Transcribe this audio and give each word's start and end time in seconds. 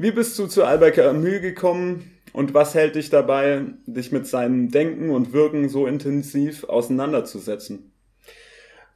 Wie 0.00 0.12
bist 0.12 0.38
du 0.38 0.46
zu 0.46 0.64
Albert 0.64 0.94
Camus 0.94 1.42
gekommen 1.42 2.10
und 2.32 2.54
was 2.54 2.74
hält 2.74 2.94
dich 2.94 3.10
dabei, 3.10 3.66
dich 3.84 4.12
mit 4.12 4.26
seinem 4.26 4.70
Denken 4.70 5.10
und 5.10 5.34
Wirken 5.34 5.68
so 5.68 5.86
intensiv 5.86 6.64
auseinanderzusetzen? 6.64 7.92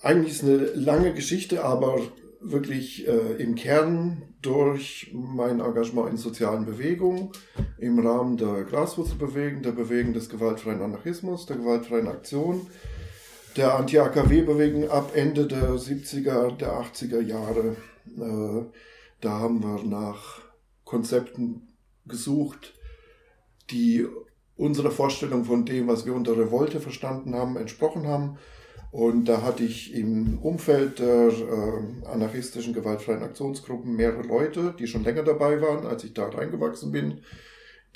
Eigentlich 0.01 0.33
ist 0.33 0.45
eine 0.45 0.65
lange 0.73 1.13
Geschichte, 1.13 1.63
aber 1.63 2.01
wirklich 2.41 3.07
äh, 3.07 3.35
im 3.37 3.55
Kern 3.55 4.23
durch 4.41 5.11
mein 5.13 5.61
Engagement 5.61 6.09
in 6.09 6.17
sozialen 6.17 6.65
Bewegungen 6.65 7.33
im 7.77 7.99
Rahmen 7.99 8.39
der 8.39 8.65
Graswurzelbewegung, 8.65 9.61
der 9.61 9.73
Bewegung 9.73 10.15
des 10.15 10.31
gewaltfreien 10.31 10.81
Anarchismus, 10.81 11.45
der 11.45 11.57
gewaltfreien 11.57 12.09
Aktion, 12.09 12.67
der 13.59 13.75
Anti-AKW-Bewegung 13.75 14.89
ab 14.89 15.13
Ende 15.15 15.47
der 15.47 15.75
70er, 15.75 16.57
der 16.57 16.81
80er 16.81 17.21
Jahre. 17.21 17.77
Äh, 18.17 18.65
da 19.21 19.31
haben 19.41 19.63
wir 19.63 19.83
nach 19.85 20.44
Konzepten 20.95 21.75
gesucht, 22.07 22.75
die 23.71 24.07
unserer 24.57 24.93
Vorstellung 24.93 25.45
von 25.45 25.67
dem, 25.67 25.89
was 25.89 26.07
wir 26.07 26.15
unter 26.15 26.37
Revolte 26.39 26.79
verstanden 26.79 27.35
haben, 27.35 27.57
entsprochen 27.57 28.07
haben 28.07 28.39
und 28.95 29.25
da 29.25 29.43
hatte 29.43 29.65
ich 29.65 29.93
im 29.93 30.39
Umfeld 30.39 31.01
der 31.01 31.27
äh, 31.27 32.07
anarchistischen 32.07 32.73
gewaltfreien 32.73 33.25
Aktionsgruppen 33.25 33.97
mehrere 33.97 34.23
Leute, 34.23 34.73
die 34.79 34.87
schon 34.87 35.03
länger 35.03 35.25
dabei 35.25 35.61
waren, 35.61 35.85
als 35.85 36.05
ich 36.05 36.15
da 36.15 36.29
reingewachsen 36.29 36.93
bin, 36.93 37.23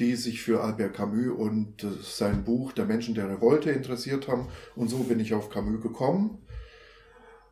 die 0.01 0.17
sich 0.17 0.43
für 0.43 0.61
Albert 0.61 0.95
Camus 0.95 1.39
und 1.39 1.85
äh, 1.85 2.03
sein 2.03 2.43
Buch 2.43 2.73
Der 2.73 2.87
Menschen 2.87 3.15
der 3.15 3.31
Revolte 3.31 3.71
interessiert 3.71 4.27
haben. 4.27 4.49
Und 4.75 4.89
so 4.89 5.05
bin 5.05 5.21
ich 5.21 5.35
auf 5.35 5.51
Camus 5.51 5.81
gekommen. 5.81 6.39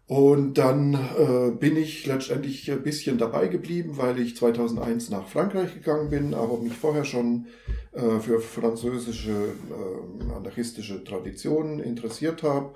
Und 0.08 0.54
dann 0.54 0.94
äh, 0.94 1.50
bin 1.50 1.76
ich 1.76 2.06
letztendlich 2.06 2.70
ein 2.70 2.84
bisschen 2.84 3.18
dabei 3.18 3.48
geblieben, 3.48 3.96
weil 3.96 4.20
ich 4.20 4.36
2001 4.36 5.10
nach 5.10 5.26
Frankreich 5.26 5.74
gegangen 5.74 6.10
bin, 6.10 6.32
aber 6.32 6.58
mich 6.58 6.74
vorher 6.74 7.04
schon 7.04 7.46
äh, 7.92 8.20
für 8.20 8.40
französische 8.40 9.32
äh, 9.32 10.32
anarchistische 10.32 11.02
Traditionen 11.02 11.80
interessiert 11.80 12.44
habe. 12.44 12.74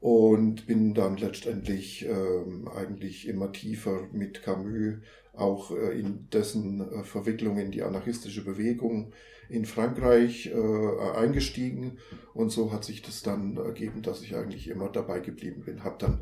Und 0.00 0.66
bin 0.66 0.94
dann 0.94 1.16
letztendlich 1.16 2.04
ähm, 2.06 2.66
eigentlich 2.74 3.28
immer 3.28 3.52
tiefer 3.52 4.08
mit 4.10 4.42
Camus 4.42 4.94
auch 5.34 5.70
äh, 5.70 5.98
in 5.98 6.28
dessen 6.30 6.80
äh, 6.80 7.04
Verwicklung 7.04 7.58
in 7.58 7.70
die 7.70 7.82
anarchistische 7.82 8.44
Bewegung 8.44 9.12
in 9.52 9.66
Frankreich 9.66 10.50
äh, 10.52 11.16
eingestiegen 11.16 11.98
und 12.34 12.50
so 12.50 12.72
hat 12.72 12.84
sich 12.84 13.02
das 13.02 13.22
dann 13.22 13.56
ergeben, 13.56 14.02
dass 14.02 14.22
ich 14.22 14.34
eigentlich 14.34 14.68
immer 14.68 14.88
dabei 14.88 15.20
geblieben 15.20 15.62
bin. 15.64 15.84
Habe 15.84 15.96
dann 15.98 16.18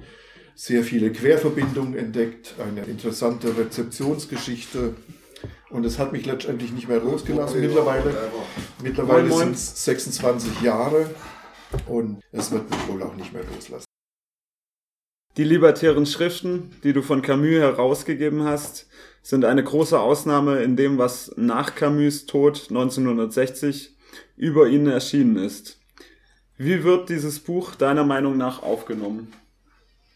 sehr 0.55 0.83
viele 0.83 1.12
Querverbindungen 1.12 1.97
entdeckt, 1.97 2.56
eine 2.59 2.84
interessante 2.87 3.56
Rezeptionsgeschichte 3.56 4.97
und 5.70 5.87
es 5.87 5.98
hat 5.98 6.12
mich 6.12 6.27
letztendlich 6.27 6.72
nicht 6.72 6.89
mehr 6.89 7.00
losgelassen. 7.00 7.61
Mittlerweile, 7.61 8.14
mittlerweile 8.83 9.33
sind 9.33 9.55
es 9.55 9.84
26 9.84 10.62
Jahre 10.62 11.09
und 11.87 12.20
es 12.33 12.50
wird 12.50 12.69
mich 12.69 12.89
wohl 12.89 13.03
auch 13.03 13.15
nicht 13.15 13.33
mehr 13.33 13.44
loslassen. 13.55 13.89
Die 15.36 15.45
libertären 15.45 16.06
Schriften, 16.06 16.73
die 16.83 16.92
du 16.92 17.03
von 17.03 17.23
Camus 17.23 17.61
herausgegeben 17.61 18.45
hast, 18.45 18.89
sind 19.23 19.45
eine 19.45 19.62
große 19.62 19.98
Ausnahme 19.98 20.62
in 20.62 20.77
dem, 20.77 20.98
was 20.98 21.33
nach 21.37 21.75
Camus 21.75 22.27
Tod 22.27 22.67
1960 22.69 23.97
über 24.37 24.69
ihn 24.69 24.87
erschienen 24.87 25.37
ist. 25.37 25.78
Wie 26.56 26.83
wird 26.83 27.09
dieses 27.09 27.39
Buch 27.39 27.75
deiner 27.75 28.05
Meinung 28.05 28.37
nach 28.37 28.62
aufgenommen? 28.62 29.33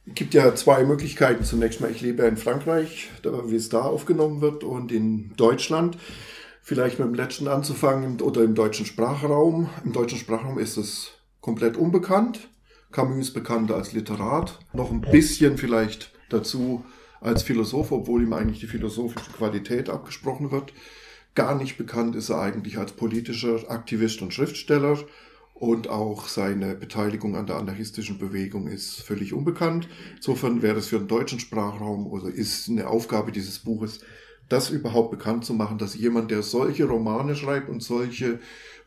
Es 0.07 0.15
gibt 0.15 0.35
ja 0.35 0.55
zwei 0.55 0.85
Möglichkeiten. 0.85 1.45
Zunächst 1.45 1.81
mal, 1.81 1.91
ich 1.91 2.01
lebe 2.01 2.25
in 2.25 2.37
Frankreich, 2.37 3.11
wie 3.23 3.57
es 3.57 3.69
da 3.69 3.83
aufgenommen 3.83 4.41
wird, 4.41 4.65
und 4.65 4.93
in 4.93 5.35
Deutschland. 5.37 5.97
Vielleicht 6.61 6.99
mit 6.99 7.09
dem 7.09 7.15
letzten 7.15 7.49
anzufangen 7.49 8.21
oder 8.21 8.43
im 8.43 8.55
deutschen 8.55 8.85
Sprachraum. 8.85 9.71
Im 9.85 9.93
deutschen 9.93 10.19
Sprachraum 10.19 10.59
ist 10.59 10.77
es 10.77 11.13
komplett 11.41 11.77
unbekannt. 11.77 12.49
Camus 12.95 13.27
ist 13.27 13.35
bekannter 13.35 13.75
als 13.75 13.93
Literat, 13.93 14.61
noch 14.73 14.93
ein 14.93 15.01
bisschen 15.01 15.59
vielleicht 15.59 16.13
dazu 16.29 16.85
als 17.21 17.43
Philosoph, 17.43 17.91
obwohl 17.91 18.23
ihm 18.23 18.33
eigentlich 18.33 18.61
die 18.61 18.69
philosophische 18.69 19.33
Qualität 19.33 19.91
abgesprochen 19.91 20.53
wird. 20.53 20.73
Gar 21.35 21.57
nicht 21.57 21.77
bekannt 21.77 22.15
ist 22.15 22.29
er 22.29 22.41
eigentlich 22.41 22.79
als 22.79 22.93
politischer 22.93 23.69
Aktivist 23.69 24.23
und 24.23 24.33
Schriftsteller 24.33 24.97
und 25.55 25.89
auch 25.89 26.29
seine 26.29 26.77
Beteiligung 26.77 27.35
an 27.35 27.49
der 27.49 27.57
anarchistischen 27.57 28.19
Bewegung 28.19 28.69
ist 28.69 29.01
völlig 29.01 29.33
unbekannt. 29.33 29.89
Insofern 30.15 30.63
wäre 30.63 30.79
es 30.79 30.87
für 30.87 30.99
den 30.99 31.09
deutschen 31.09 31.41
Sprachraum 31.41 32.07
oder 32.07 32.29
ist 32.29 32.69
eine 32.69 32.87
Aufgabe 32.87 33.33
dieses 33.33 33.59
Buches, 33.59 34.05
das 34.49 34.71
überhaupt 34.71 35.11
bekannt 35.11 35.45
zu 35.45 35.55
machen, 35.55 35.79
dass 35.79 35.97
jemand, 35.97 36.31
der 36.31 36.45
solche 36.45 36.85
Romane 36.85 37.35
schreibt 37.35 37.69
und 37.69 37.83
solche 37.83 38.39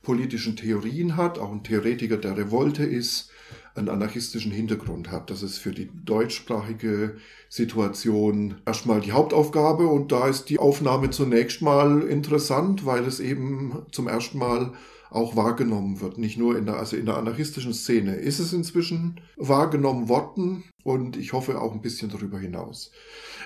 politischen 0.02 0.56
Theorien 0.56 1.18
hat, 1.18 1.40
auch 1.40 1.52
ein 1.52 1.64
Theoretiker 1.64 2.16
der 2.16 2.38
Revolte 2.38 2.86
ist, 2.86 3.32
einen 3.78 3.90
anarchistischen 3.90 4.52
Hintergrund 4.52 5.12
hat. 5.12 5.30
Das 5.30 5.44
ist 5.44 5.58
für 5.58 5.72
die 5.72 5.90
deutschsprachige 6.06 7.18
Situation 7.50 8.56
erstmal 8.66 9.02
die 9.02 9.12
Hauptaufgabe 9.12 9.88
und 9.88 10.12
da 10.12 10.28
ist 10.28 10.50
die 10.50 10.60
Aufnahme 10.60 11.10
zunächst 11.10 11.62
mal 11.62 12.04
interessant, 12.04 12.86
weil 12.86 13.06
es 13.06 13.20
eben 13.20 13.86
zum 13.92 14.08
ersten 14.08 14.38
Mal 14.40 14.74
auch 15.10 15.36
wahrgenommen 15.36 16.02
wird, 16.02 16.18
nicht 16.18 16.38
nur 16.38 16.58
in 16.58 16.66
der, 16.66 16.78
also 16.78 16.96
in 16.96 17.06
der 17.06 17.18
anarchistischen 17.18 17.74
Szene 17.74 18.16
ist 18.16 18.40
es 18.40 18.54
inzwischen 18.54 19.22
wahrgenommen 19.38 20.10
worden 20.10 20.64
und 20.84 21.18
ich 21.18 21.34
hoffe 21.34 21.60
auch 21.62 21.74
ein 21.74 21.82
bisschen 21.82 22.10
darüber 22.10 22.40
hinaus. 22.40 22.92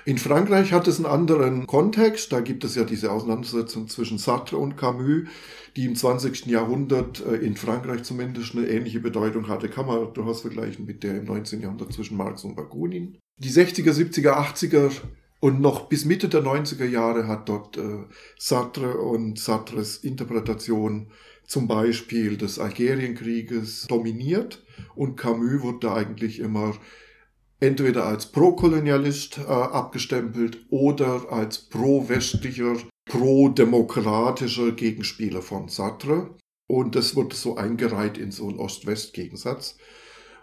In 0.04 0.18
Frankreich 0.18 0.72
hat 0.72 0.88
es 0.88 0.96
einen 0.96 1.06
anderen 1.06 1.66
Kontext, 1.66 2.32
da 2.32 2.40
gibt 2.40 2.64
es 2.64 2.74
ja 2.74 2.84
diese 2.84 3.12
Auseinandersetzung 3.12 3.88
zwischen 3.88 4.18
Sartre 4.18 4.56
und 4.56 4.76
Camus, 4.76 5.28
die 5.76 5.84
im 5.84 5.94
20. 5.94 6.46
Jahrhundert 6.46 7.24
äh, 7.24 7.36
in 7.36 7.56
Frankreich 7.56 8.02
zumindest 8.02 8.56
eine 8.56 8.66
ähnliche 8.66 9.00
Bedeutung 9.00 9.48
hatte, 9.48 9.68
kann 9.68 9.86
man 9.86 10.12
durchaus 10.12 10.40
vergleichen 10.40 10.86
mit 10.86 11.02
der 11.02 11.18
im 11.18 11.24
19. 11.24 11.60
Jahrhundert 11.60 11.92
zwischen 11.92 12.16
Marx 12.16 12.44
und 12.44 12.56
Bakunin. 12.56 13.18
Die 13.38 13.50
60er, 13.50 13.92
70er, 13.92 14.32
80er 14.32 14.90
und 15.40 15.60
noch 15.60 15.88
bis 15.88 16.04
Mitte 16.04 16.28
der 16.28 16.42
90er 16.42 16.84
Jahre 16.84 17.26
hat 17.26 17.48
dort 17.48 17.76
äh, 17.76 18.04
Sartre 18.38 18.98
und 18.98 19.38
Sartres 19.38 19.96
Interpretation 19.96 21.08
zum 21.52 21.68
Beispiel 21.68 22.38
des 22.38 22.58
Algerienkrieges 22.58 23.86
dominiert 23.86 24.64
und 24.94 25.16
Camus 25.16 25.60
wurde 25.60 25.92
eigentlich 25.92 26.38
immer 26.38 26.74
entweder 27.60 28.06
als 28.06 28.32
Pro-Kolonialist 28.32 29.36
äh, 29.36 29.42
abgestempelt 29.42 30.64
oder 30.70 31.30
als 31.30 31.58
pro-westlicher, 31.58 32.78
pro-demokratischer 33.04 34.72
Gegenspieler 34.72 35.42
von 35.42 35.68
Sartre. 35.68 36.34
Und 36.70 36.94
das 36.94 37.16
wurde 37.16 37.36
so 37.36 37.58
eingereiht 37.58 38.16
in 38.16 38.30
so 38.30 38.48
einen 38.48 38.58
Ost-West-Gegensatz. 38.58 39.76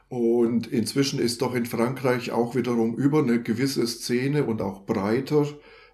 Und 0.10 0.68
inzwischen 0.68 1.18
ist 1.18 1.42
doch 1.42 1.56
in 1.56 1.66
Frankreich 1.66 2.32
auch 2.32 2.54
wiederum 2.54 2.96
über 2.96 3.24
eine 3.24 3.42
gewisse 3.42 3.88
Szene 3.88 4.44
und 4.44 4.62
auch 4.62 4.86
breiter 4.86 5.48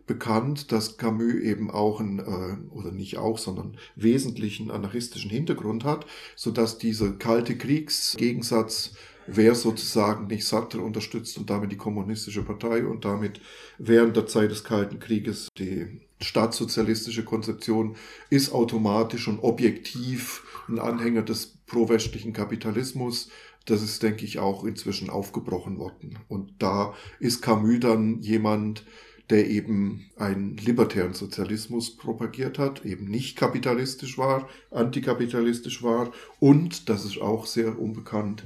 bekannt, 0.07 0.71
dass 0.71 0.97
Camus 0.97 1.35
eben 1.35 1.71
auch 1.71 1.99
einen, 1.99 2.19
äh, 2.19 2.73
oder 2.75 2.91
nicht 2.91 3.17
auch, 3.17 3.37
sondern 3.37 3.77
wesentlichen 3.95 4.71
anarchistischen 4.71 5.31
Hintergrund 5.31 5.83
hat, 5.83 6.05
so 6.35 6.51
dass 6.51 6.77
dieser 6.77 7.11
kalte 7.13 7.57
Kriegsgegensatz 7.57 8.93
wer 9.27 9.55
sozusagen 9.55 10.27
nicht 10.27 10.45
Sartre 10.45 10.81
unterstützt 10.81 11.37
und 11.37 11.49
damit 11.49 11.71
die 11.71 11.77
kommunistische 11.77 12.43
Partei 12.43 12.85
und 12.85 13.05
damit 13.05 13.41
während 13.77 14.15
der 14.15 14.27
Zeit 14.27 14.51
des 14.51 14.63
Kalten 14.63 14.99
Krieges 14.99 15.49
die 15.57 16.01
staatssozialistische 16.21 17.25
Konzeption 17.25 17.95
ist 18.29 18.51
automatisch 18.53 19.27
und 19.27 19.39
objektiv 19.39 20.43
ein 20.67 20.79
Anhänger 20.79 21.23
des 21.23 21.57
pro-westlichen 21.65 22.33
Kapitalismus. 22.33 23.29
Das 23.65 23.81
ist, 23.81 24.03
denke 24.03 24.25
ich, 24.25 24.39
auch 24.39 24.63
inzwischen 24.63 25.09
aufgebrochen 25.09 25.77
worden. 25.77 26.19
Und 26.27 26.53
da 26.59 26.93
ist 27.19 27.41
Camus 27.41 27.79
dann 27.79 28.21
jemand, 28.21 28.85
der 29.29 29.49
eben 29.49 30.09
einen 30.17 30.57
libertären 30.57 31.13
Sozialismus 31.13 31.97
propagiert 31.97 32.59
hat, 32.59 32.85
eben 32.85 33.05
nicht 33.05 33.37
kapitalistisch 33.37 34.17
war, 34.17 34.49
antikapitalistisch 34.71 35.81
war 35.83 36.11
und, 36.39 36.89
das 36.89 37.05
ist 37.05 37.19
auch 37.19 37.45
sehr 37.45 37.79
unbekannt, 37.79 38.43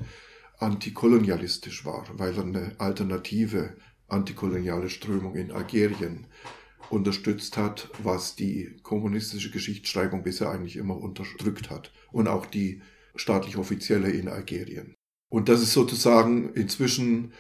antikolonialistisch 0.60 1.86
war, 1.86 2.06
weil 2.14 2.36
er 2.36 2.44
eine 2.44 2.76
alternative 2.78 3.76
antikoloniale 4.08 4.90
Strömung 4.90 5.36
in 5.36 5.52
Algerien 5.52 6.28
unterstützt 6.90 7.58
hat, 7.58 7.90
was 8.02 8.36
die 8.36 8.78
kommunistische 8.82 9.52
Geschichtsschreibung 9.52 10.24
bisher 10.24 10.50
eigentlich 10.50 10.78
immer 10.78 10.98
unterdrückt 10.98 11.70
hat 11.70 11.92
und 12.12 12.28
auch 12.28 12.46
die 12.46 12.82
staatlich 13.16 13.58
offizielle 13.58 14.10
in 14.10 14.28
Algerien. 14.28 14.96
Und 15.30 15.50
das 15.50 15.62
ist 15.62 15.74
sozusagen 15.74 16.54
inzwischen 16.54 17.34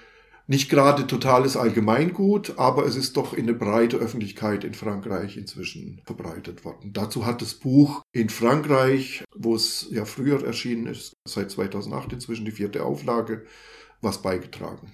nicht 0.50 0.68
gerade 0.68 1.06
totales 1.06 1.56
Allgemeingut, 1.56 2.58
aber 2.58 2.88
es 2.88 2.96
ist 2.96 3.18
doch 3.18 3.34
in 3.34 3.44
eine 3.44 3.54
breite 3.54 3.98
Öffentlichkeit 3.98 4.64
in 4.64 4.74
Frankreich 4.74 5.38
inzwischen 5.38 6.02
verbreitet 6.06 6.66
worden. 6.66 6.92
Dazu 6.92 7.28
hat 7.28 7.44
das 7.44 7.54
Buch 7.54 8.02
in 8.14 8.30
Frankreich, 8.30 9.24
wo 9.36 9.54
es 9.54 9.86
ja 9.92 10.06
früher 10.06 10.44
erschienen 10.44 10.88
ist, 10.88 11.14
seit 11.24 11.52
2008 11.52 12.14
inzwischen 12.14 12.46
die 12.46 12.52
vierte 12.52 12.84
Auflage, 12.84 13.46
was 14.02 14.24
beigetragen. 14.24 14.92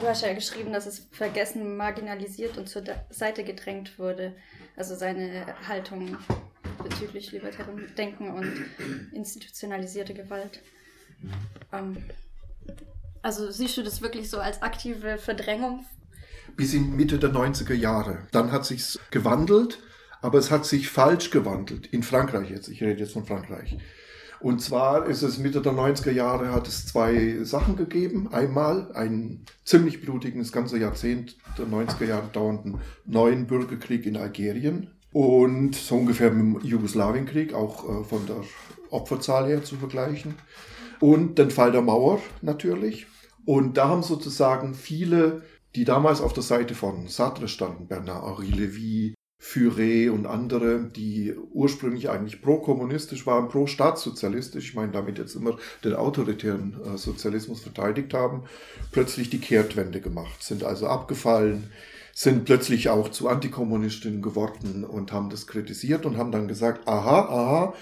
Du 0.00 0.06
hast 0.06 0.20
ja 0.20 0.34
geschrieben, 0.34 0.74
dass 0.74 0.84
es 0.84 1.08
vergessen, 1.12 1.78
marginalisiert 1.78 2.58
und 2.58 2.68
zur 2.68 2.82
Seite 3.08 3.44
gedrängt 3.44 3.98
wurde. 3.98 4.36
Also 4.76 4.96
seine 4.96 5.46
Haltung 5.66 6.18
bezüglich 6.82 7.32
libertären 7.32 7.90
Denken 7.96 8.30
und 8.30 8.52
institutionalisierte 9.14 10.12
Gewalt. 10.12 10.60
Ähm, 11.72 11.96
also 13.22 13.50
siehst 13.50 13.76
du 13.76 13.82
das 13.82 14.02
wirklich 14.02 14.28
so 14.28 14.38
als 14.38 14.62
aktive 14.62 15.18
Verdrängung? 15.18 15.84
Bis 16.56 16.74
in 16.74 16.96
Mitte 16.96 17.18
der 17.18 17.30
90er 17.30 17.74
Jahre. 17.74 18.26
Dann 18.32 18.52
hat 18.52 18.66
sich's 18.66 18.98
gewandelt, 19.10 19.78
aber 20.20 20.38
es 20.38 20.50
hat 20.50 20.66
sich 20.66 20.88
falsch 20.88 21.30
gewandelt. 21.30 21.86
In 21.86 22.02
Frankreich 22.02 22.50
jetzt. 22.50 22.68
Ich 22.68 22.82
rede 22.82 23.00
jetzt 23.00 23.12
von 23.12 23.24
Frankreich. 23.24 23.78
Und 24.40 24.60
zwar 24.60 25.06
ist 25.06 25.22
es 25.22 25.38
Mitte 25.38 25.62
der 25.62 25.72
90er 25.72 26.10
Jahre 26.10 26.52
hat 26.52 26.66
es 26.66 26.84
zwei 26.86 27.38
Sachen 27.44 27.76
gegeben. 27.76 28.28
Einmal 28.32 28.90
einen 28.92 29.46
ziemlich 29.64 30.00
blutigen, 30.00 30.40
das 30.40 30.50
ganze 30.50 30.78
Jahrzehnt 30.78 31.36
der 31.56 31.66
90er 31.66 32.06
Jahre 32.06 32.28
dauernden 32.32 32.80
neuen 33.06 33.46
Bürgerkrieg 33.46 34.04
in 34.04 34.16
Algerien. 34.16 34.90
Und 35.12 35.76
so 35.76 35.94
ungefähr 35.96 36.32
mit 36.32 36.62
dem 36.62 36.68
Jugoslawienkrieg, 36.68 37.54
auch 37.54 37.84
äh, 37.84 38.04
von 38.04 38.26
der 38.26 38.42
Opferzahl 38.90 39.46
her 39.46 39.62
zu 39.62 39.76
vergleichen. 39.76 40.34
Und 40.98 41.38
den 41.38 41.50
Fall 41.50 41.70
der 41.70 41.82
Mauer 41.82 42.20
natürlich. 42.40 43.06
Und 43.44 43.76
da 43.76 43.88
haben 43.88 44.02
sozusagen 44.02 44.74
viele, 44.74 45.42
die 45.74 45.84
damals 45.84 46.20
auf 46.20 46.32
der 46.32 46.42
Seite 46.42 46.74
von 46.74 47.08
Sartre 47.08 47.48
standen, 47.48 47.88
Bernard-Henri 47.88 48.50
Lévy, 48.50 49.14
Furet 49.44 50.08
und 50.10 50.24
andere, 50.24 50.84
die 50.84 51.34
ursprünglich 51.52 52.08
eigentlich 52.08 52.40
pro-kommunistisch 52.42 53.26
waren, 53.26 53.48
pro-staatssozialistisch, 53.48 54.68
ich 54.68 54.74
meine 54.76 54.92
damit 54.92 55.18
jetzt 55.18 55.34
immer 55.34 55.56
den 55.82 55.94
autoritären 55.94 56.76
äh, 56.84 56.96
Sozialismus 56.96 57.60
verteidigt 57.60 58.14
haben, 58.14 58.44
plötzlich 58.92 59.30
die 59.30 59.40
Kehrtwende 59.40 60.00
gemacht, 60.00 60.44
sind 60.44 60.62
also 60.62 60.86
abgefallen, 60.86 61.72
sind 62.14 62.44
plötzlich 62.44 62.88
auch 62.88 63.08
zu 63.08 63.28
Antikommunistinnen 63.28 64.22
geworden 64.22 64.84
und 64.84 65.10
haben 65.10 65.28
das 65.28 65.48
kritisiert 65.48 66.06
und 66.06 66.16
haben 66.18 66.30
dann 66.30 66.46
gesagt, 66.46 66.86
aha, 66.86 67.22
aha, 67.22 67.74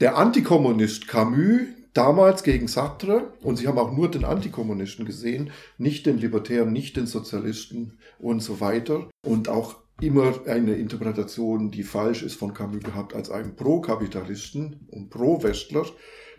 der 0.00 0.18
Antikommunist 0.18 1.08
Camus, 1.08 1.62
damals 1.94 2.42
gegen 2.42 2.68
Sartre, 2.68 3.32
und 3.42 3.56
sie 3.56 3.68
haben 3.68 3.78
auch 3.78 3.92
nur 3.92 4.10
den 4.10 4.24
Antikommunisten 4.24 5.04
gesehen, 5.04 5.50
nicht 5.78 6.06
den 6.06 6.18
Libertären, 6.18 6.72
nicht 6.72 6.96
den 6.96 7.06
Sozialisten 7.06 7.98
und 8.18 8.40
so 8.40 8.60
weiter. 8.60 9.08
Und 9.24 9.48
auch 9.48 9.76
immer 10.00 10.34
eine 10.46 10.74
Interpretation, 10.74 11.70
die 11.70 11.82
falsch 11.82 12.22
ist 12.22 12.34
von 12.36 12.54
Camus 12.54 12.82
gehabt, 12.82 13.14
als 13.14 13.30
einen 13.30 13.56
Pro-Kapitalisten 13.56 14.86
und 14.90 15.10
Pro-Westler. 15.10 15.84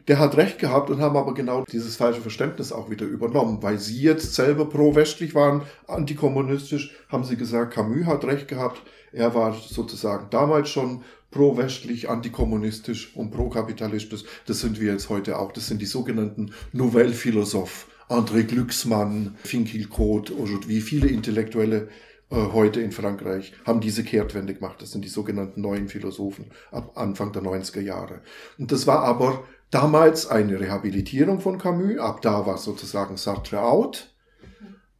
Der 0.07 0.17
hat 0.17 0.35
recht 0.35 0.57
gehabt 0.57 0.89
und 0.89 0.99
haben 0.99 1.15
aber 1.15 1.35
genau 1.35 1.63
dieses 1.71 1.95
falsche 1.95 2.21
Verständnis 2.21 2.71
auch 2.71 2.89
wieder 2.89 3.05
übernommen, 3.05 3.61
weil 3.61 3.77
sie 3.77 4.01
jetzt 4.01 4.33
selber 4.33 4.67
pro-westlich 4.67 5.35
waren, 5.35 5.61
antikommunistisch, 5.87 6.95
haben 7.07 7.23
sie 7.23 7.37
gesagt, 7.37 7.75
Camus 7.75 8.07
hat 8.07 8.25
recht 8.25 8.47
gehabt. 8.47 8.81
Er 9.11 9.35
war 9.35 9.53
sozusagen 9.53 10.27
damals 10.31 10.69
schon 10.69 11.03
pro-westlich, 11.31 12.09
antikommunistisch 12.09 13.15
und 13.15 13.31
pro-kapitalistisch. 13.31 14.23
Das 14.45 14.59
sind 14.59 14.79
wir 14.79 14.91
jetzt 14.91 15.09
heute 15.09 15.39
auch. 15.39 15.51
Das 15.51 15.67
sind 15.67 15.81
die 15.81 15.85
sogenannten 15.85 16.51
Nouvelle 16.73 17.13
Philosophes. 17.13 17.87
André 18.09 18.43
Glücksmann, 18.43 19.37
Finkielkraut, 19.43 20.33
wie 20.67 20.81
viele 20.81 21.07
Intellektuelle 21.07 21.87
äh, 22.29 22.35
heute 22.35 22.81
in 22.81 22.91
Frankreich 22.91 23.53
haben 23.65 23.79
diese 23.79 24.03
Kehrtwende 24.03 24.53
gemacht. 24.53 24.81
Das 24.81 24.91
sind 24.91 25.05
die 25.05 25.09
sogenannten 25.09 25.61
neuen 25.61 25.87
Philosophen 25.87 26.47
ab 26.71 26.91
Anfang 26.95 27.31
der 27.31 27.41
90er 27.41 27.81
Jahre. 27.81 28.21
Und 28.57 28.71
das 28.71 28.85
war 28.85 29.03
aber 29.03 29.45
damals 29.69 30.27
eine 30.27 30.59
Rehabilitierung 30.59 31.39
von 31.39 31.57
Camus. 31.57 31.99
Ab 31.99 32.21
da 32.21 32.45
war 32.45 32.57
sozusagen 32.57 33.15
Sartre 33.17 33.61
out. 33.61 34.10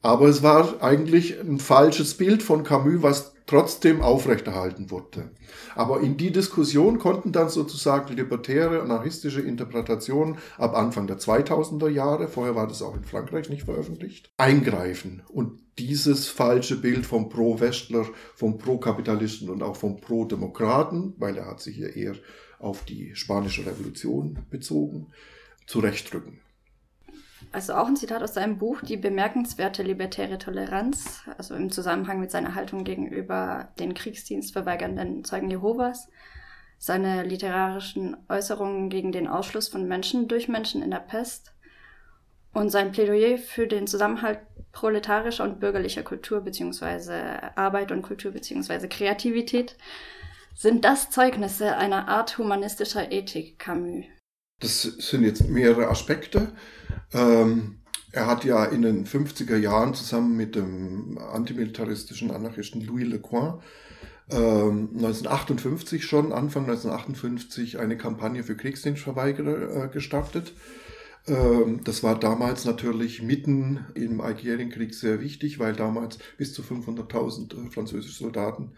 Aber 0.01 0.27
es 0.27 0.42
war 0.42 0.81
eigentlich 0.81 1.39
ein 1.39 1.59
falsches 1.59 2.15
Bild 2.15 2.42
von 2.42 2.63
Camus, 2.63 3.03
was 3.03 3.33
trotzdem 3.45 4.01
aufrechterhalten 4.01 4.92
wurde. 4.92 5.31
Aber 5.75 6.00
in 6.00 6.15
die 6.15 6.31
Diskussion 6.31 7.00
konnten 7.00 7.31
dann 7.33 7.50
sozusagen 7.50 8.15
libertäre, 8.15 8.81
anarchistische 8.81 9.42
Interpretationen 9.42 10.38
ab 10.57 10.75
Anfang 10.75 11.06
der 11.06 11.19
2000er 11.19 11.89
Jahre, 11.89 12.30
vorher 12.30 12.56
war 12.56 12.68
das 12.68 12.81
auch 12.81 12.95
in 12.95 13.03
Frankreich 13.03 13.50
nicht 13.50 13.63
veröffentlicht, 13.63 14.31
eingreifen 14.38 15.21
und 15.27 15.59
dieses 15.77 16.27
falsche 16.27 16.77
Bild 16.77 17.06
vom 17.06 17.30
Pro-Westler, 17.30 18.06
vom 18.36 18.57
Pro-Kapitalisten 18.57 19.50
und 19.50 19.63
auch 19.63 19.75
vom 19.75 20.00
Pro-Demokraten, 20.00 21.13
weil 21.18 21.38
er 21.38 21.48
hat 21.48 21.59
sich 21.59 21.75
hier 21.75 21.95
eher 21.95 22.15
auf 22.59 22.86
die 22.86 23.15
spanische 23.15 23.65
Revolution 23.65 24.39
bezogen, 24.50 25.07
zurechtrücken. 25.68 26.39
Also 27.53 27.74
auch 27.74 27.88
ein 27.88 27.98
Zitat 27.98 28.24
aus 28.24 28.33
seinem 28.33 28.57
Buch, 28.57 28.81
die 28.81 28.95
bemerkenswerte 28.95 29.83
libertäre 29.83 30.38
Toleranz, 30.38 31.24
also 31.38 31.53
im 31.53 31.69
Zusammenhang 31.69 32.21
mit 32.21 32.31
seiner 32.31 32.56
Haltung 32.56 32.86
gegenüber 32.86 33.69
den 33.77 33.94
Kriegsdienst 33.94 34.53
verweigernden 34.53 35.25
Zeugen 35.25 35.51
Jehovas, 35.51 36.09
seine 36.77 37.24
literarischen 37.24 38.15
Äußerungen 38.30 38.89
gegen 38.89 39.12
den 39.12 39.27
Ausschluss 39.27 39.68
von 39.68 39.86
Menschen 39.86 40.30
durch 40.30 40.48
Menschen 40.48 40.81
in 40.81 40.92
der 40.92 41.00
Pest 41.00 41.53
und 42.53 42.69
sein 42.69 42.94
Plädoyer 42.94 43.38
für 43.38 43.68
den 43.68 43.86
Zusammenhalt 43.86 44.39
proletarischer 44.71 45.44
und 45.44 45.59
bürgerlicher 45.59 46.03
Kultur 46.03 46.42
beziehungsweise 46.42 47.56
Arbeit 47.57 47.92
und 47.92 48.01
Kultur 48.01 48.31
beziehungsweise 48.31 48.88
Kreativität 48.88 49.75
sind 50.56 50.86
das 50.86 51.09
Zeugnisse 51.09 51.75
einer 51.75 52.07
Art 52.07 52.38
humanistischer 52.38 53.12
Ethik, 53.12 53.59
Camus. 53.59 54.06
Das 54.62 54.84
sind 54.84 55.24
jetzt 55.24 55.50
mehrere 55.50 55.90
Aspekte. 55.90 56.50
Ähm, 57.13 57.78
er 58.12 58.28
hat 58.28 58.44
ja 58.46 58.66
in 58.66 58.81
den 58.81 59.06
50er 59.06 59.58
Jahren 59.58 59.94
zusammen 59.94 60.38
mit 60.38 60.56
dem 60.56 61.18
antimilitaristischen 61.18 62.31
Anarchisten 62.31 62.81
Louis 62.81 63.08
Lecoin 63.08 63.56
ähm, 64.31 64.90
1958 64.94 66.06
schon, 66.06 66.31
Anfang 66.31 66.63
1958, 66.63 67.80
eine 67.80 67.98
Kampagne 67.98 68.44
für 68.44 68.56
Kriegsdienstverweigerer 68.56 69.86
äh, 69.86 69.88
gestartet. 69.90 70.54
Ähm, 71.28 71.82
das 71.84 72.02
war 72.04 72.20
damals 72.20 72.66
natürlich 72.66 73.22
mitten 73.22 73.86
im 73.94 74.22
Algerienkrieg 74.22 74.94
sehr 74.94 75.22
wichtig, 75.22 75.60
weil 75.60 75.74
damals 75.74 76.18
bis 76.38 76.54
zu 76.54 76.64
500.000 76.64 77.54
äh, 77.54 77.70
französische 77.70 78.24
Soldaten 78.24 78.72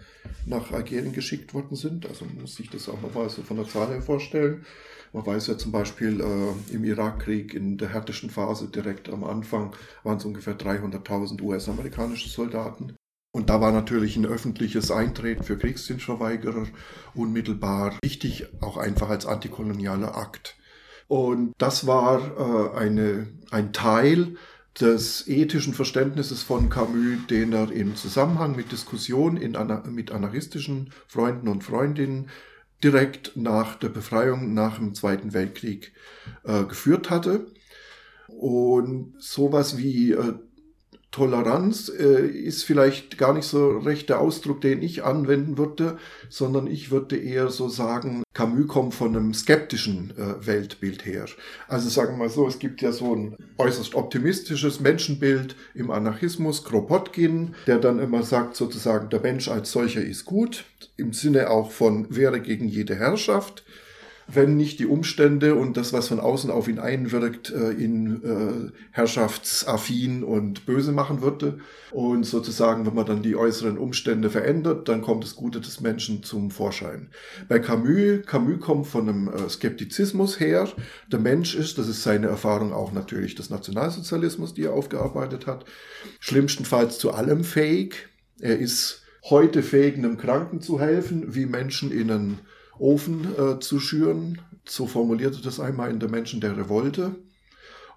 nach 0.45 0.71
Algerien 0.71 1.13
geschickt 1.13 1.53
worden 1.53 1.75
sind. 1.75 2.05
Also 2.05 2.25
man 2.25 2.41
muss 2.41 2.55
sich 2.55 2.69
das 2.69 2.89
auch 2.89 3.01
nochmal 3.01 3.29
so 3.29 3.43
von 3.43 3.57
der 3.57 3.67
Zahl 3.67 3.87
her 3.87 4.01
vorstellen. 4.01 4.65
Man 5.13 5.25
weiß 5.25 5.47
ja 5.47 5.57
zum 5.57 5.71
Beispiel 5.71 6.19
äh, 6.19 6.73
im 6.73 6.83
Irakkrieg 6.83 7.53
in 7.53 7.77
der 7.77 7.89
härtesten 7.89 8.29
Phase 8.29 8.67
direkt 8.67 9.09
am 9.09 9.23
Anfang 9.23 9.75
waren 10.03 10.17
es 10.17 10.25
ungefähr 10.25 10.57
300.000 10.57 11.41
US-amerikanische 11.41 12.29
Soldaten. 12.29 12.95
Und 13.35 13.49
da 13.49 13.61
war 13.61 13.71
natürlich 13.71 14.15
ein 14.15 14.25
öffentliches 14.25 14.91
Eintreten 14.91 15.43
für 15.43 15.57
Kriegsdienstverweigerer 15.57 16.67
unmittelbar 17.15 17.97
wichtig, 18.03 18.47
auch 18.61 18.77
einfach 18.77 19.09
als 19.09 19.25
antikolonialer 19.25 20.15
Akt. 20.15 20.55
Und 21.07 21.53
das 21.57 21.85
war 21.85 22.73
äh, 22.75 22.77
eine, 22.77 23.27
ein 23.51 23.73
Teil 23.73 24.35
des 24.79 25.27
ethischen 25.27 25.73
Verständnisses 25.73 26.41
von 26.41 26.69
Camus, 26.69 27.27
den 27.29 27.53
er 27.53 27.71
im 27.71 27.95
Zusammenhang 27.95 28.55
mit 28.55 28.71
Diskussionen 28.71 29.37
in, 29.37 29.55
mit 29.93 30.11
anarchistischen 30.11 30.91
Freunden 31.07 31.47
und 31.47 31.63
Freundinnen 31.63 32.29
direkt 32.83 33.37
nach 33.37 33.75
der 33.75 33.89
Befreiung 33.89 34.53
nach 34.53 34.77
dem 34.77 34.93
Zweiten 34.93 35.33
Weltkrieg 35.33 35.93
äh, 36.43 36.63
geführt 36.63 37.09
hatte. 37.09 37.47
Und 38.27 39.13
sowas 39.19 39.77
wie 39.77 40.11
äh, 40.11 40.33
Toleranz 41.13 41.89
äh, 41.89 42.25
ist 42.25 42.63
vielleicht 42.63 43.19
gar 43.19 43.33
nicht 43.35 43.45
so 43.45 43.77
recht 43.77 44.09
der 44.09 44.19
Ausdruck, 44.19 44.61
den 44.61 44.81
ich 44.81 45.03
anwenden 45.03 45.59
würde, 45.59 45.99
sondern 46.27 46.65
ich 46.65 46.89
würde 46.89 47.15
eher 47.15 47.49
so 47.49 47.69
sagen, 47.69 48.23
Camus 48.33 48.67
kommt 48.67 48.95
von 48.95 49.15
einem 49.15 49.33
skeptischen 49.35 50.11
äh, 50.17 50.45
Weltbild 50.47 51.05
her. 51.05 51.25
Also 51.67 51.87
sagen 51.89 52.13
wir 52.15 52.25
mal 52.25 52.29
so, 52.29 52.47
es 52.47 52.57
gibt 52.57 52.81
ja 52.81 52.91
so 52.91 53.15
ein 53.15 53.37
äußerst 53.59 53.93
optimistisches 53.93 54.79
Menschenbild 54.79 55.55
im 55.75 55.91
Anarchismus, 55.91 56.63
Kropotkin, 56.63 57.53
der 57.67 57.77
dann 57.77 57.99
immer 57.99 58.23
sagt 58.23 58.55
sozusagen, 58.55 59.09
der 59.09 59.19
Mensch 59.19 59.49
als 59.49 59.71
solcher 59.71 60.01
ist 60.01 60.25
gut, 60.25 60.65
im 60.97 61.13
Sinne 61.13 61.51
auch 61.51 61.69
von 61.69 62.07
wäre 62.09 62.41
gegen 62.41 62.67
jede 62.67 62.95
Herrschaft 62.95 63.63
wenn 64.27 64.55
nicht 64.57 64.79
die 64.79 64.85
Umstände 64.85 65.55
und 65.55 65.77
das, 65.77 65.93
was 65.93 66.07
von 66.07 66.19
außen 66.19 66.49
auf 66.49 66.67
ihn 66.67 66.79
einwirkt, 66.79 67.51
äh, 67.51 67.71
ihn 67.71 68.21
äh, 68.23 68.71
herrschaftsaffin 68.91 70.23
und 70.23 70.65
böse 70.65 70.91
machen 70.91 71.21
würde. 71.21 71.59
Und 71.91 72.25
sozusagen, 72.25 72.85
wenn 72.85 72.95
man 72.95 73.05
dann 73.05 73.21
die 73.21 73.35
äußeren 73.35 73.77
Umstände 73.77 74.29
verändert, 74.29 74.87
dann 74.89 75.01
kommt 75.01 75.23
das 75.23 75.35
Gute 75.35 75.61
des 75.61 75.81
Menschen 75.81 76.23
zum 76.23 76.51
Vorschein. 76.51 77.09
Bei 77.47 77.59
Camus, 77.59 78.25
Camus 78.25 78.59
kommt 78.59 78.87
von 78.87 79.09
einem 79.09 79.27
äh, 79.27 79.49
Skeptizismus 79.49 80.39
her. 80.39 80.67
Der 81.11 81.19
Mensch 81.19 81.55
ist, 81.55 81.77
das 81.77 81.87
ist 81.87 82.03
seine 82.03 82.27
Erfahrung 82.27 82.73
auch 82.73 82.91
natürlich 82.91 83.35
des 83.35 83.49
Nationalsozialismus, 83.49 84.53
die 84.53 84.63
er 84.63 84.73
aufgearbeitet 84.73 85.47
hat, 85.47 85.65
schlimmstenfalls 86.19 86.97
zu 86.97 87.11
allem 87.11 87.43
fähig. 87.43 88.07
Er 88.39 88.57
ist 88.57 89.03
heute 89.29 89.63
fähig, 89.63 89.97
einem 89.97 90.17
Kranken 90.17 90.61
zu 90.61 90.79
helfen, 90.79 91.35
wie 91.35 91.45
Menschen 91.45 91.91
in 91.91 92.11
einen 92.11 92.39
Ofen 92.83 93.33
äh, 93.37 93.59
zu 93.59 93.79
schüren. 93.79 94.41
So 94.65 94.87
formulierte 94.87 95.41
das 95.41 95.59
einmal 95.59 95.89
in 95.89 95.99
der 95.99 96.09
Menschen 96.09 96.41
der 96.41 96.57
Revolte. 96.57 97.15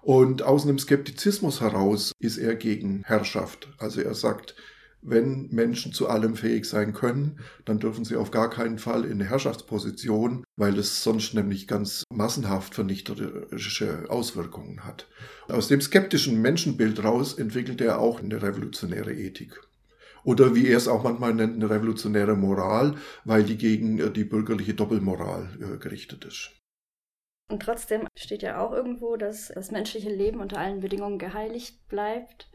Und 0.01 0.43
aus 0.43 0.63
einem 0.63 0.79
Skeptizismus 0.79 1.59
heraus 1.59 2.13
ist 2.19 2.37
er 2.37 2.55
gegen 2.55 3.03
Herrschaft. 3.03 3.67
Also 3.77 3.99
er 3.99 4.15
sagt, 4.15 4.55
wenn 5.01 5.49
Menschen 5.51 5.91
zu 5.91 6.07
allem 6.07 6.35
fähig 6.35 6.65
sein 6.65 6.93
können, 6.93 7.39
dann 7.65 7.79
dürfen 7.79 8.05
sie 8.05 8.15
auf 8.15 8.31
gar 8.31 8.49
keinen 8.49 8.79
Fall 8.79 9.03
in 9.03 9.13
eine 9.13 9.25
Herrschaftsposition, 9.25 10.45
weil 10.55 10.77
es 10.79 11.03
sonst 11.03 11.33
nämlich 11.33 11.67
ganz 11.67 12.03
massenhaft 12.09 12.73
vernichterische 12.73 14.05
Auswirkungen 14.07 14.85
hat. 14.85 15.07
Aus 15.49 15.67
dem 15.67 15.81
skeptischen 15.81 16.41
Menschenbild 16.41 17.03
raus 17.03 17.33
entwickelt 17.33 17.81
er 17.81 17.99
auch 17.99 18.21
eine 18.21 18.41
revolutionäre 18.41 19.13
Ethik. 19.13 19.59
Oder 20.27 20.53
wie 20.55 20.67
er 20.67 20.75
es 20.75 20.89
auch 20.89 21.03
manchmal 21.03 21.33
nennt, 21.33 21.55
eine 21.55 21.69
revolutionäre 21.69 22.35
Moral, 22.35 22.95
weil 23.23 23.43
die 23.43 23.57
gegen 23.57 23.97
äh, 23.97 24.11
die 24.11 24.25
bürgerliche 24.25 24.73
Doppelmoral 24.73 25.47
äh, 25.61 25.77
gerichtet 25.77 26.25
ist. 26.25 26.51
Und 27.49 27.61
trotzdem 27.61 28.05
steht 28.13 28.41
ja 28.41 28.59
auch 28.59 28.73
irgendwo, 28.73 29.15
dass 29.15 29.47
das 29.47 29.71
menschliche 29.71 30.09
Leben 30.09 30.41
unter 30.41 30.59
allen 30.59 30.81
Bedingungen 30.81 31.17
geheiligt 31.17 31.87
bleibt. 31.87 32.49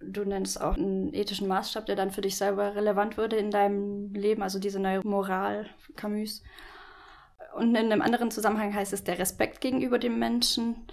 Du 0.00 0.24
nennst 0.24 0.60
auch 0.60 0.76
einen 0.76 1.14
ethischen 1.14 1.46
Maßstab, 1.46 1.86
der 1.86 1.94
dann 1.94 2.10
für 2.10 2.22
dich 2.22 2.36
selber 2.36 2.74
relevant 2.74 3.16
würde 3.16 3.36
in 3.36 3.52
deinem 3.52 4.12
Leben, 4.12 4.42
also 4.42 4.58
diese 4.58 4.80
neue 4.80 5.06
Moral 5.06 5.70
Camus. 5.94 6.42
Und 7.54 7.68
in 7.68 7.76
einem 7.76 8.02
anderen 8.02 8.32
Zusammenhang 8.32 8.74
heißt 8.74 8.92
es 8.92 9.04
der 9.04 9.20
Respekt 9.20 9.60
gegenüber 9.60 10.00
dem 10.00 10.18
Menschen. 10.18 10.88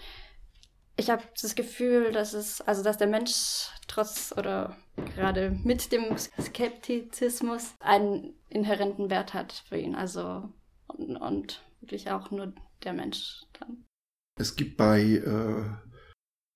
Ich 0.96 1.10
habe 1.10 1.24
das 1.42 1.56
Gefühl, 1.56 2.12
dass 2.12 2.34
es, 2.34 2.62
also 2.62 2.84
dass 2.84 3.00
der 3.00 3.08
Mensch 3.08 3.72
trotz 3.88 4.32
oder 4.38 4.78
gerade 5.16 5.58
mit 5.64 5.92
dem 5.92 6.18
Skeptizismus 6.18 7.76
einen 7.80 8.34
inhärenten 8.50 9.10
Wert 9.10 9.34
hat 9.34 9.64
für 9.68 9.78
ihn. 9.78 9.96
Also 9.96 10.50
und, 10.88 11.18
und 11.18 11.66
wirklich 11.82 12.12
auch 12.12 12.32
nur 12.32 12.54
der 12.84 12.94
Mensch 12.94 13.44
dann. 13.60 13.86
Es 14.40 14.56
gibt 14.56 14.78
bei 14.78 15.02
äh, 15.02 15.64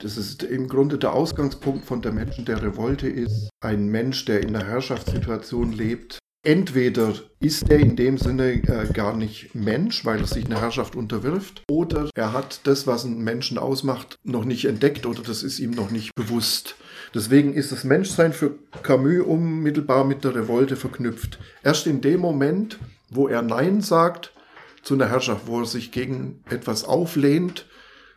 das 0.02 0.18
ist 0.18 0.42
im 0.42 0.68
Grunde 0.68 0.98
der 0.98 1.14
Ausgangspunkt 1.14 1.86
von 1.86 2.02
der 2.02 2.12
Menschen 2.12 2.44
der 2.44 2.64
Revolte 2.64 3.08
ist, 3.08 3.52
ein 3.64 3.88
Mensch, 3.88 4.26
der 4.26 4.42
in 4.42 4.56
einer 4.56 4.66
Herrschaftssituation 4.66 5.72
lebt. 5.72 6.18
Entweder 6.44 7.14
ist 7.40 7.70
er 7.70 7.78
in 7.78 7.96
dem 7.96 8.18
Sinne 8.18 8.54
äh, 8.54 8.92
gar 8.92 9.16
nicht 9.16 9.54
Mensch, 9.54 10.04
weil 10.04 10.20
er 10.20 10.26
sich 10.26 10.46
einer 10.48 10.60
Herrschaft 10.60 10.96
unterwirft, 10.96 11.62
oder 11.70 12.10
er 12.16 12.34
hat 12.34 12.62
das, 12.64 12.88
was 12.88 13.06
einen 13.06 13.24
Menschen 13.24 13.60
ausmacht, 13.60 14.16
noch 14.24 14.44
nicht 14.44 14.66
entdeckt 14.66 15.06
oder 15.06 15.22
das 15.22 15.44
ist 15.44 15.60
ihm 15.60 15.70
noch 15.70 15.92
nicht 15.92 16.16
bewusst. 16.16 16.76
Deswegen 17.14 17.54
ist 17.54 17.72
das 17.72 17.84
Menschsein 17.84 18.32
für 18.32 18.58
Camus 18.84 19.26
unmittelbar 19.26 20.06
mit 20.06 20.24
der 20.24 20.36
Revolte 20.36 20.76
verknüpft. 20.78 21.40
Erst 21.64 21.88
in 21.88 22.02
dem 22.02 22.22
Moment, 22.22 22.80
wo 23.10 23.28
er 23.28 23.42
Nein 23.42 23.82
sagt 23.82 24.34
zu 24.82 24.94
einer 24.94 25.10
Herrschaft, 25.10 25.46
wo 25.46 25.60
er 25.60 25.66
sich 25.66 25.92
gegen 25.92 26.44
etwas 26.50 26.86
auflehnt, 26.86 27.68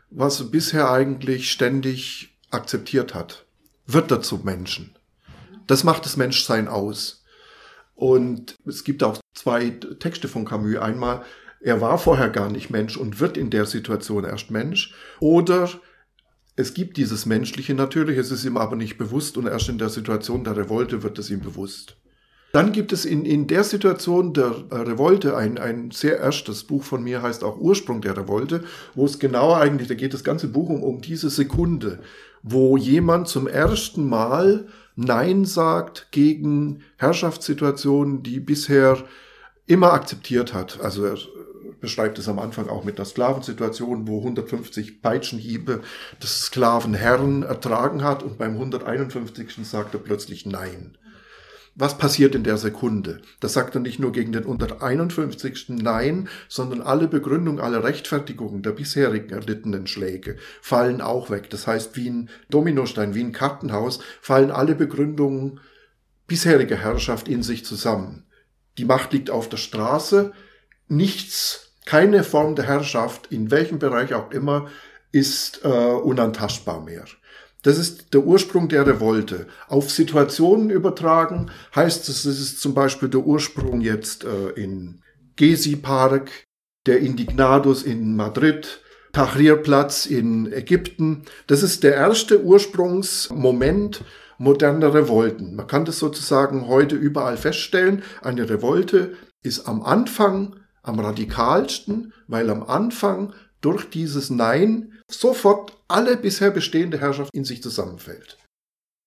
was 0.09 0.49
bisher 0.49 0.89
eigentlich 0.89 1.51
ständig 1.51 2.37
akzeptiert 2.51 3.13
hat, 3.13 3.45
wird 3.85 4.11
er 4.11 4.21
zum 4.21 4.45
Menschen. 4.45 4.95
Das 5.67 5.83
macht 5.83 6.05
das 6.05 6.15
Menschsein 6.15 6.67
aus. 6.67 7.23
Und 7.95 8.55
es 8.65 8.83
gibt 8.83 9.03
auch 9.03 9.17
zwei 9.33 9.69
Texte 9.99 10.27
von 10.27 10.45
Camus. 10.45 10.77
Einmal, 10.77 11.23
er 11.59 11.81
war 11.81 11.97
vorher 11.97 12.29
gar 12.29 12.49
nicht 12.49 12.69
Mensch 12.69 12.97
und 12.97 13.19
wird 13.19 13.37
in 13.37 13.49
der 13.49 13.65
Situation 13.65 14.23
erst 14.23 14.51
Mensch. 14.51 14.93
Oder 15.19 15.69
es 16.55 16.73
gibt 16.73 16.97
dieses 16.97 17.25
Menschliche 17.25 17.73
natürlich, 17.73 18.17
es 18.17 18.31
ist 18.31 18.45
ihm 18.45 18.57
aber 18.57 18.75
nicht 18.75 18.97
bewusst 18.97 19.37
und 19.37 19.47
erst 19.47 19.69
in 19.69 19.77
der 19.77 19.89
Situation 19.89 20.43
der 20.43 20.55
Revolte 20.55 21.03
wird 21.03 21.19
es 21.19 21.29
ihm 21.29 21.41
bewusst. 21.41 21.97
Dann 22.53 22.71
gibt 22.71 22.93
es 22.93 23.03
in, 23.03 23.25
in 23.25 23.47
der 23.47 23.65
Situation 23.65 24.33
der 24.33 24.63
Revolte 24.71 25.35
ein, 25.35 25.57
ein 25.57 25.91
sehr 25.91 26.19
erstes 26.19 26.63
Buch 26.63 26.83
von 26.83 27.03
mir, 27.03 27.21
heißt 27.21 27.43
auch 27.43 27.59
Ursprung 27.59 27.99
der 27.99 28.15
Revolte, 28.15 28.63
wo 28.93 29.03
es 29.05 29.19
genauer 29.19 29.57
eigentlich, 29.57 29.89
da 29.89 29.95
geht 29.95 30.13
das 30.13 30.23
ganze 30.23 30.47
Buch 30.47 30.69
um, 30.69 30.81
um 30.81 31.01
diese 31.01 31.29
Sekunde, 31.29 31.99
wo 32.43 32.77
jemand 32.77 33.27
zum 33.27 33.47
ersten 33.47 34.07
Mal 34.07 34.67
Nein 34.95 35.43
sagt 35.43 36.07
gegen 36.11 36.83
Herrschaftssituationen, 36.95 38.23
die 38.23 38.39
bisher 38.39 39.03
immer 39.67 39.91
akzeptiert 39.91 40.53
hat. 40.53 40.79
Also 40.79 41.13
beschreibt 41.85 42.17
es 42.17 42.27
am 42.27 42.39
Anfang 42.39 42.67
auch 42.67 42.83
mit 42.83 42.97
der 42.97 43.05
Sklavensituation, 43.05 44.07
wo 44.07 44.17
150 44.17 45.03
Peitschenhiebe 45.03 45.83
des 46.19 46.41
Sklavenherrn 46.47 47.43
ertragen 47.43 48.03
hat 48.03 48.23
und 48.23 48.39
beim 48.39 48.53
151. 48.53 49.57
sagt 49.61 49.93
er 49.93 49.99
plötzlich 49.99 50.47
Nein 50.47 50.97
was 51.77 51.97
passiert 51.97 52.35
in 52.35 52.45
der 52.45 52.57
Sekunde? 52.57 53.21
Das 53.41 53.51
sagt 53.51 53.75
er 53.75 53.81
nicht 53.81 53.99
nur 53.99 54.13
gegen 54.13 54.31
den 54.31 54.43
151. 54.43 55.65
Nein, 55.67 56.29
sondern 56.47 56.81
alle 56.81 57.09
Begründungen, 57.09 57.59
alle 57.59 57.83
Rechtfertigungen 57.83 58.63
der 58.63 58.71
bisherigen 58.71 59.31
erlittenen 59.31 59.85
Schläge 59.85 60.37
fallen 60.61 61.01
auch 61.01 61.29
weg. 61.29 61.49
Das 61.49 61.67
heißt, 61.67 61.97
wie 61.97 62.09
ein 62.09 62.29
Dominostein, 62.49 63.13
wie 63.13 63.23
ein 63.25 63.33
Kartenhaus, 63.33 63.99
fallen 64.21 64.51
alle 64.51 64.73
Begründungen 64.73 65.59
bisheriger 66.27 66.77
Herrschaft 66.77 67.27
in 67.27 67.43
sich 67.43 67.65
zusammen. 67.65 68.23
Die 68.77 68.85
Macht 68.85 69.11
liegt 69.11 69.29
auf 69.29 69.49
der 69.49 69.57
Straße, 69.57 70.31
nichts, 70.87 71.64
keine 71.85 72.23
Form 72.23 72.55
der 72.55 72.65
Herrschaft, 72.65 73.27
in 73.31 73.51
welchem 73.51 73.79
Bereich 73.79 74.13
auch 74.13 74.31
immer, 74.31 74.69
ist 75.11 75.63
äh, 75.63 75.67
unantastbar 75.67 76.81
mehr. 76.81 77.05
Das 77.61 77.79
ist 77.79 78.13
der 78.13 78.23
Ursprung 78.23 78.67
der 78.67 78.85
Revolte. 78.85 79.47
Auf 79.67 79.89
Situationen 79.89 80.69
übertragen 80.69 81.49
heißt 81.75 82.09
es, 82.09 82.25
es 82.25 82.39
ist 82.39 82.61
zum 82.61 82.73
Beispiel 82.73 83.09
der 83.09 83.21
Ursprung 83.21 83.81
jetzt 83.81 84.23
äh, 84.23 84.49
in 84.49 85.01
Gezi 85.35 85.75
Park, 85.77 86.29
der 86.85 86.99
Indignados 86.99 87.81
in 87.81 88.15
Madrid, 88.15 88.81
Tahrirplatz 89.13 90.05
in 90.05 90.51
Ägypten. 90.51 91.23
Das 91.47 91.63
ist 91.63 91.83
der 91.83 91.95
erste 91.95 92.43
Ursprungsmoment 92.43 94.03
moderner 94.37 94.93
Revolten. 94.93 95.55
Man 95.55 95.67
kann 95.67 95.85
das 95.85 95.97
sozusagen 95.97 96.67
heute 96.67 96.95
überall 96.95 97.37
feststellen. 97.37 98.03
Eine 98.21 98.49
Revolte 98.49 99.13
ist 99.41 99.67
am 99.67 99.81
Anfang 99.81 100.57
am 100.85 100.99
radikalsten, 100.99 102.13
weil 102.27 102.49
am 102.49 102.63
Anfang 102.63 103.33
durch 103.61 103.89
dieses 103.89 104.29
Nein 104.29 104.93
sofort 105.09 105.77
alle 105.87 106.17
bisher 106.17 106.51
bestehende 106.51 106.99
Herrschaft 106.99 107.31
in 107.33 107.45
sich 107.45 107.61
zusammenfällt. 107.61 108.37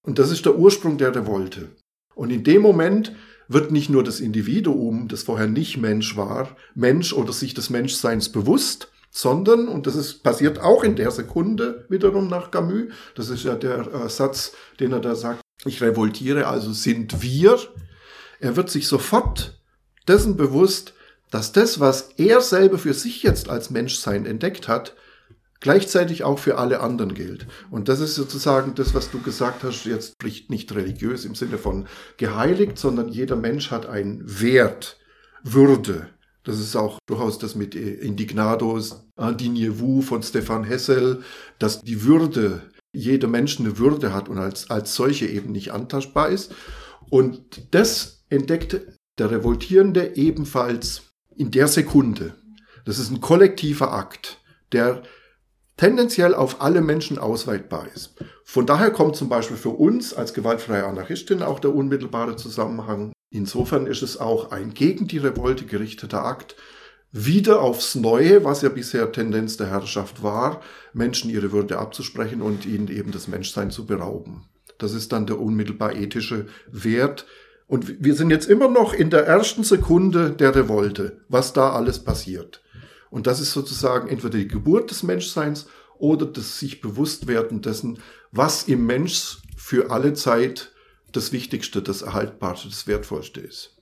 Und 0.07 0.19
das 0.19 0.31
ist 0.31 0.45
der 0.45 0.59
Ursprung 0.59 0.99
der 0.99 1.15
Revolte. 1.15 1.71
Und 2.15 2.31
in 2.31 2.45
dem 2.45 2.63
Moment 2.63 3.13
wird 3.47 3.71
nicht 3.71 3.89
nur 3.89 4.05
das 4.05 4.21
Individuum, 4.21 5.09
das 5.09 5.23
vorher 5.23 5.47
nicht 5.47 5.77
Mensch 5.79 6.17
war, 6.17 6.57
Mensch 6.75 7.13
oder 7.13 7.33
sich 7.33 7.55
des 7.55 7.71
Menschseins 7.71 8.31
bewusst, 8.31 8.91
sondern, 9.11 9.69
und 9.69 9.87
das 9.87 9.97
ist 9.97 10.23
passiert 10.23 10.59
auch 10.61 10.85
in 10.85 10.97
der 10.97 11.11
Sekunde 11.11 11.87
wiederum 11.89 12.29
nach 12.29 12.51
Camus, 12.51 12.93
das 13.15 13.31
ist 13.31 13.45
ja 13.45 13.55
der 13.55 13.93
äh, 13.93 14.09
Satz, 14.09 14.53
den 14.81 14.93
er 14.93 15.01
da 15.01 15.15
sagt, 15.15 15.41
ich 15.65 15.81
revoltiere, 15.81 16.47
also 16.47 16.73
sind 16.73 17.23
wir, 17.23 17.59
er 18.41 18.57
wird 18.57 18.71
sich 18.71 18.87
sofort 18.87 19.61
dessen 20.07 20.37
bewusst, 20.37 20.95
dass 21.31 21.53
das, 21.53 21.81
was 21.81 22.11
er 22.17 22.41
selber 22.41 22.79
für 22.79 22.95
sich 22.95 23.23
jetzt 23.23 23.49
als 23.49 23.71
Menschsein 23.71 24.27
entdeckt 24.27 24.69
hat, 24.69 24.95
gleichzeitig 25.61 26.25
auch 26.25 26.39
für 26.39 26.59
alle 26.59 26.81
anderen 26.81 27.15
gilt. 27.15 27.47
Und 27.71 27.89
das 27.89 28.01
ist 28.01 28.15
sozusagen 28.15 28.75
das, 28.75 28.95
was 28.95 29.11
du 29.11 29.21
gesagt 29.21 29.65
hast, 29.65 29.85
jetzt 29.85 30.15
nicht 30.49 30.75
religiös 30.75 31.25
im 31.25 31.35
Sinne 31.35 31.59
von 31.59 31.87
geheiligt, 32.17 32.79
sondern 32.79 33.09
jeder 33.09 33.37
Mensch 33.37 33.71
hat 33.71 33.87
einen 33.87 34.23
Wert, 34.41 34.99
Würde. 35.43 36.09
Das 36.45 36.59
ist 36.61 36.77
auch 36.77 36.99
durchaus 37.07 37.39
das 37.39 37.55
mit 37.55 37.75
Indignados, 37.75 39.05
Indignez-vous 39.19 40.03
von 40.03 40.23
Stefan 40.23 40.65
Hessel, 40.65 41.23
dass 41.59 41.83
die 41.83 42.05
Würde, 42.05 42.63
jeder 42.93 43.29
Mensch 43.29 43.61
eine 43.61 43.79
Würde 43.79 44.15
hat 44.15 44.29
und 44.29 44.39
als, 44.39 44.71
als 44.71 44.95
solche 44.95 45.27
eben 45.27 45.53
nicht 45.53 45.73
antastbar 45.73 46.31
ist. 46.31 46.55
Und 47.11 47.75
das 47.75 48.25
entdeckt 48.31 48.81
der 49.19 49.31
Revoltierende 49.31 50.17
ebenfalls 50.17 51.08
in 51.39 51.51
der 51.51 51.69
Sekunde. 51.69 52.35
Das 52.85 52.99
ist 52.99 53.11
ein 53.11 53.21
kollektiver 53.21 53.93
Akt, 53.93 54.41
der 54.73 55.03
tendenziell 55.77 56.35
auf 56.35 56.61
alle 56.61 56.81
Menschen 56.81 57.19
ausweitbar 57.19 57.87
ist. 57.95 58.17
Von 58.45 58.67
daher 58.67 58.91
kommt 58.91 59.17
zum 59.17 59.29
Beispiel 59.29 59.57
für 59.57 59.71
uns 59.71 60.13
als 60.13 60.35
gewaltfreie 60.35 60.85
Anarchistin 60.85 61.43
auch 61.43 61.61
der 61.61 61.75
unmittelbare 61.75 62.37
Zusammenhang. 62.37 63.13
Insofern 63.31 63.87
ist 63.87 64.03
es 64.03 64.19
auch 64.19 64.51
ein 64.51 64.75
gegen 64.75 65.07
die 65.07 65.19
Revolte 65.19 65.65
gerichteter 65.65 66.25
Akt, 66.25 66.57
wieder 67.11 67.63
aufs 67.63 67.95
Neue, 67.95 68.45
was 68.45 68.61
ja 68.61 68.69
bisher 68.69 69.13
Tendenz 69.13 69.57
der 69.57 69.69
Herrschaft 69.69 70.23
war, 70.23 70.61
Menschen 70.93 71.31
ihre 71.31 71.53
Würde 71.53 71.79
abzusprechen 71.79 72.43
und 72.43 72.67
ihnen 72.67 72.89
eben 72.89 73.13
das 73.13 73.29
Menschsein 73.29 73.71
zu 73.71 73.87
berauben. 73.87 74.45
Das 74.77 74.93
ist 74.93 75.13
dann 75.13 75.27
der 75.27 75.41
unmittelbar 75.41 75.95
ethische 75.95 76.47
Wert. 76.71 77.27
Und 77.69 78.03
wir 78.03 78.15
sind 78.15 78.31
jetzt 78.31 78.49
immer 78.49 78.69
noch 78.69 78.95
in 78.95 79.11
der 79.11 79.27
ersten 79.27 79.63
Sekunde 79.63 80.33
der 80.33 80.55
Revolte, 80.55 81.21
was 81.29 81.53
da 81.53 81.73
alles 81.73 82.03
passiert. 82.03 82.65
Und 83.11 83.27
das 83.27 83.41
ist 83.41 83.53
sozusagen 83.53 84.09
entweder 84.09 84.39
die 84.39 84.49
Geburt 84.49 84.91
des 84.91 85.03
Menschseins 85.03 85.67
oder 85.99 86.27
das 86.27 86.59
sich 86.59 86.81
Bewusstwerden 86.81 87.61
dessen, 87.61 88.01
was 88.33 88.65
im 88.65 88.87
Mensch 88.87 89.39
für 89.57 89.91
alle 89.91 90.15
Zeit 90.15 90.73
das 91.13 91.33
Wichtigste, 91.33 91.83
das 91.83 92.03
Erhaltbarste, 92.03 92.69
das 92.69 92.87
Wertvollste 92.87 93.41
ist. 93.41 93.77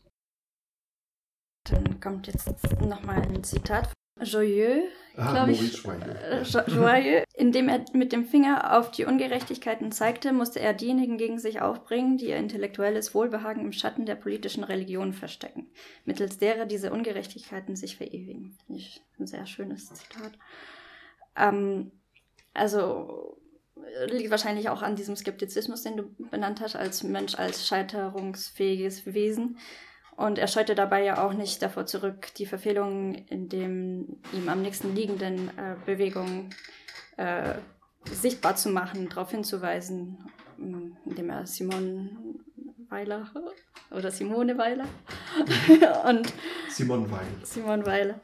Dann 1.70 2.00
kommt 2.00 2.26
jetzt 2.26 2.48
nochmal 2.80 3.22
ein 3.22 3.42
Zitat 3.44 3.92
Joyeux, 4.20 4.82
Ah, 5.16 5.32
glaube 5.32 5.52
ich. 5.52 5.82
Joyeux. 5.82 7.04
äh, 7.04 7.24
indem 7.34 7.68
er 7.68 7.84
mit 7.92 8.12
dem 8.12 8.26
Finger 8.26 8.76
auf 8.76 8.90
die 8.90 9.04
Ungerechtigkeiten 9.04 9.90
zeigte, 9.90 10.32
musste 10.32 10.60
er 10.60 10.74
diejenigen 10.74 11.16
gegen 11.16 11.38
sich 11.38 11.60
aufbringen, 11.60 12.18
die 12.18 12.26
ihr 12.26 12.36
intellektuelles 12.36 13.14
Wohlbehagen 13.14 13.62
im 13.64 13.72
Schatten 13.72 14.06
der 14.06 14.14
politischen 14.14 14.64
Religion 14.64 15.12
verstecken, 15.12 15.70
mittels 16.04 16.38
derer 16.38 16.66
diese 16.66 16.92
Ungerechtigkeiten 16.92 17.76
sich 17.76 17.96
verewigen. 17.96 18.56
Finde 18.66 18.80
ich 18.80 19.02
ein 19.18 19.26
sehr 19.26 19.46
schönes 19.46 19.92
Zitat. 19.92 20.32
Ähm, 21.36 21.92
also 22.52 23.38
äh, 23.76 24.06
liegt 24.06 24.30
wahrscheinlich 24.30 24.68
auch 24.68 24.82
an 24.82 24.96
diesem 24.96 25.16
Skeptizismus, 25.16 25.82
den 25.82 25.96
du 25.96 26.14
benannt 26.30 26.60
hast, 26.60 26.76
als 26.76 27.02
Mensch, 27.02 27.34
als 27.36 27.66
scheiterungsfähiges 27.66 29.06
Wesen. 29.06 29.58
Und 30.16 30.38
er 30.38 30.48
scheute 30.48 30.74
dabei 30.74 31.04
ja 31.04 31.22
auch 31.24 31.34
nicht 31.34 31.60
davor 31.60 31.84
zurück, 31.86 32.28
die 32.38 32.46
Verfehlungen 32.46 33.14
in 33.28 33.48
dem 33.50 34.16
ihm 34.32 34.48
am 34.48 34.62
nächsten 34.62 34.94
liegenden 34.94 35.48
äh, 35.58 35.76
Bewegungen 35.84 36.54
äh, 37.18 37.54
sichtbar 38.10 38.56
zu 38.56 38.70
machen, 38.70 39.08
darauf 39.10 39.30
hinzuweisen, 39.30 40.16
mh, 40.56 40.96
indem 41.04 41.30
er 41.30 41.46
Simon 41.46 42.40
Weiler 42.88 43.30
oder 43.90 44.10
Simone 44.10 44.56
Weiler 44.56 44.86
und 46.08 46.32
Simon 46.70 47.10
Weil. 47.10 47.26
Simon 47.42 47.84
Weil 47.84 48.18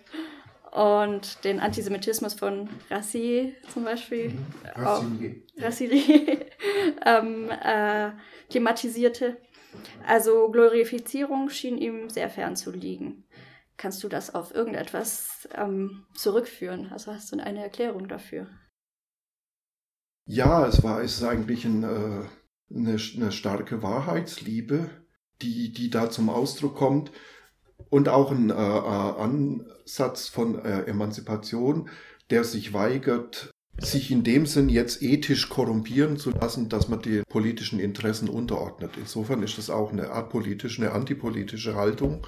und 0.71 1.45
den 1.45 1.61
Antisemitismus 1.61 2.33
von 2.33 2.71
Rassi 2.91 3.55
zum 3.73 3.85
Beispiel 3.85 4.31
Mhm. 4.31 4.39
auch- 4.87 5.03
Racine. 5.03 5.43
Rassili 5.59 6.39
ähm, 7.05 7.51
äh, 7.51 8.11
thematisierte. 8.49 9.37
Also 10.07 10.51
Glorifizierung 10.51 11.49
schien 11.49 11.79
ihm 11.79 12.09
sehr 12.11 12.29
fern 12.29 12.57
zu 12.57 12.71
liegen. 12.71 13.25
Kannst 13.77 14.03
du 14.05 14.09
das 14.09 14.35
auf 14.35 14.55
irgendetwas 14.55 15.49
ähm, 15.55 16.07
zurückführen? 16.15 16.91
Also 16.93 17.13
hast 17.13 17.33
du 17.33 17.39
eine 17.39 17.63
Erklärung 17.63 18.09
dafür? 18.09 18.47
Ja, 20.27 20.67
es 20.67 20.83
war 20.83 21.03
es 21.03 21.17
ist 21.17 21.25
eigentlich 21.25 21.65
ein, 21.65 21.83
äh, 21.83 22.27
eine, 22.75 22.97
eine 23.17 23.33
starke 23.33 23.83
Wahrheitsliebe, 23.83 24.91
die, 25.41 25.73
die 25.73 25.91
da 25.91 26.11
zum 26.11 26.31
Ausdruck 26.31 26.77
kommt 26.77 27.11
und 27.91 28.09
auch 28.09 28.31
ein 28.31 28.51
äh, 28.51 28.53
äh, 28.53 28.57
Ansatz 28.57 30.29
von 30.29 30.59
äh, 30.65 30.85
Emanzipation, 30.85 31.91
der 32.31 32.45
sich 32.45 32.73
weigert, 32.73 33.52
sich 33.79 34.11
in 34.11 34.23
dem 34.23 34.47
Sinn 34.47 34.69
jetzt 34.69 35.03
ethisch 35.03 35.49
korrumpieren 35.49 36.17
zu 36.17 36.31
lassen, 36.31 36.69
dass 36.69 36.89
man 36.89 37.01
die 37.01 37.23
politischen 37.29 37.81
Interessen 37.81 38.29
unterordnet. 38.29 38.93
Insofern 38.99 39.43
ist 39.43 39.59
das 39.59 39.71
auch 39.71 39.93
eine 39.93 40.11
apolitische, 40.11 40.83
eine 40.83 40.93
antipolitische 40.93 41.75
Haltung, 41.75 42.27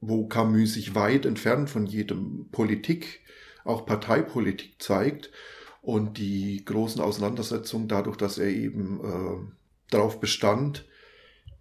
wo 0.00 0.26
Camus 0.26 0.74
sich 0.74 0.94
weit 0.94 1.26
entfernt 1.26 1.70
von 1.70 1.86
jedem 1.86 2.48
Politik, 2.50 3.20
auch 3.64 3.86
Parteipolitik 3.86 4.76
zeigt 4.78 5.30
und 5.82 6.18
die 6.18 6.64
großen 6.64 7.00
Auseinandersetzungen 7.00 7.88
dadurch, 7.88 8.16
dass 8.16 8.38
er 8.38 8.48
eben 8.48 9.00
äh, 9.04 9.52
darauf 9.90 10.20
bestand, 10.20 10.86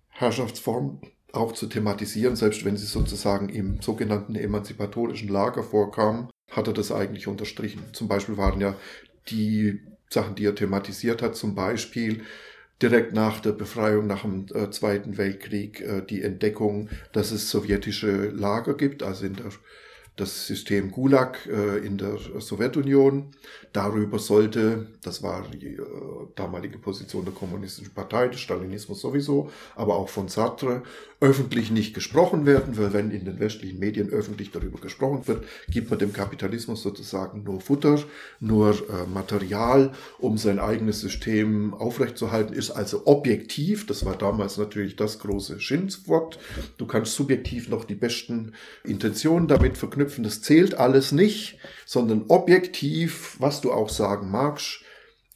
Herrschaftsformen 0.09 1.01
auch 1.31 1.53
zu 1.53 1.67
thematisieren, 1.67 2.35
selbst 2.35 2.65
wenn 2.65 2.77
sie 2.77 2.85
sozusagen 2.85 3.49
im 3.49 3.81
sogenannten 3.81 4.35
emanzipatorischen 4.35 5.29
Lager 5.29 5.63
vorkamen, 5.63 6.29
hat 6.49 6.67
er 6.67 6.73
das 6.73 6.91
eigentlich 6.91 7.27
unterstrichen. 7.27 7.83
Zum 7.93 8.07
Beispiel 8.07 8.37
waren 8.37 8.59
ja 8.59 8.75
die 9.29 9.81
Sachen, 10.09 10.35
die 10.35 10.45
er 10.45 10.55
thematisiert 10.55 11.21
hat, 11.21 11.35
zum 11.35 11.55
Beispiel 11.55 12.23
direkt 12.81 13.13
nach 13.13 13.39
der 13.39 13.51
Befreiung 13.51 14.07
nach 14.07 14.21
dem 14.21 14.47
äh, 14.53 14.69
Zweiten 14.71 15.17
Weltkrieg 15.17 15.81
äh, 15.81 16.01
die 16.01 16.21
Entdeckung, 16.23 16.89
dass 17.11 17.31
es 17.31 17.49
sowjetische 17.49 18.29
Lager 18.29 18.75
gibt, 18.75 19.03
also 19.03 19.25
in 19.25 19.35
der 19.35 19.51
das 20.19 20.47
System 20.47 20.91
Gulag 20.91 21.45
äh, 21.45 21.77
in 21.77 21.97
der 21.97 22.17
Sowjetunion. 22.39 23.31
Darüber 23.71 24.19
sollte, 24.19 24.87
das 25.01 25.23
war 25.23 25.47
die 25.49 25.75
äh, 25.75 25.81
damalige 26.35 26.77
Position 26.77 27.23
der 27.23 27.33
Kommunistischen 27.33 27.93
Partei, 27.93 28.27
des 28.27 28.41
Stalinismus 28.41 29.01
sowieso, 29.01 29.49
aber 29.75 29.95
auch 29.95 30.09
von 30.09 30.27
Sartre, 30.27 30.83
öffentlich 31.21 31.69
nicht 31.69 31.93
gesprochen 31.93 32.45
werden, 32.45 32.77
weil 32.77 32.93
wenn 32.93 33.11
in 33.11 33.25
den 33.25 33.39
westlichen 33.39 33.79
Medien 33.79 34.09
öffentlich 34.09 34.51
darüber 34.51 34.79
gesprochen 34.79 35.27
wird, 35.27 35.43
gibt 35.69 35.89
man 35.89 35.99
dem 35.99 36.13
Kapitalismus 36.13 36.81
sozusagen 36.81 37.43
nur 37.43 37.59
Futter, 37.59 38.01
nur 38.39 38.71
äh, 38.71 39.05
Material, 39.13 39.91
um 40.17 40.37
sein 40.37 40.59
eigenes 40.59 41.01
System 41.01 41.73
aufrechtzuerhalten, 41.73 42.53
ist 42.53 42.71
also 42.71 43.05
objektiv, 43.05 43.85
das 43.85 44.05
war 44.05 44.17
damals 44.17 44.57
natürlich 44.57 44.95
das 44.95 45.19
große 45.19 45.59
Schimpfwort, 45.59 46.39
du 46.77 46.85
kannst 46.85 47.15
subjektiv 47.15 47.67
noch 47.67 47.83
die 47.83 47.95
besten 47.95 48.53
Intentionen 48.85 49.49
damit 49.49 49.77
verknüpfen, 49.77 50.23
das 50.23 50.41
zählt 50.41 50.75
alles 50.75 51.11
nicht, 51.11 51.57
sondern 51.85 52.25
objektiv, 52.29 53.35
was 53.39 53.59
du 53.59 53.73
auch 53.73 53.89
sagen 53.89 54.31
magst, 54.31 54.83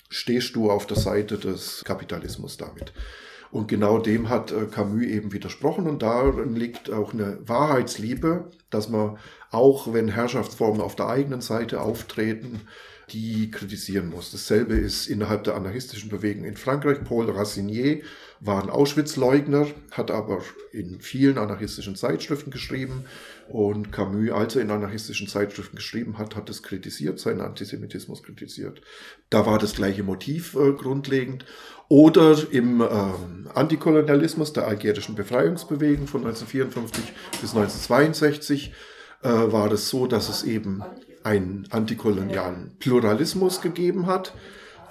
stehst 0.08 0.56
du 0.56 0.72
auf 0.72 0.88
der 0.88 0.98
Seite 0.98 1.38
des 1.38 1.84
Kapitalismus 1.84 2.56
damit. 2.56 2.93
Und 3.54 3.68
genau 3.68 4.00
dem 4.00 4.30
hat 4.30 4.52
äh, 4.52 4.66
Camus 4.66 5.04
eben 5.04 5.32
widersprochen 5.32 5.86
und 5.86 6.02
darin 6.02 6.56
liegt 6.56 6.92
auch 6.92 7.13
eine 7.13 7.38
Wahrheitsliebe, 7.46 8.50
dass 8.72 8.89
man 8.89 9.20
auch 9.52 9.94
wenn 9.94 10.08
Herrschaftsformen 10.08 10.82
auf 10.82 10.96
der 10.96 11.08
eigenen 11.08 11.39
Seite 11.39 11.80
auftreten, 11.80 12.62
die 13.12 13.52
kritisieren 13.52 14.10
muss. 14.10 14.32
Dasselbe 14.32 14.74
ist 14.74 15.06
innerhalb 15.06 15.44
der 15.44 15.54
anarchistischen 15.54 16.10
Bewegung 16.10 16.46
in 16.46 16.58
Frankreich. 16.58 17.04
Paul 17.04 17.30
Racinier 17.30 18.02
war 18.39 18.63
ein 18.63 18.72
Auschwitz-Leugner, 18.72 19.68
hat 19.92 20.10
aber 20.10 20.42
in 20.72 21.00
vielen 21.00 21.38
anarchistischen 21.38 21.96
Zeitschriften 21.96 22.50
geschrieben 22.50 23.06
und 23.50 23.92
Camus, 23.92 24.32
als 24.32 24.56
er 24.56 24.63
in 24.63 24.72
anarchistischen 24.72 25.28
Zeitschriften 25.28 25.76
geschrieben 25.76 26.18
hat, 26.18 26.36
hat 26.36 26.50
es 26.50 26.63
kritisiert, 26.63 27.20
seinen 27.20 27.42
Antisemitismus 27.42 28.24
kritisiert. 28.24 28.82
Da 29.30 29.46
war 29.46 29.60
das 29.60 29.76
gleiche 29.76 30.04
Motiv 30.04 30.56
äh, 30.56 30.72
grundlegend. 30.72 31.46
Oder 31.89 32.38
im 32.52 32.82
ähm, 32.82 33.50
Antikolonialismus 33.54 34.54
der 34.54 34.67
algerischen 34.67 35.15
Befreiungsbewegung 35.15 36.08
von 36.08 36.22
1954 36.22 37.04
bis 37.41 37.56
1962 37.56 38.74
äh, 39.22 39.30
war 39.30 39.72
es 39.72 39.89
so, 39.89 40.08
dass 40.08 40.30
es 40.30 40.43
eben 40.43 40.84
einen 41.24 41.67
antikolonialen 41.69 42.76
Pluralismus 42.80 43.62
gegeben 43.62 44.08
hat. 44.08 44.34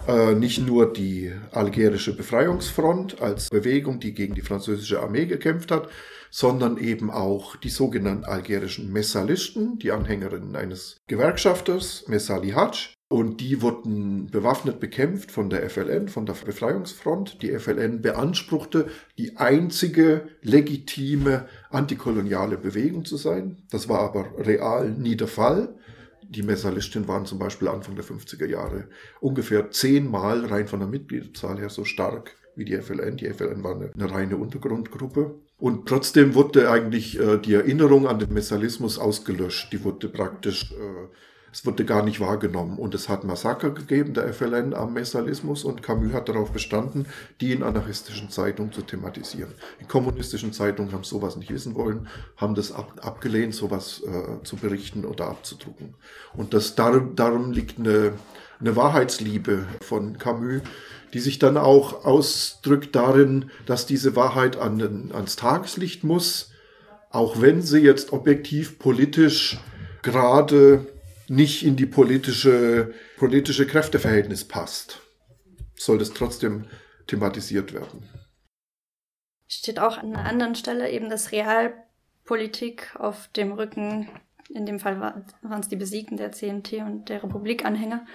Äh, 0.09 0.35
nicht 0.35 0.66
nur 0.66 0.92
die 0.92 1.33
algerische 1.52 2.16
Befreiungsfront 2.16 3.22
als 3.22 3.50
Bewegung, 3.50 4.00
die 4.00 4.14
gegen 4.14 4.35
die 4.35 4.42
französische 4.42 5.00
Armee 5.00 5.26
gekämpft 5.26 5.70
hat, 5.70 5.88
sondern 6.31 6.76
eben 6.78 7.11
auch 7.11 7.57
die 7.57 7.68
sogenannten 7.68 8.24
algerischen 8.24 8.92
Messalisten, 8.92 9.78
die 9.78 9.92
Anhängerinnen 9.92 10.57
eines 10.57 10.96
Gewerkschafters, 11.07 12.05
Messali 12.09 12.50
Hadj. 12.50 12.94
Und 13.12 13.42
die 13.42 13.61
wurden 13.61 14.31
bewaffnet 14.31 14.81
bekämpft 14.81 15.31
von 15.33 15.51
der 15.51 15.68
FLN, 15.68 16.09
von 16.09 16.25
der 16.25 16.33
Befreiungsfront. 16.33 17.42
Die 17.42 17.51
FLN 17.59 18.01
beanspruchte, 18.01 18.87
die 19.18 19.37
einzige 19.37 20.29
legitime 20.40 21.46
antikoloniale 21.68 22.57
Bewegung 22.57 23.05
zu 23.05 23.18
sein. 23.18 23.59
Das 23.70 23.90
war 23.90 24.01
aber 24.01 24.31
real 24.38 24.92
nie 24.92 25.14
der 25.14 25.29
Fall. 25.29 25.75
Die 26.22 26.42
Messalisten 26.42 27.07
waren 27.07 27.27
zum 27.27 27.38
Beispiel 27.38 27.68
Anfang 27.68 27.96
der 27.96 28.05
50er 28.07 28.46
Jahre 28.46 28.88
ungefähr 29.20 29.70
zehnmal 29.70 30.46
rein 30.46 30.66
von 30.66 30.81
der 30.81 30.88
Mitgliederzahl 30.88 31.59
her 31.59 31.68
so 31.68 31.85
stark 31.85 32.35
wie 32.57 32.64
die 32.64 32.79
FLN. 32.79 33.18
Die 33.18 33.29
FLN 33.29 33.62
war 33.62 33.75
eine, 33.75 33.90
eine 33.92 34.11
reine 34.11 34.38
Untergrundgruppe. 34.38 35.38
Und 35.59 35.87
trotzdem 35.87 36.35
wurde 36.35 36.70
eigentlich 36.70 37.20
äh, 37.20 37.37
die 37.37 37.53
Erinnerung 37.53 38.07
an 38.07 38.18
den 38.18 38.33
Messalismus 38.33 38.98
ausgelöscht. 38.98 39.70
Die 39.70 39.85
wurde 39.85 40.09
praktisch, 40.09 40.72
äh, 40.72 41.09
es 41.53 41.67
wurde 41.67 41.85
gar 41.85 42.03
nicht 42.03 42.19
wahrgenommen. 42.19 42.79
Und 42.79 42.95
es 42.95 43.11
hat 43.11 43.25
Massaker 43.25 43.71
gegeben, 43.71 44.15
der 44.15 44.33
FLN 44.33 44.73
am 44.73 44.95
Messalismus. 44.95 45.65
Und 45.65 45.83
Camus 45.83 46.15
hat 46.15 46.31
darauf 46.31 46.51
bestanden, 46.51 47.07
die 47.43 47.53
in 47.53 47.62
anarchistischen 47.62 48.31
Zeitungen 48.31 48.73
zu 48.73 48.81
thematisieren. 48.81 49.53
Die 49.79 49.85
kommunistischen 49.85 50.55
Zeitungen 50.55 50.93
haben 50.93 51.05
sowas 51.05 51.37
nicht 51.37 51.53
wissen 51.53 51.75
wollen, 51.75 52.09
haben 52.38 52.55
das 52.55 52.73
ab, 52.73 53.01
abgelehnt, 53.03 53.55
sowas 53.55 54.03
äh, 54.03 54.43
zu 54.45 54.57
berichten 54.57 55.05
oder 55.05 55.29
abzudrucken. 55.29 55.95
Und 56.35 56.55
das, 56.55 56.75
darum, 56.75 57.17
darum 57.17 57.53
liegt 57.53 57.79
eine, 57.79 58.15
eine 58.59 58.75
Wahrheitsliebe 58.75 59.67
von 59.83 60.17
Camus, 60.17 60.62
die 61.12 61.21
sich 61.21 61.38
dann 61.38 61.59
auch 61.59 62.07
ausdrückt 62.07 62.97
darin, 62.97 63.51
dass 63.67 63.85
diese 63.85 64.17
Wahrheit 64.17 64.57
an 64.57 65.11
ans 65.12 65.37
Tageslicht 65.37 66.03
muss, 66.03 66.51
auch 67.11 67.43
wenn 67.43 67.61
sie 67.61 67.81
jetzt 67.81 68.15
objektiv 68.15 68.79
politisch 68.79 69.61
gerade 70.01 70.87
nicht 71.33 71.64
in 71.64 71.77
die 71.77 71.87
politische, 71.87 72.92
politische 73.16 73.66
Kräfteverhältnis 73.66 74.45
passt, 74.45 75.01
soll 75.75 75.99
das 75.99 76.12
trotzdem 76.12 76.66
thematisiert 77.07 77.73
werden. 77.73 78.09
Steht 79.49 79.79
auch 79.79 79.97
an 79.97 80.14
einer 80.14 80.29
anderen 80.29 80.55
Stelle 80.55 80.90
eben, 80.90 81.09
dass 81.09 81.33
Realpolitik 81.33 82.95
auf 82.99 83.29
dem 83.29 83.53
Rücken, 83.53 84.09
in 84.51 84.66
dem 84.66 84.79
Fall 84.79 85.01
waren 85.01 85.61
es 85.61 85.68
die 85.68 85.77
Besiegten 85.77 86.18
der 86.18 86.33
CNT 86.33 86.75
und 86.75 87.09
der 87.09 87.23
Republikanhänger, 87.23 88.07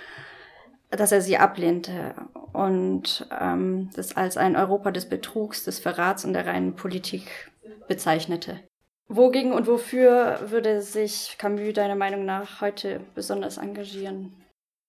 dass 0.92 1.12
er 1.12 1.22
sie 1.22 1.38
ablehnte 1.38 2.14
und 2.54 3.28
ähm, 3.40 3.90
das 3.96 4.16
als 4.16 4.38
ein 4.38 4.56
Europa 4.56 4.92
des 4.92 5.10
Betrugs, 5.10 5.64
des 5.64 5.80
Verrats 5.80 6.24
und 6.24 6.34
der 6.34 6.46
reinen 6.46 6.76
Politik 6.76 7.52
bezeichnete. 7.88 8.60
Wogegen 9.10 9.54
und 9.54 9.68
wofür 9.68 10.40
würde 10.48 10.82
sich 10.82 11.38
Camus 11.38 11.74
deiner 11.74 11.96
Meinung 11.96 12.26
nach 12.26 12.60
heute 12.60 13.00
besonders 13.16 13.58
engagieren? 13.58 14.34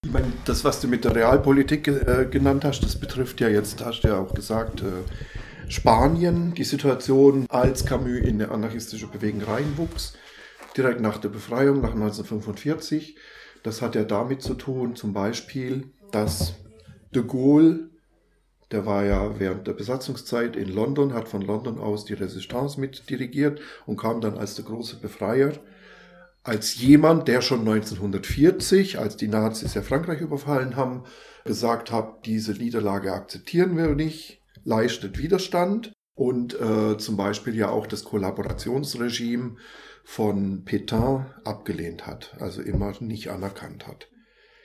Ich 0.05 0.13
meine, 0.13 0.33
das, 0.45 0.65
was 0.65 0.81
du 0.81 0.89
mit 0.89 1.05
der 1.05 1.15
Realpolitik 1.15 1.87
äh, 1.89 2.27
genannt 2.31 2.65
hast, 2.65 2.83
das 2.83 2.99
betrifft 2.99 3.41
ja 3.41 3.49
jetzt, 3.49 3.85
hast 3.85 4.01
du 4.01 4.09
ja 4.09 4.19
auch 4.19 4.35
gesagt, 4.35 4.83
äh, 4.83 5.71
Spanien, 5.71 6.55
die 6.55 6.65
Situation, 6.65 7.47
als 7.49 7.85
Camus 7.85 8.19
in 8.19 8.41
eine 8.41 8.51
anarchistische 8.51 9.07
Bewegung 9.07 9.43
reinwuchs, 9.43 10.15
direkt 10.77 11.01
nach 11.01 11.19
der 11.19 11.29
Befreiung, 11.29 11.81
nach 11.81 11.95
1945. 11.95 13.17
Das 13.63 13.83
hat 13.83 13.95
ja 13.95 14.05
damit 14.05 14.43
zu 14.43 14.55
tun, 14.55 14.97
zum 14.97 15.13
Beispiel, 15.13 15.93
dass 16.11 16.55
de 17.15 17.23
Gaulle 17.23 17.91
der 18.71 18.85
war 18.85 19.05
ja 19.05 19.39
während 19.39 19.67
der 19.67 19.73
Besatzungszeit 19.73 20.57
in 20.57 20.69
London, 20.69 21.15
hat 21.15 21.29
von 21.29 21.43
London 21.43 21.79
aus 21.79 22.05
die 22.05 22.15
Resistance 22.15 22.79
mit 22.79 23.09
dirigiert 23.09 23.61
und 23.87 23.99
kam 23.99 24.21
dann 24.21 24.37
als 24.37 24.55
der 24.57 24.65
große 24.67 24.97
Befreier. 24.97 25.53
Als 26.43 26.77
jemand, 26.77 27.29
der 27.29 27.41
schon 27.41 27.61
1940, 27.61 28.99
als 28.99 29.17
die 29.17 29.29
Nazis 29.29 29.75
ja 29.75 29.83
Frankreich 29.83 30.21
überfallen 30.21 30.77
haben, 30.77 31.05
gesagt 31.45 31.91
hat, 31.91 32.27
diese 32.27 32.53
Niederlage 32.53 33.13
akzeptieren 33.13 33.77
wir 33.77 33.95
nicht, 33.95 34.43
leistet 34.65 35.19
Widerstand 35.19 35.93
und 36.15 36.59
äh, 36.61 36.99
zum 36.99 37.17
Beispiel 37.17 37.55
ja 37.55 37.71
auch 37.71 37.87
das 37.87 38.05
Kollaborationsregime 38.05 39.57
von 40.05 40.65
Pétain 40.65 41.27
abgelehnt 41.45 42.07
hat, 42.07 42.35
also 42.41 42.63
immer 42.63 42.93
nicht 43.01 43.31
anerkannt 43.31 43.87
hat. 43.87 44.09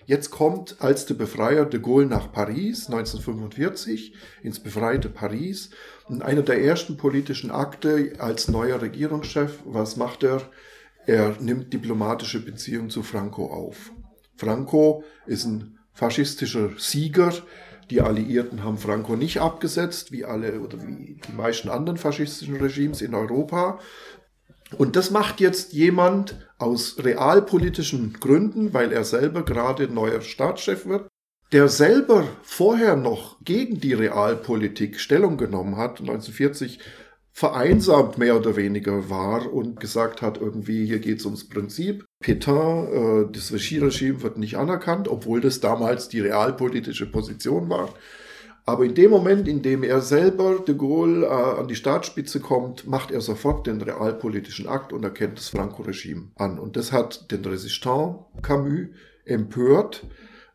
Jetzt 0.05 0.31
kommt 0.31 0.77
als 0.79 1.05
der 1.05 1.13
Befreier 1.13 1.65
de 1.65 1.79
Gaulle 1.79 2.07
nach 2.07 2.31
Paris 2.31 2.87
1945 2.87 4.13
ins 4.41 4.59
befreite 4.59 5.09
Paris 5.09 5.69
und 6.09 6.21
einer 6.21 6.41
der 6.41 6.61
ersten 6.61 6.97
politischen 6.97 7.51
Akte 7.51 8.13
als 8.19 8.49
neuer 8.49 8.81
Regierungschef, 8.81 9.59
was 9.65 9.95
macht 9.95 10.23
er? 10.23 10.41
Er 11.05 11.37
nimmt 11.39 11.73
diplomatische 11.73 12.43
Beziehungen 12.43 12.89
zu 12.89 13.03
Franco 13.03 13.47
auf. 13.47 13.91
Franco 14.35 15.03
ist 15.25 15.45
ein 15.45 15.79
faschistischer 15.93 16.71
Sieger. 16.77 17.33
Die 17.89 18.01
Alliierten 18.01 18.63
haben 18.63 18.77
Franco 18.77 19.15
nicht 19.15 19.41
abgesetzt, 19.41 20.11
wie 20.11 20.25
alle 20.25 20.61
oder 20.61 20.81
wie 20.87 21.19
die 21.27 21.33
meisten 21.33 21.69
anderen 21.69 21.97
faschistischen 21.97 22.55
Regimes 22.55 23.01
in 23.01 23.13
Europa, 23.13 23.79
und 24.77 24.95
das 24.95 25.11
macht 25.11 25.39
jetzt 25.39 25.73
jemand 25.73 26.35
aus 26.57 26.97
realpolitischen 26.99 28.13
Gründen, 28.19 28.73
weil 28.73 28.91
er 28.91 29.03
selber 29.03 29.43
gerade 29.43 29.87
neuer 29.87 30.21
Staatschef 30.21 30.85
wird, 30.85 31.07
der 31.51 31.67
selber 31.67 32.25
vorher 32.41 32.95
noch 32.95 33.37
gegen 33.43 33.79
die 33.79 33.93
Realpolitik 33.93 34.99
Stellung 34.99 35.37
genommen 35.37 35.77
hat, 35.77 35.99
1940 35.99 36.79
vereinsamt 37.31 38.19
mehr 38.19 38.37
oder 38.37 38.55
weniger 38.55 39.09
war 39.09 39.51
und 39.51 39.79
gesagt 39.79 40.21
hat, 40.21 40.39
irgendwie 40.39 40.85
hier 40.85 40.99
geht 40.99 41.19
es 41.19 41.25
ums 41.25 41.49
Prinzip. 41.49 42.05
Pétain, 42.23 43.25
äh, 43.25 43.31
das 43.31 43.51
Vichy-Regime 43.51 44.21
wird 44.21 44.37
nicht 44.37 44.55
anerkannt, 44.55 45.07
obwohl 45.07 45.41
das 45.41 45.59
damals 45.59 46.09
die 46.09 46.19
realpolitische 46.19 47.07
Position 47.07 47.69
war. 47.69 47.89
Aber 48.65 48.85
in 48.85 48.95
dem 48.95 49.11
Moment, 49.11 49.47
in 49.47 49.61
dem 49.61 49.83
er 49.83 49.99
selber 49.99 50.59
de 50.59 50.75
Gaulle 50.75 51.25
äh, 51.25 51.59
an 51.59 51.67
die 51.67 51.75
Staatsspitze 51.75 52.39
kommt, 52.39 52.87
macht 52.87 53.11
er 53.11 53.19
sofort 53.19 53.67
den 53.67 53.81
realpolitischen 53.81 54.67
Akt 54.67 54.93
und 54.93 55.03
erkennt 55.03 55.37
das 55.37 55.49
Franco-Regime 55.49 56.29
an. 56.35 56.59
Und 56.59 56.77
das 56.77 56.93
hat 56.93 57.29
den 57.31 57.43
Resistant 57.43 58.19
Camus 58.41 58.87
empört, 59.25 60.05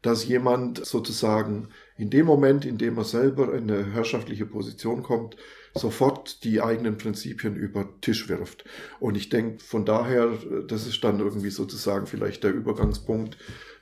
dass 0.01 0.27
jemand 0.27 0.85
sozusagen 0.87 1.69
in 1.99 2.09
dem 2.09 2.25
Moment, 2.25 2.65
in 2.65 2.79
dem 2.79 2.97
er 2.97 3.05
selber 3.05 3.53
in 3.55 3.71
eine 3.71 3.93
herrschaftliche 3.93 4.47
Position 4.47 5.03
kommt, 5.03 5.37
sofort 5.79 6.45
die 6.45 6.61
eigenen 6.61 6.99
Prinzipien 6.99 7.57
über 7.57 7.89
Tisch 8.01 8.29
wirft. 8.29 8.65
Und 9.01 9.17
ich 9.17 9.29
denke, 9.29 9.63
von 9.65 9.85
daher, 9.85 10.31
das 10.67 10.87
ist 10.87 11.03
dann 11.05 11.21
irgendwie 11.21 11.51
sozusagen 11.51 12.07
vielleicht 12.07 12.45
der 12.45 12.53
Übergangspunkt, 12.53 13.39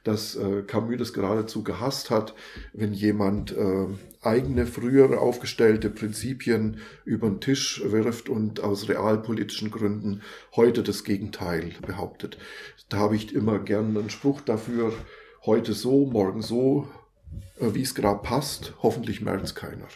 dass 0.06 0.36
äh, 0.36 0.62
Camus 0.62 0.98
das 0.98 1.12
geradezu 1.12 1.64
gehasst 1.64 2.10
hat, 2.10 2.34
wenn 2.72 2.92
jemand 2.92 3.56
äh, 3.56 3.86
eigene 4.22 4.66
früher 4.66 5.20
aufgestellte 5.20 5.90
Prinzipien 5.90 6.78
über 7.04 7.28
den 7.28 7.40
Tisch 7.40 7.82
wirft 7.84 8.28
und 8.28 8.60
aus 8.60 8.88
realpolitischen 8.88 9.70
Gründen 9.70 10.22
heute 10.54 10.84
das 10.84 11.02
Gegenteil 11.02 11.72
behauptet. 11.84 12.38
Da 12.88 12.98
habe 12.98 13.16
ich 13.16 13.34
immer 13.34 13.58
gern 13.58 13.96
einen 13.96 14.10
Spruch 14.10 14.40
dafür, 14.40 14.92
heute 15.44 15.72
so, 15.72 16.06
morgen 16.06 16.42
so, 16.42 16.86
äh, 17.58 17.74
wie 17.74 17.82
es 17.82 17.96
gerade 17.96 18.20
passt, 18.22 18.74
hoffentlich 18.82 19.20
merkt 19.22 19.44
es 19.44 19.54
keiner 19.56 19.88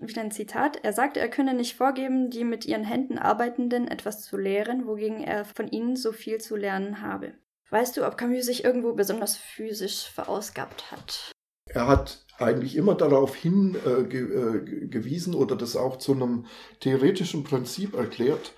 wieder 0.00 0.22
ein 0.22 0.30
Zitat. 0.30 0.78
Er 0.82 0.92
sagte, 0.92 1.20
er 1.20 1.28
könne 1.28 1.54
nicht 1.54 1.76
vorgeben, 1.76 2.30
die 2.30 2.44
mit 2.44 2.64
ihren 2.66 2.84
Händen 2.84 3.18
Arbeitenden 3.18 3.88
etwas 3.88 4.22
zu 4.22 4.36
lehren, 4.36 4.86
wogegen 4.86 5.20
er 5.20 5.44
von 5.44 5.68
ihnen 5.68 5.96
so 5.96 6.12
viel 6.12 6.38
zu 6.38 6.56
lernen 6.56 7.00
habe. 7.00 7.34
Weißt 7.70 7.96
du, 7.96 8.06
ob 8.06 8.16
Camus 8.16 8.46
sich 8.46 8.64
irgendwo 8.64 8.92
besonders 8.92 9.36
physisch 9.36 10.08
verausgabt 10.08 10.92
hat? 10.92 11.32
Er 11.66 11.88
hat 11.88 12.24
eigentlich 12.38 12.76
immer 12.76 12.94
darauf 12.94 13.34
hingewiesen 13.34 15.32
äh, 15.32 15.36
äh, 15.36 15.40
oder 15.40 15.56
das 15.56 15.76
auch 15.76 15.96
zu 15.98 16.12
einem 16.12 16.46
theoretischen 16.80 17.44
Prinzip 17.44 17.94
erklärt, 17.94 18.52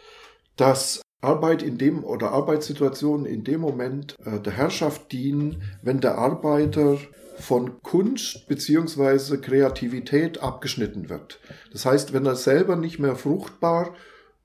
dass 0.57 1.03
Arbeit 1.23 1.63
in 1.63 1.79
dem 1.79 2.05
oder 2.05 2.33
Arbeitssituationen 2.33 3.27
in 3.27 3.45
dem 3.45 3.61
Moment 3.61 4.17
äh, 4.25 4.39
der 4.41 4.53
Herrschaft 4.53 5.13
dienen, 5.13 5.63
wenn 5.83 6.01
der 6.01 6.19
Arbeiter 6.19 6.99
von 7.39 7.83
Kunst 7.83 8.49
beziehungsweise 8.49 9.41
Kreativität 9.41 10.43
abgeschnitten 10.43 11.09
wird. 11.09 11.41
Das 11.73 11.87
heißt, 11.87 12.13
wenn 12.13 12.27
er 12.27 12.37
selber 12.37 12.77
nicht 12.77 12.99
mehr 12.99 13.17
fruchtbar 13.17 13.95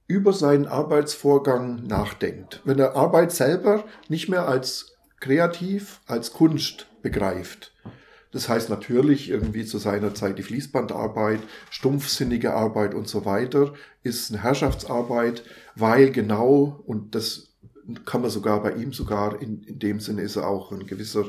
über 0.08 0.34
seinen 0.34 0.68
Arbeitsvorgang 0.68 1.88
nachdenkt, 1.88 2.62
wenn 2.66 2.80
er 2.80 2.96
Arbeit 2.96 3.32
selber 3.32 3.86
nicht 4.10 4.28
mehr 4.28 4.48
als 4.48 4.98
kreativ, 5.20 6.02
als 6.08 6.34
Kunst 6.34 6.88
begreift. 7.02 7.74
Das 8.32 8.48
heißt 8.48 8.70
natürlich 8.70 9.30
irgendwie 9.30 9.66
zu 9.66 9.78
seiner 9.78 10.14
Zeit 10.14 10.38
die 10.38 10.44
Fließbandarbeit, 10.44 11.42
stumpfsinnige 11.70 12.54
Arbeit 12.54 12.94
und 12.94 13.08
so 13.08 13.26
weiter 13.26 13.74
ist 14.04 14.32
eine 14.32 14.42
Herrschaftsarbeit, 14.42 15.44
weil 15.76 16.12
genau, 16.12 16.82
und 16.86 17.14
das 17.14 17.51
kann 18.06 18.22
man 18.22 18.30
sogar 18.30 18.62
bei 18.64 18.74
ihm 18.74 18.94
sogar, 18.94 19.42
in, 19.42 19.64
in 19.64 19.80
dem 19.80 20.00
Sinne 20.00 20.22
ist 20.22 20.36
er 20.36 20.48
auch 20.48 20.72
ein 20.72 20.86
gewisser 20.86 21.26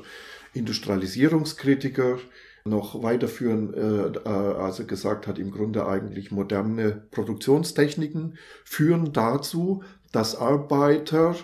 Industrialisierungskritiker 0.54 2.18
noch 2.64 3.02
weiterführen, 3.02 3.74
äh, 3.74 4.28
also 4.28 4.84
gesagt 4.84 5.26
hat, 5.26 5.38
im 5.38 5.50
Grunde 5.50 5.86
eigentlich 5.86 6.30
moderne 6.30 7.02
Produktionstechniken 7.10 8.38
führen 8.64 9.12
dazu, 9.12 9.82
dass 10.12 10.36
Arbeiter 10.36 11.34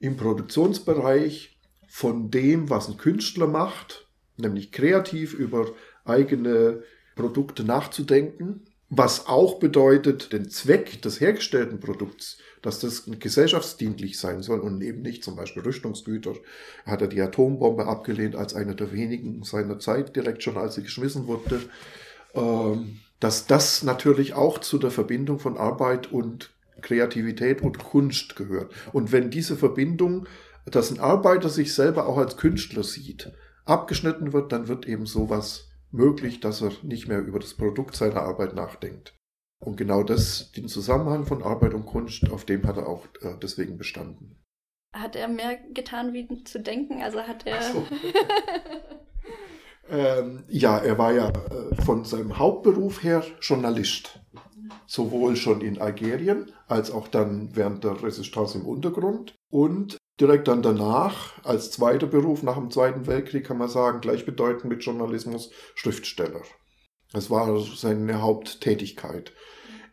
im 0.00 0.16
Produktionsbereich 0.16 1.58
von 1.88 2.30
dem, 2.30 2.70
was 2.70 2.88
ein 2.88 2.96
Künstler 2.96 3.46
macht, 3.46 4.06
nämlich 4.36 4.72
kreativ 4.72 5.34
über 5.34 5.72
eigene 6.04 6.82
Produkte 7.16 7.64
nachzudenken, 7.64 8.64
was 8.88 9.26
auch 9.26 9.58
bedeutet, 9.58 10.32
den 10.32 10.48
Zweck 10.48 11.02
des 11.02 11.20
hergestellten 11.20 11.80
Produkts 11.80 12.38
dass 12.62 12.80
das 12.80 13.04
gesellschaftsdienlich 13.18 14.18
sein 14.18 14.42
soll 14.42 14.60
und 14.60 14.80
eben 14.82 15.02
nicht 15.02 15.24
zum 15.24 15.36
Beispiel 15.36 15.62
Rüstungsgüter. 15.62 16.34
Er 16.84 16.92
hat 16.92 17.00
ja 17.00 17.06
die 17.06 17.20
Atombombe 17.20 17.86
abgelehnt 17.86 18.36
als 18.36 18.54
einer 18.54 18.74
der 18.74 18.92
wenigen 18.92 19.42
seiner 19.42 19.78
Zeit, 19.78 20.16
direkt 20.16 20.42
schon 20.42 20.56
als 20.56 20.74
sie 20.74 20.82
geschmissen 20.82 21.26
wurde. 21.26 21.60
Ähm, 22.34 23.00
dass 23.20 23.46
das 23.46 23.82
natürlich 23.82 24.34
auch 24.34 24.58
zu 24.58 24.78
der 24.78 24.90
Verbindung 24.90 25.38
von 25.38 25.56
Arbeit 25.56 26.12
und 26.12 26.50
Kreativität 26.80 27.62
und 27.62 27.78
Kunst 27.78 28.36
gehört. 28.36 28.72
Und 28.92 29.10
wenn 29.10 29.30
diese 29.30 29.56
Verbindung, 29.56 30.26
dass 30.66 30.90
ein 30.90 31.00
Arbeiter 31.00 31.48
sich 31.48 31.74
selber 31.74 32.06
auch 32.06 32.18
als 32.18 32.36
Künstler 32.36 32.84
sieht, 32.84 33.32
abgeschnitten 33.64 34.32
wird, 34.32 34.52
dann 34.52 34.68
wird 34.68 34.86
eben 34.86 35.06
sowas 35.06 35.68
möglich, 35.90 36.40
dass 36.40 36.62
er 36.62 36.72
nicht 36.82 37.08
mehr 37.08 37.20
über 37.20 37.38
das 37.38 37.54
Produkt 37.54 37.96
seiner 37.96 38.22
Arbeit 38.22 38.54
nachdenkt. 38.54 39.17
Und 39.60 39.76
genau 39.76 40.02
das, 40.02 40.52
den 40.52 40.68
Zusammenhang 40.68 41.26
von 41.26 41.42
Arbeit 41.42 41.74
und 41.74 41.86
Kunst, 41.86 42.30
auf 42.30 42.44
dem 42.44 42.66
hat 42.66 42.76
er 42.76 42.86
auch 42.86 43.06
äh, 43.22 43.34
deswegen 43.42 43.76
bestanden. 43.76 44.36
Hat 44.94 45.16
er 45.16 45.28
mehr 45.28 45.58
getan, 45.74 46.12
wie 46.12 46.44
zu 46.44 46.60
denken? 46.60 47.02
Also 47.02 47.20
hat 47.20 47.46
er. 47.46 47.60
So. 47.60 47.86
ähm, 49.90 50.44
ja, 50.48 50.78
er 50.78 50.96
war 50.96 51.12
ja 51.12 51.28
äh, 51.28 51.74
von 51.84 52.04
seinem 52.04 52.38
Hauptberuf 52.38 53.02
her 53.02 53.24
Journalist. 53.40 54.20
Sowohl 54.86 55.36
schon 55.36 55.60
in 55.60 55.80
Algerien 55.80 56.52
als 56.66 56.90
auch 56.90 57.08
dann 57.08 57.54
während 57.54 57.84
der 57.84 58.02
Resistance 58.02 58.56
im 58.56 58.64
Untergrund. 58.64 59.34
Und 59.50 59.98
direkt 60.20 60.48
dann 60.48 60.62
danach, 60.62 61.42
als 61.44 61.70
zweiter 61.70 62.06
Beruf 62.06 62.42
nach 62.42 62.56
dem 62.56 62.70
Zweiten 62.70 63.06
Weltkrieg, 63.06 63.44
kann 63.44 63.58
man 63.58 63.68
sagen, 63.68 64.00
gleichbedeutend 64.00 64.64
mit 64.64 64.82
Journalismus, 64.82 65.50
Schriftsteller. 65.74 66.42
Das 67.12 67.30
war 67.30 67.60
seine 67.60 68.20
Haupttätigkeit. 68.20 69.32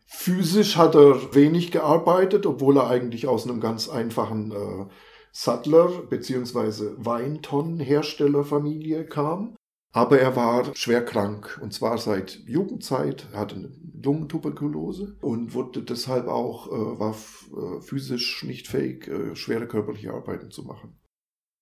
Physisch 0.05 0.75
hat 0.77 0.95
er 0.95 1.33
wenig 1.33 1.71
gearbeitet, 1.71 2.45
obwohl 2.45 2.77
er 2.77 2.87
eigentlich 2.87 3.27
aus 3.27 3.47
einem 3.47 3.59
ganz 3.59 3.89
einfachen 3.89 4.51
äh, 4.51 4.85
Sattler- 5.31 6.03
bzw. 6.09 6.91
Weintonnenherstellerfamilie 6.97 9.05
kam. 9.05 9.55
Aber 9.91 10.19
er 10.19 10.35
war 10.35 10.75
schwer 10.75 11.03
krank 11.05 11.57
und 11.61 11.73
zwar 11.73 11.97
seit 11.97 12.41
Jugendzeit. 12.45 13.27
Er 13.31 13.39
hatte 13.39 13.55
eine 13.55 13.71
Lungentuberkulose 14.03 15.15
und 15.21 15.53
wurde 15.53 15.83
deshalb 15.83 16.27
auch, 16.27 16.67
äh, 16.67 16.99
war 16.99 17.11
äh, 17.11 17.79
physisch 17.81 18.43
nicht 18.43 18.67
fähig, 18.67 19.07
äh, 19.07 19.35
schwere 19.35 19.67
körperliche 19.67 20.13
Arbeiten 20.13 20.51
zu 20.51 20.63
machen. 20.63 20.99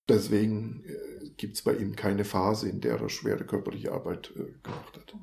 Deswegen 0.09 0.83
äh, 0.85 1.29
gibt 1.37 1.55
es 1.55 1.61
bei 1.61 1.75
ihm 1.75 1.95
keine 1.95 2.25
Phase, 2.25 2.69
in 2.69 2.81
der 2.81 2.99
er 2.99 3.09
schwere 3.09 3.45
körperliche 3.45 3.91
Arbeit 3.91 4.33
äh, 4.35 4.51
gemacht 4.61 4.97
hat. 4.97 5.13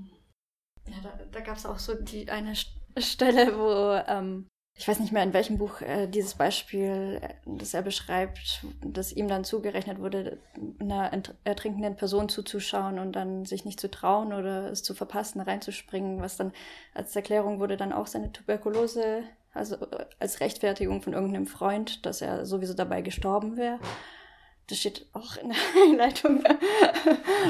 Ja, 0.91 0.97
da, 1.03 1.11
da 1.31 1.41
gab 1.41 1.57
es 1.57 1.67
auch 1.67 1.79
so 1.79 1.95
die 1.95 2.29
eine 2.31 2.55
Stelle, 2.99 3.57
wo 3.59 4.03
ähm, 4.09 4.47
ich 4.81 4.89
weiß 4.89 4.99
nicht 5.01 5.13
mehr, 5.13 5.23
in 5.23 5.35
welchem 5.35 5.59
Buch 5.59 5.83
äh, 5.83 6.07
dieses 6.07 6.35
Beispiel, 6.35 7.21
äh, 7.21 7.35
das 7.45 7.75
er 7.75 7.83
beschreibt, 7.83 8.65
dass 8.83 9.13
ihm 9.13 9.29
dann 9.29 9.45
zugerechnet 9.45 9.99
wurde, 9.99 10.39
einer 10.79 11.11
ertrinkenden 11.45 11.97
Person 11.97 12.31
zuzuschauen 12.31 12.99
und 12.99 13.13
dann 13.13 13.45
sich 13.45 13.67
nicht 13.67 13.79
zu 13.79 13.91
trauen 13.91 14.33
oder 14.33 14.71
es 14.71 14.83
zu 14.83 14.95
verpassen, 14.95 15.43
reinzuspringen, 15.43 16.23
was 16.23 16.39
dann 16.39 16.53
als 16.95 17.15
Erklärung 17.15 17.61
wurde 17.61 17.77
dann 17.77 17.93
auch 17.93 18.07
seine 18.07 18.33
Tuberkulose, 18.33 19.23
also 19.53 19.77
äh, 19.77 20.07
als 20.19 20.41
Rechtfertigung 20.41 21.03
von 21.03 21.13
irgendeinem 21.13 21.47
Freund, 21.47 22.07
dass 22.07 22.23
er 22.23 22.47
sowieso 22.47 22.73
dabei 22.73 23.03
gestorben 23.03 23.59
wäre. 23.59 23.79
Das 24.71 24.79
steht 24.79 25.07
auch 25.13 25.37
in 25.37 25.49
der 25.49 25.59
Einleitung. 25.85 26.43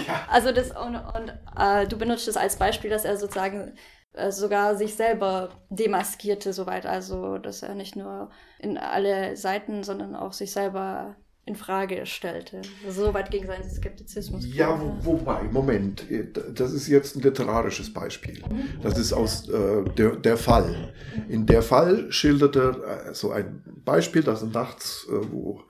Ja. 0.07 0.27
Also 0.31 0.53
das 0.53 0.71
und, 0.71 0.97
und 0.97 1.33
äh, 1.57 1.87
du 1.87 1.99
benutzt 1.99 2.27
es 2.29 2.37
als 2.37 2.57
Beispiel, 2.57 2.91
dass 2.91 3.05
er 3.05 3.17
sozusagen 3.17 3.75
äh, 4.15 4.33
sogar 4.33 4.75
sich 4.77 4.95
selber 4.95 5.51
demaskierte 5.69 6.53
soweit, 6.53 6.87
also 6.87 7.39
dass 7.39 7.63
er 7.63 7.75
nicht 7.75 7.95
nur 7.95 8.31
in 8.59 8.79
alle 8.79 9.37
Seiten, 9.37 9.85
sondern 9.85 10.17
auch 10.17 10.33
sich 10.33 10.51
selber 10.51 11.17
in 11.45 11.57
Frage 11.57 12.07
stellte. 12.07 12.63
Also 12.87 13.07
Soweit 13.07 13.31
gegen 13.31 13.47
seinen 13.47 13.69
Skeptizismus. 13.69 14.45
Ja, 14.55 14.81
wo, 14.81 15.13
wobei, 15.13 15.43
Moment, 15.45 16.05
das 16.55 16.73
ist 16.73 16.87
jetzt 16.87 17.17
ein 17.17 17.23
literarisches 17.23 17.93
Beispiel. 17.93 18.43
Mhm. 18.49 18.81
Das 18.83 18.99
ist 18.99 19.13
aus 19.13 19.49
äh, 19.49 19.85
der, 19.97 20.17
der 20.17 20.37
Fall. 20.37 20.93
In 21.29 21.47
der 21.47 21.63
Fall 21.63 22.11
schildert 22.13 22.57
er 22.57 23.09
äh, 23.09 23.15
so 23.15 23.33
ein 23.33 23.63
Beispiel, 23.85 24.23
dass 24.23 24.43
nachts, 24.45 25.07
äh, 25.09 25.33
wo 25.33 25.63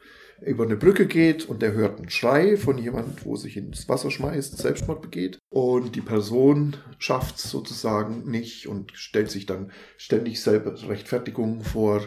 über 0.42 0.64
eine 0.64 0.76
Brücke 0.76 1.07
geht 1.07 1.48
und 1.48 1.62
der 1.62 1.72
hört 1.72 1.98
einen 1.98 2.11
Schrei 2.11 2.57
von 2.57 2.79
jemand, 2.79 3.24
wo 3.24 3.37
sich 3.37 3.57
ins 3.57 3.88
Wasser 3.88 4.11
schmeißt, 4.11 4.57
Selbstmord 4.59 5.03
begeht 5.03 5.38
und 5.50 5.96
die 5.96 6.00
Person 6.00 6.76
schafft 6.98 7.37
es 7.37 7.50
sozusagen 7.50 8.31
nicht 8.31 8.66
und 8.66 8.92
stellt 8.94 9.31
sich 9.31 9.46
dann 9.46 9.70
ständig 9.96 10.40
selber 10.40 10.74
Rechtfertigungen 10.88 11.62
vor, 11.62 12.07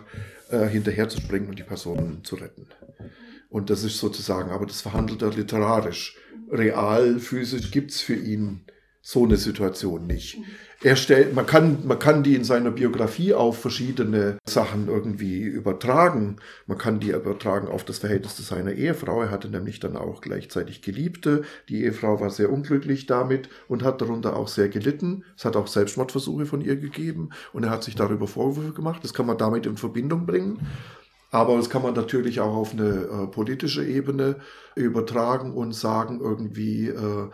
äh, 0.49 0.67
hinterherzuspringen 0.67 1.49
und 1.49 1.59
die 1.59 1.63
Person 1.63 2.23
zu 2.23 2.35
retten. 2.35 2.67
Und 3.49 3.69
das 3.69 3.83
ist 3.83 3.99
sozusagen, 3.99 4.49
aber 4.49 4.65
das 4.65 4.81
verhandelt 4.81 5.21
er 5.21 5.31
literarisch. 5.31 6.17
Real, 6.51 7.19
physisch 7.19 7.71
gibt's 7.71 8.01
für 8.01 8.15
ihn 8.15 8.65
so 9.01 9.25
eine 9.25 9.37
Situation 9.37 10.07
nicht. 10.07 10.37
Er 10.85 10.97
stellt, 10.97 11.33
man 11.33 11.45
kann, 11.45 11.87
man 11.87 11.97
kann 11.97 12.23
die 12.23 12.35
in 12.35 12.43
seiner 12.43 12.69
Biografie 12.69 13.33
auf 13.33 13.57
verschiedene 13.57 14.37
Sachen 14.43 14.89
irgendwie 14.89 15.41
übertragen. 15.41 16.35
Man 16.67 16.77
kann 16.77 16.99
die 16.99 17.11
übertragen 17.11 17.69
auf 17.69 17.85
das 17.85 17.99
Verhältnis 17.99 18.35
zu 18.35 18.41
seiner 18.41 18.73
Ehefrau. 18.73 19.21
Er 19.21 19.31
hatte 19.31 19.47
nämlich 19.47 19.79
dann 19.79 19.95
auch 19.95 20.19
gleichzeitig 20.19 20.81
Geliebte. 20.81 21.43
Die 21.69 21.85
Ehefrau 21.85 22.19
war 22.19 22.29
sehr 22.29 22.51
unglücklich 22.51 23.05
damit 23.05 23.47
und 23.69 23.81
hat 23.81 24.01
darunter 24.01 24.35
auch 24.35 24.49
sehr 24.49 24.67
gelitten. 24.67 25.23
Es 25.37 25.45
hat 25.45 25.55
auch 25.55 25.67
Selbstmordversuche 25.67 26.45
von 26.45 26.59
ihr 26.59 26.75
gegeben 26.75 27.29
und 27.53 27.63
er 27.63 27.69
hat 27.69 27.85
sich 27.85 27.95
darüber 27.95 28.27
Vorwürfe 28.27 28.73
gemacht. 28.73 29.05
Das 29.05 29.13
kann 29.13 29.25
man 29.25 29.37
damit 29.37 29.65
in 29.65 29.77
Verbindung 29.77 30.25
bringen. 30.25 30.59
Aber 31.31 31.55
das 31.55 31.69
kann 31.69 31.81
man 31.81 31.93
natürlich 31.95 32.41
auch 32.41 32.55
auf 32.55 32.73
eine 32.73 32.89
äh, 32.89 33.27
politische 33.27 33.85
Ebene 33.85 34.35
übertragen 34.75 35.53
und 35.53 35.73
sagen 35.73 36.19
irgendwie, 36.21 36.89
äh, 36.89 37.29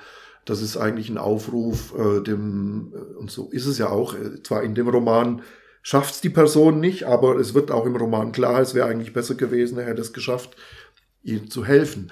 das 0.50 0.62
ist 0.62 0.78
eigentlich 0.78 1.10
ein 1.10 1.18
Aufruf, 1.18 1.94
äh, 1.98 2.22
dem, 2.22 2.94
äh, 2.94 3.18
und 3.18 3.30
so 3.30 3.50
ist 3.52 3.68
es 3.68 3.78
ja 3.78 3.90
auch, 3.90 4.16
äh, 4.16 4.42
zwar 4.42 4.64
in 4.64 4.76
dem 4.76 4.88
Roman 4.88 5.44
schafft 5.82 6.16
es 6.16 6.22
die 6.22 6.30
Person 6.30 6.80
nicht, 6.80 7.04
aber 7.04 7.38
es 7.38 7.54
wird 7.54 7.72
auch 7.72 7.86
im 7.86 7.96
Roman 7.96 8.32
klar, 8.32 8.60
es 8.60 8.74
wäre 8.74 8.88
eigentlich 8.88 9.14
besser 9.14 9.36
gewesen, 9.36 9.78
er 9.78 9.86
hätte 9.86 10.02
es 10.02 10.14
geschafft, 10.14 10.56
ihr 11.24 11.50
zu 11.50 11.66
helfen. 11.66 12.12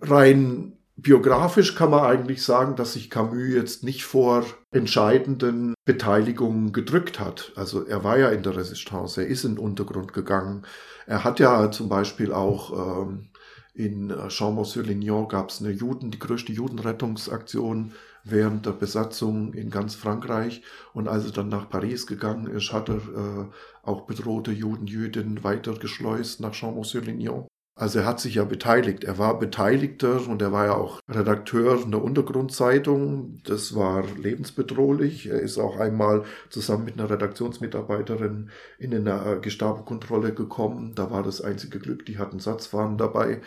Rein 0.00 0.78
biografisch 0.96 1.76
kann 1.76 1.90
man 1.90 2.04
eigentlich 2.04 2.42
sagen, 2.42 2.76
dass 2.76 2.92
sich 2.92 3.08
Camus 3.08 3.48
jetzt 3.48 3.84
nicht 3.84 4.04
vor 4.04 4.44
entscheidenden 4.72 5.74
Beteiligungen 5.84 6.72
gedrückt 6.72 7.20
hat. 7.20 7.52
Also 7.54 7.86
er 7.86 8.04
war 8.04 8.18
ja 8.18 8.28
in 8.30 8.42
der 8.42 8.56
Resistance, 8.56 9.22
er 9.22 9.28
ist 9.28 9.44
in 9.44 9.54
den 9.54 9.64
Untergrund 9.64 10.12
gegangen. 10.12 10.66
Er 11.06 11.24
hat 11.24 11.38
ja 11.40 11.70
zum 11.70 11.88
Beispiel 11.88 12.32
auch 12.32 13.02
ähm, 13.02 13.30
in 13.78 14.10
äh, 14.10 14.28
Chambon-sur-Lignon 14.28 15.28
gab 15.28 15.50
es 15.50 15.60
eine 15.60 15.70
Juden, 15.70 16.10
die 16.10 16.18
größte 16.18 16.52
Judenrettungsaktion 16.52 17.92
während 18.24 18.66
der 18.66 18.72
Besatzung 18.72 19.54
in 19.54 19.70
ganz 19.70 19.94
Frankreich. 19.94 20.62
Und 20.94 21.06
als 21.06 21.26
er 21.26 21.30
dann 21.30 21.48
nach 21.48 21.70
Paris 21.70 22.08
gegangen 22.08 22.48
ist, 22.48 22.72
hat 22.72 22.88
er 22.88 22.96
äh, 22.96 23.46
auch 23.84 24.02
bedrohte 24.02 24.50
Juden, 24.50 24.88
Jüdinnen 24.88 25.44
weitergeschleust 25.44 26.40
nach 26.40 26.54
Chambon-sur-Lignon. 26.54 27.46
Also 27.78 28.00
er 28.00 28.06
hat 28.06 28.18
sich 28.18 28.34
ja 28.34 28.44
beteiligt. 28.44 29.04
Er 29.04 29.18
war 29.18 29.38
Beteiligter 29.38 30.26
und 30.26 30.42
er 30.42 30.50
war 30.50 30.66
ja 30.66 30.74
auch 30.74 31.00
Redakteur 31.08 31.80
in 31.80 31.92
der 31.92 32.02
Untergrundzeitung. 32.02 33.38
Das 33.44 33.76
war 33.76 34.04
lebensbedrohlich. 34.16 35.26
Er 35.26 35.38
ist 35.38 35.58
auch 35.58 35.78
einmal 35.78 36.24
zusammen 36.50 36.86
mit 36.86 36.98
einer 36.98 37.08
Redaktionsmitarbeiterin 37.08 38.50
in 38.80 38.94
eine 38.94 39.38
Gestapo-Kontrolle 39.40 40.34
gekommen. 40.34 40.96
Da 40.96 41.12
war 41.12 41.22
das 41.22 41.40
einzige 41.40 41.78
Glück, 41.78 42.04
die 42.04 42.18
hatten 42.18 42.40
Satzfahren 42.40 42.98
dabei, 42.98 43.42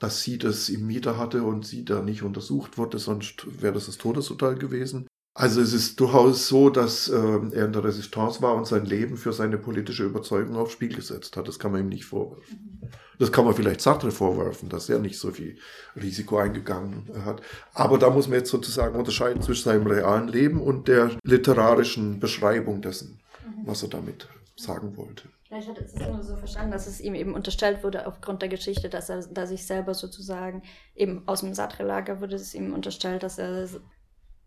dass 0.00 0.20
sie 0.20 0.38
das 0.38 0.68
im 0.68 0.84
Mieter 0.88 1.16
hatte 1.16 1.44
und 1.44 1.64
sie 1.64 1.84
da 1.84 2.02
nicht 2.02 2.24
untersucht 2.24 2.78
wurde, 2.78 2.98
sonst 2.98 3.46
wäre 3.62 3.74
das 3.74 3.86
das 3.86 3.98
Todesurteil 3.98 4.56
gewesen. 4.56 5.06
Also 5.38 5.60
es 5.60 5.74
ist 5.74 6.00
durchaus 6.00 6.48
so, 6.48 6.70
dass 6.70 7.10
äh, 7.10 7.14
er 7.14 7.66
in 7.66 7.72
der 7.74 7.84
Resistance 7.84 8.40
war 8.40 8.54
und 8.54 8.66
sein 8.66 8.86
Leben 8.86 9.18
für 9.18 9.34
seine 9.34 9.58
politische 9.58 10.04
Überzeugung 10.04 10.56
aufs 10.56 10.72
Spiel 10.72 10.94
gesetzt 10.94 11.36
hat. 11.36 11.46
Das 11.46 11.58
kann 11.58 11.72
man 11.72 11.82
ihm 11.82 11.90
nicht 11.90 12.06
vorwerfen. 12.06 12.90
Das 13.18 13.30
kann 13.32 13.44
man 13.44 13.52
vielleicht 13.52 13.82
Sartre 13.82 14.10
vorwerfen, 14.10 14.70
dass 14.70 14.88
er 14.88 14.98
nicht 14.98 15.18
so 15.18 15.30
viel 15.30 15.58
Risiko 15.94 16.38
eingegangen 16.38 17.10
hat. 17.26 17.42
Aber 17.74 17.98
da 17.98 18.08
muss 18.08 18.28
man 18.28 18.38
jetzt 18.38 18.50
sozusagen 18.50 18.98
unterscheiden 18.98 19.42
zwischen 19.42 19.64
seinem 19.64 19.86
realen 19.86 20.28
Leben 20.28 20.62
und 20.62 20.88
der 20.88 21.10
literarischen 21.22 22.18
Beschreibung 22.18 22.80
dessen, 22.80 23.20
was 23.66 23.82
er 23.82 23.90
damit 23.90 24.28
sagen 24.56 24.96
wollte. 24.96 25.24
Ja, 25.50 25.58
ich 25.58 25.68
hatte 25.68 25.84
es 25.84 25.94
nur 25.94 26.22
so 26.22 26.34
verstanden, 26.36 26.72
dass 26.72 26.86
es 26.86 26.98
ihm 26.98 27.14
eben 27.14 27.34
unterstellt 27.34 27.84
wurde 27.84 28.06
aufgrund 28.06 28.40
der 28.40 28.48
Geschichte, 28.48 28.88
dass 28.88 29.10
er 29.10 29.22
da 29.30 29.46
sich 29.46 29.66
selber 29.66 29.92
sozusagen 29.92 30.62
eben 30.94 31.22
aus 31.26 31.40
dem 31.40 31.52
Sartre-Lager 31.52 32.22
wurde 32.22 32.36
es 32.36 32.54
ihm 32.54 32.72
unterstellt, 32.72 33.22
dass 33.22 33.38
er 33.38 33.68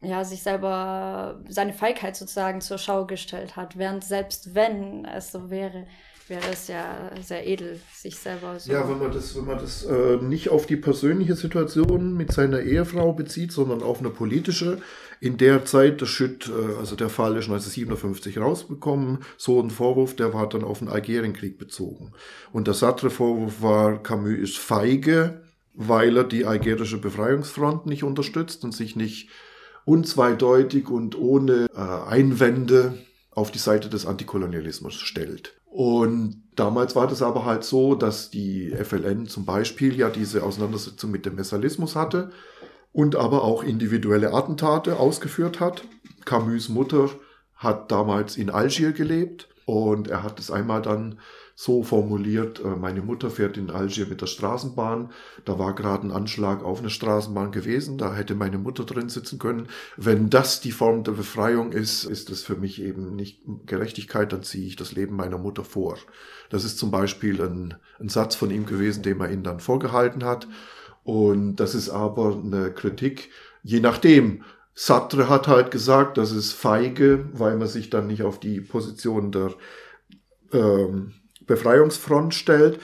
ja, 0.02 0.24
sich 0.24 0.42
selber 0.42 1.42
seine 1.50 1.74
Feigheit 1.74 2.16
sozusagen 2.16 2.62
zur 2.62 2.78
Schau 2.78 3.06
gestellt 3.06 3.56
hat, 3.56 3.78
während 3.78 4.04
selbst 4.04 4.56
wenn 4.56 5.06
es 5.06 5.32
so 5.32 5.50
wäre, 5.50 5.86
wäre 6.30 6.44
es 6.52 6.68
ja 6.68 7.12
sehr 7.22 7.46
edel, 7.46 7.80
sich 7.94 8.16
selber 8.16 8.60
so. 8.60 8.72
Ja, 8.72 8.88
wenn 8.88 9.00
man 9.00 9.12
das, 9.12 9.36
wenn 9.36 9.46
man 9.46 9.58
das 9.58 9.84
äh, 9.84 10.18
nicht 10.18 10.50
auf 10.50 10.66
die 10.68 10.78
persönliche 10.78 11.36
Situation 11.36 12.16
mit 12.16 12.32
seiner 12.32 12.62
Ehefrau 12.62 13.14
bezieht, 13.14 13.52
sondern 13.52 13.82
auf 13.82 14.00
eine 14.00 14.10
politische. 14.10 14.82
In 15.20 15.38
der 15.38 15.66
Zeit, 15.66 16.02
das 16.02 16.10
Schütt, 16.10 16.48
äh, 16.50 16.78
also 16.78 16.96
der 16.96 17.10
Fall 17.10 17.32
ist 17.32 17.50
1957 17.50 18.38
rausbekommen, 18.38 19.20
so 19.38 19.62
ein 19.62 19.72
Vorwurf, 19.72 20.16
der 20.16 20.34
war 20.34 20.48
dann 20.48 20.64
auf 20.64 20.80
den 20.80 20.88
Algerienkrieg 20.88 21.58
bezogen. 21.58 22.14
Und 22.54 22.68
der 22.68 22.74
Sartre-Vorwurf 22.74 23.62
war, 23.62 24.02
Camus 24.02 24.38
ist 24.38 24.58
feige, 24.58 25.42
weil 25.74 26.16
er 26.16 26.24
die 26.24 26.46
algerische 26.46 27.00
Befreiungsfront 27.00 27.86
nicht 27.86 28.04
unterstützt 28.04 28.64
und 28.64 28.74
sich 28.74 28.96
nicht 28.96 29.30
unzweideutig 29.90 30.88
und 30.88 31.18
ohne 31.18 31.66
äh, 31.76 31.80
Einwände 31.80 32.94
auf 33.32 33.50
die 33.50 33.58
Seite 33.58 33.90
des 33.90 34.06
Antikolonialismus 34.06 34.94
stellt. 34.94 35.56
Und 35.66 36.44
damals 36.56 36.96
war 36.96 37.08
das 37.08 37.24
aber 37.24 37.44
halt 37.44 37.64
so, 37.64 37.96
dass 37.96 38.30
die 38.30 38.70
FLN 38.70 39.26
zum 39.26 39.46
Beispiel 39.46 39.96
ja 39.96 40.12
diese 40.12 40.44
Auseinandersetzung 40.44 41.10
mit 41.10 41.26
dem 41.26 41.36
Messalismus 41.36 41.96
hatte 41.96 42.30
und 42.92 43.16
aber 43.16 43.44
auch 43.44 43.64
individuelle 43.64 44.32
Attentate 44.32 45.00
ausgeführt 45.00 45.60
hat. 45.60 45.84
Camus 46.24 46.70
Mutter 46.70 47.10
hat 47.56 47.92
damals 47.92 48.38
in 48.38 48.52
Algier 48.52 48.92
gelebt 48.92 49.50
und 49.66 50.08
er 50.08 50.22
hat 50.22 50.40
es 50.40 50.52
einmal 50.52 50.84
dann 50.84 51.20
so 51.62 51.84
formuliert, 51.84 52.64
äh, 52.64 52.70
meine 52.70 53.02
Mutter 53.02 53.30
fährt 53.30 53.58
in 53.58 53.70
Algier 53.70 54.06
mit 54.06 54.22
der 54.22 54.28
Straßenbahn, 54.28 55.12
da 55.44 55.60
war 55.60 55.76
gerade 55.76 56.08
ein 56.08 56.12
Anschlag 56.14 56.64
auf 56.64 56.80
eine 56.80 56.90
Straßenbahn 56.90 57.52
gewesen, 57.52 57.98
da 57.98 58.16
hätte 58.16 58.34
meine 58.34 58.58
Mutter 58.58 58.86
drin 58.86 59.10
sitzen 59.10 59.40
können. 59.40 59.68
Wenn 59.98 60.30
das 60.30 60.62
die 60.62 60.72
Form 60.72 61.04
der 61.04 61.12
Befreiung 61.12 61.74
ist, 61.74 62.06
ist 62.06 62.32
das 62.32 62.44
für 62.44 62.56
mich 62.56 62.82
eben 62.82 63.14
nicht 63.14 63.42
Gerechtigkeit, 63.66 64.32
dann 64.32 64.42
ziehe 64.42 64.66
ich 64.68 64.78
das 64.78 64.94
Leben 64.94 65.18
meiner 65.18 65.38
Mutter 65.38 65.66
vor. 65.66 65.98
Das 66.50 66.64
ist 66.64 66.80
zum 66.80 66.92
Beispiel 66.92 67.42
ein, 67.42 67.74
ein 68.00 68.08
Satz 68.08 68.36
von 68.36 68.52
ihm 68.52 68.66
gewesen, 68.66 69.04
den 69.04 69.18
man 69.18 69.30
ihm 69.30 69.44
dann 69.44 69.60
vorgehalten 69.60 70.24
hat. 70.24 70.48
Und 71.04 71.58
das 71.58 71.76
ist 71.76 71.90
aber 71.90 72.42
eine 72.42 72.72
Kritik, 72.72 73.32
je 73.64 73.82
nachdem, 73.82 74.46
Sartre 74.76 75.28
hat 75.28 75.50
halt 75.50 75.72
gesagt, 75.72 76.18
das 76.18 76.32
ist 76.32 76.54
feige, 76.54 77.28
weil 77.34 77.58
man 77.58 77.68
sich 77.68 77.90
dann 77.90 78.08
nicht 78.08 78.24
auf 78.24 78.40
die 78.40 78.62
Position 78.62 79.34
der 79.34 79.56
ähm, 80.54 81.16
Befreiungsfront 81.50 82.34
stellt. 82.34 82.80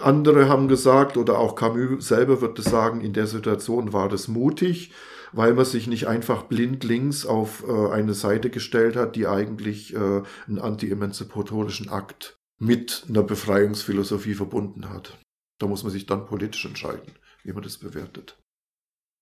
Andere 0.00 0.48
haben 0.48 0.66
gesagt, 0.66 1.16
oder 1.16 1.38
auch 1.38 1.54
Camus 1.54 2.08
selber 2.08 2.40
wird 2.40 2.58
es 2.58 2.64
sagen, 2.64 3.00
in 3.00 3.12
der 3.12 3.26
Situation 3.26 3.92
war 3.92 4.08
das 4.08 4.26
mutig, 4.26 4.92
weil 5.32 5.54
man 5.54 5.64
sich 5.64 5.86
nicht 5.86 6.08
einfach 6.08 6.44
blind 6.44 6.82
links 6.82 7.26
auf 7.26 7.64
äh, 7.68 7.90
eine 7.90 8.14
Seite 8.14 8.50
gestellt 8.50 8.96
hat, 8.96 9.14
die 9.14 9.26
eigentlich 9.26 9.94
äh, 9.94 10.22
einen 10.48 10.58
anti-emanzipatorischen 10.58 11.88
Akt 11.88 12.36
mit 12.58 13.04
einer 13.08 13.22
Befreiungsphilosophie 13.22 14.34
verbunden 14.34 14.90
hat. 14.90 15.16
Da 15.60 15.66
muss 15.66 15.82
man 15.82 15.92
sich 15.92 16.06
dann 16.06 16.26
politisch 16.26 16.64
entscheiden, 16.64 17.12
wie 17.44 17.52
man 17.52 17.62
das 17.62 17.78
bewertet. 17.78 18.38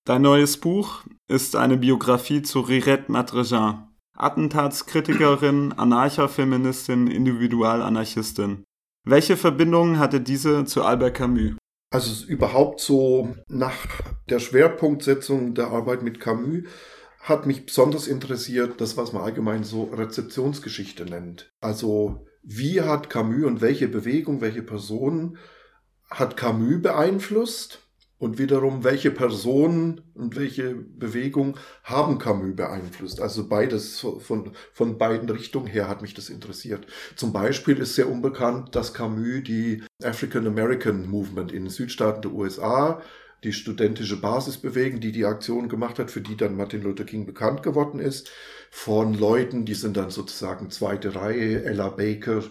Dein 0.05 0.21
neues 0.21 0.57
Buch 0.57 1.03
ist 1.27 1.55
eine 1.55 1.77
Biografie 1.77 2.41
zu 2.41 2.61
Rirette 2.61 3.11
Madrejean, 3.11 3.89
Attentatskritikerin, 4.17 5.73
Anarcha-Feministin, 5.73 7.07
Individualanarchistin. 7.07 8.65
Welche 9.05 9.37
Verbindungen 9.37 9.99
hatte 9.99 10.21
diese 10.21 10.65
zu 10.65 10.83
Albert 10.83 11.15
Camus? 11.15 11.53
Also 11.91 12.25
überhaupt 12.25 12.79
so 12.79 13.35
nach 13.47 13.77
der 14.29 14.39
Schwerpunktsetzung 14.39 15.55
der 15.55 15.67
Arbeit 15.67 16.03
mit 16.03 16.19
Camus 16.19 16.63
hat 17.19 17.45
mich 17.45 17.65
besonders 17.65 18.07
interessiert, 18.07 18.79
das, 18.79 18.97
was 18.97 19.11
man 19.11 19.23
allgemein 19.23 19.63
so 19.63 19.83
Rezeptionsgeschichte 19.85 21.05
nennt. 21.05 21.51
Also 21.59 22.27
wie 22.43 22.81
hat 22.81 23.09
Camus 23.09 23.45
und 23.45 23.61
welche 23.61 23.87
Bewegung, 23.87 24.41
welche 24.41 24.63
Personen 24.63 25.37
hat 26.09 26.37
Camus 26.37 26.81
beeinflusst? 26.81 27.88
Und 28.19 28.37
wiederum, 28.37 28.83
welche 28.83 29.11
Personen 29.11 30.01
und 30.13 30.35
welche 30.35 30.75
Bewegung 30.75 31.57
haben 31.85 32.17
Camus 32.17 32.53
beeinflusst? 32.53 33.21
Also 33.21 33.47
beides 33.47 33.97
von, 33.99 34.51
von 34.73 34.97
beiden 34.97 35.29
Richtungen 35.29 35.67
her 35.67 35.87
hat 35.87 36.01
mich 36.01 36.13
das 36.13 36.29
interessiert. 36.29 36.85
Zum 37.15 37.31
Beispiel 37.31 37.77
ist 37.77 37.95
sehr 37.95 38.09
unbekannt, 38.09 38.75
dass 38.75 38.93
Camus 38.93 39.43
die 39.45 39.83
African 40.03 40.45
American 40.47 41.09
Movement 41.09 41.53
in 41.53 41.63
den 41.63 41.69
Südstaaten 41.69 42.21
der 42.21 42.33
USA, 42.33 43.01
die 43.45 43.53
studentische 43.53 44.19
Basisbewegung, 44.19 44.99
die 44.99 45.13
die 45.13 45.23
Aktion 45.23 45.69
gemacht 45.69 45.97
hat, 45.97 46.11
für 46.11 46.19
die 46.19 46.35
dann 46.35 46.57
Martin 46.57 46.83
Luther 46.83 47.05
King 47.05 47.25
bekannt 47.25 47.63
geworden 47.63 48.01
ist, 48.01 48.29
von 48.69 49.13
Leuten, 49.13 49.63
die 49.63 49.75
sind 49.75 49.95
dann 49.95 50.09
sozusagen 50.09 50.71
zweite 50.71 51.15
Reihe, 51.15 51.63
Ella 51.63 51.87
Baker, 51.87 52.43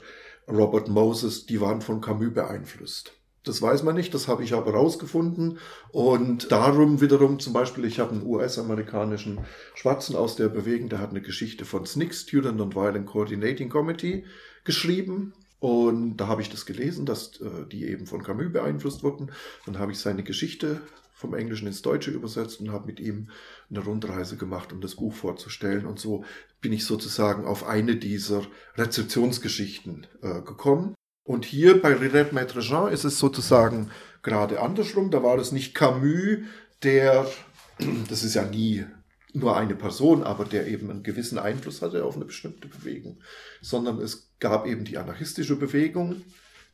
Robert 0.48 0.88
Moses, 0.88 1.44
die 1.44 1.60
waren 1.60 1.82
von 1.82 2.00
Camus 2.00 2.32
beeinflusst. 2.32 3.17
Das 3.48 3.62
weiß 3.62 3.82
man 3.82 3.94
nicht, 3.94 4.12
das 4.12 4.28
habe 4.28 4.44
ich 4.44 4.52
aber 4.52 4.72
rausgefunden. 4.72 5.58
Und 5.90 6.52
darum 6.52 7.00
wiederum 7.00 7.40
zum 7.40 7.54
Beispiel, 7.54 7.86
ich 7.86 7.98
habe 7.98 8.12
einen 8.12 8.26
US-amerikanischen 8.26 9.40
Schwarzen 9.74 10.16
aus 10.16 10.36
der 10.36 10.48
Bewegung, 10.48 10.90
der 10.90 10.98
hat 11.00 11.10
eine 11.10 11.22
Geschichte 11.22 11.64
von 11.64 11.86
SNCC, 11.86 12.12
Student 12.12 12.58
Nonviolent 12.58 13.06
Coordinating 13.06 13.70
Committee, 13.70 14.26
geschrieben. 14.64 15.32
Und 15.60 16.18
da 16.18 16.28
habe 16.28 16.42
ich 16.42 16.50
das 16.50 16.66
gelesen, 16.66 17.06
dass 17.06 17.40
äh, 17.40 17.66
die 17.72 17.86
eben 17.86 18.06
von 18.06 18.22
Camus 18.22 18.52
beeinflusst 18.52 19.02
wurden. 19.02 19.32
Dann 19.64 19.78
habe 19.78 19.92
ich 19.92 19.98
seine 19.98 20.22
Geschichte 20.22 20.82
vom 21.14 21.34
Englischen 21.34 21.66
ins 21.66 21.82
Deutsche 21.82 22.10
übersetzt 22.10 22.60
und 22.60 22.70
habe 22.70 22.86
mit 22.86 23.00
ihm 23.00 23.30
eine 23.70 23.80
Rundreise 23.80 24.36
gemacht, 24.36 24.72
um 24.74 24.80
das 24.82 24.94
Buch 24.94 25.14
vorzustellen. 25.14 25.86
Und 25.86 25.98
so 25.98 26.22
bin 26.60 26.72
ich 26.72 26.84
sozusagen 26.84 27.46
auf 27.46 27.66
eine 27.66 27.96
dieser 27.96 28.42
Rezeptionsgeschichten 28.76 30.06
äh, 30.22 30.42
gekommen. 30.42 30.94
Und 31.28 31.44
hier 31.44 31.82
bei 31.82 31.92
Renette 31.92 32.34
Maître 32.34 32.62
Jean 32.62 32.90
ist 32.90 33.04
es 33.04 33.18
sozusagen 33.18 33.90
gerade 34.22 34.62
andersrum. 34.62 35.10
Da 35.10 35.22
war 35.22 35.36
es 35.36 35.52
nicht 35.52 35.74
Camus, 35.74 36.38
der, 36.82 37.30
das 38.08 38.24
ist 38.24 38.32
ja 38.32 38.46
nie 38.46 38.86
nur 39.34 39.54
eine 39.54 39.74
Person, 39.74 40.22
aber 40.22 40.46
der 40.46 40.66
eben 40.68 40.90
einen 40.90 41.02
gewissen 41.02 41.38
Einfluss 41.38 41.82
hatte 41.82 42.06
auf 42.06 42.16
eine 42.16 42.24
bestimmte 42.24 42.66
Bewegung, 42.66 43.20
sondern 43.60 44.00
es 44.00 44.30
gab 44.40 44.66
eben 44.66 44.86
die 44.86 44.96
anarchistische 44.96 45.56
Bewegung, 45.56 46.22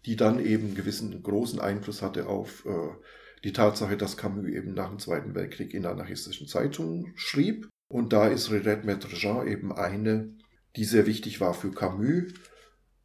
die 0.07 0.15
dann 0.15 0.39
eben 0.39 0.67
einen 0.67 0.77
gewissen 0.77 1.21
großen 1.21 1.59
Einfluss 1.59 2.01
hatte 2.01 2.29
auf 2.29 2.65
äh, 2.65 2.71
die 3.43 3.53
Tatsache, 3.53 3.97
dass 3.97 4.17
Camus 4.17 4.47
eben 4.47 4.73
nach 4.73 4.89
dem 4.89 5.01
Zweiten 5.01 5.35
Weltkrieg 5.35 5.75
in 5.75 5.85
anarchistischen 5.85 6.47
Zeitungen 6.47 7.13
schrieb. 7.17 7.69
Und 7.89 8.13
da 8.13 8.29
ist 8.29 8.53
Renette 8.53 8.87
Maître 8.87 9.17
Jean 9.17 9.49
eben 9.49 9.73
eine, 9.73 10.29
die 10.77 10.85
sehr 10.85 11.07
wichtig 11.07 11.41
war 11.41 11.55
für 11.55 11.73
Camus 11.73 12.33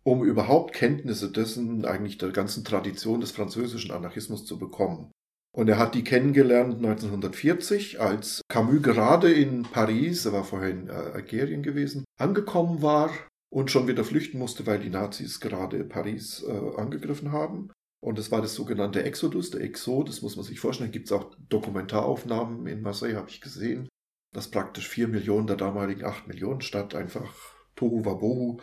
um 0.03 0.23
überhaupt 0.23 0.73
Kenntnisse 0.73 1.31
dessen, 1.31 1.85
eigentlich 1.85 2.17
der 2.17 2.31
ganzen 2.31 2.63
Tradition 2.63 3.21
des 3.21 3.31
französischen 3.31 3.91
Anarchismus 3.91 4.45
zu 4.45 4.57
bekommen. 4.57 5.11
Und 5.51 5.67
er 5.67 5.79
hat 5.79 5.95
die 5.95 6.03
kennengelernt 6.03 6.75
1940, 6.75 7.99
als 7.99 8.41
Camus 8.47 8.81
gerade 8.81 9.31
in 9.31 9.63
Paris, 9.63 10.25
er 10.25 10.33
war 10.33 10.43
vorher 10.43 10.69
in 10.69 10.87
äh, 10.87 10.91
Algerien 10.91 11.63
gewesen, 11.63 12.05
angekommen 12.19 12.81
war 12.81 13.11
und 13.51 13.71
schon 13.71 13.87
wieder 13.87 14.03
flüchten 14.03 14.37
musste, 14.37 14.67
weil 14.67 14.79
die 14.79 14.91
Nazis 14.91 15.39
gerade 15.39 15.83
Paris 15.83 16.43
äh, 16.47 16.79
angegriffen 16.79 17.31
haben. 17.31 17.71
Und 18.01 18.17
es 18.19 18.31
war 18.31 18.41
das 18.41 18.55
sogenannte 18.55 19.03
Exodus, 19.03 19.49
der 19.49 19.61
Exod, 19.61 20.07
das 20.07 20.21
muss 20.21 20.35
man 20.35 20.45
sich 20.45 20.59
vorstellen. 20.59 20.91
Gibt 20.91 21.07
es 21.07 21.11
auch 21.11 21.35
Dokumentaraufnahmen 21.49 22.65
in 22.67 22.81
Marseille, 22.81 23.15
habe 23.15 23.29
ich 23.29 23.41
gesehen, 23.41 23.89
dass 24.33 24.51
praktisch 24.51 24.87
vier 24.87 25.07
Millionen 25.07 25.47
der 25.47 25.57
damaligen 25.57 26.05
acht 26.05 26.27
Millionen 26.27 26.61
Stadt 26.61 26.95
einfach 26.95 27.33
Tohu 27.75 28.05
Wabohu 28.05 28.59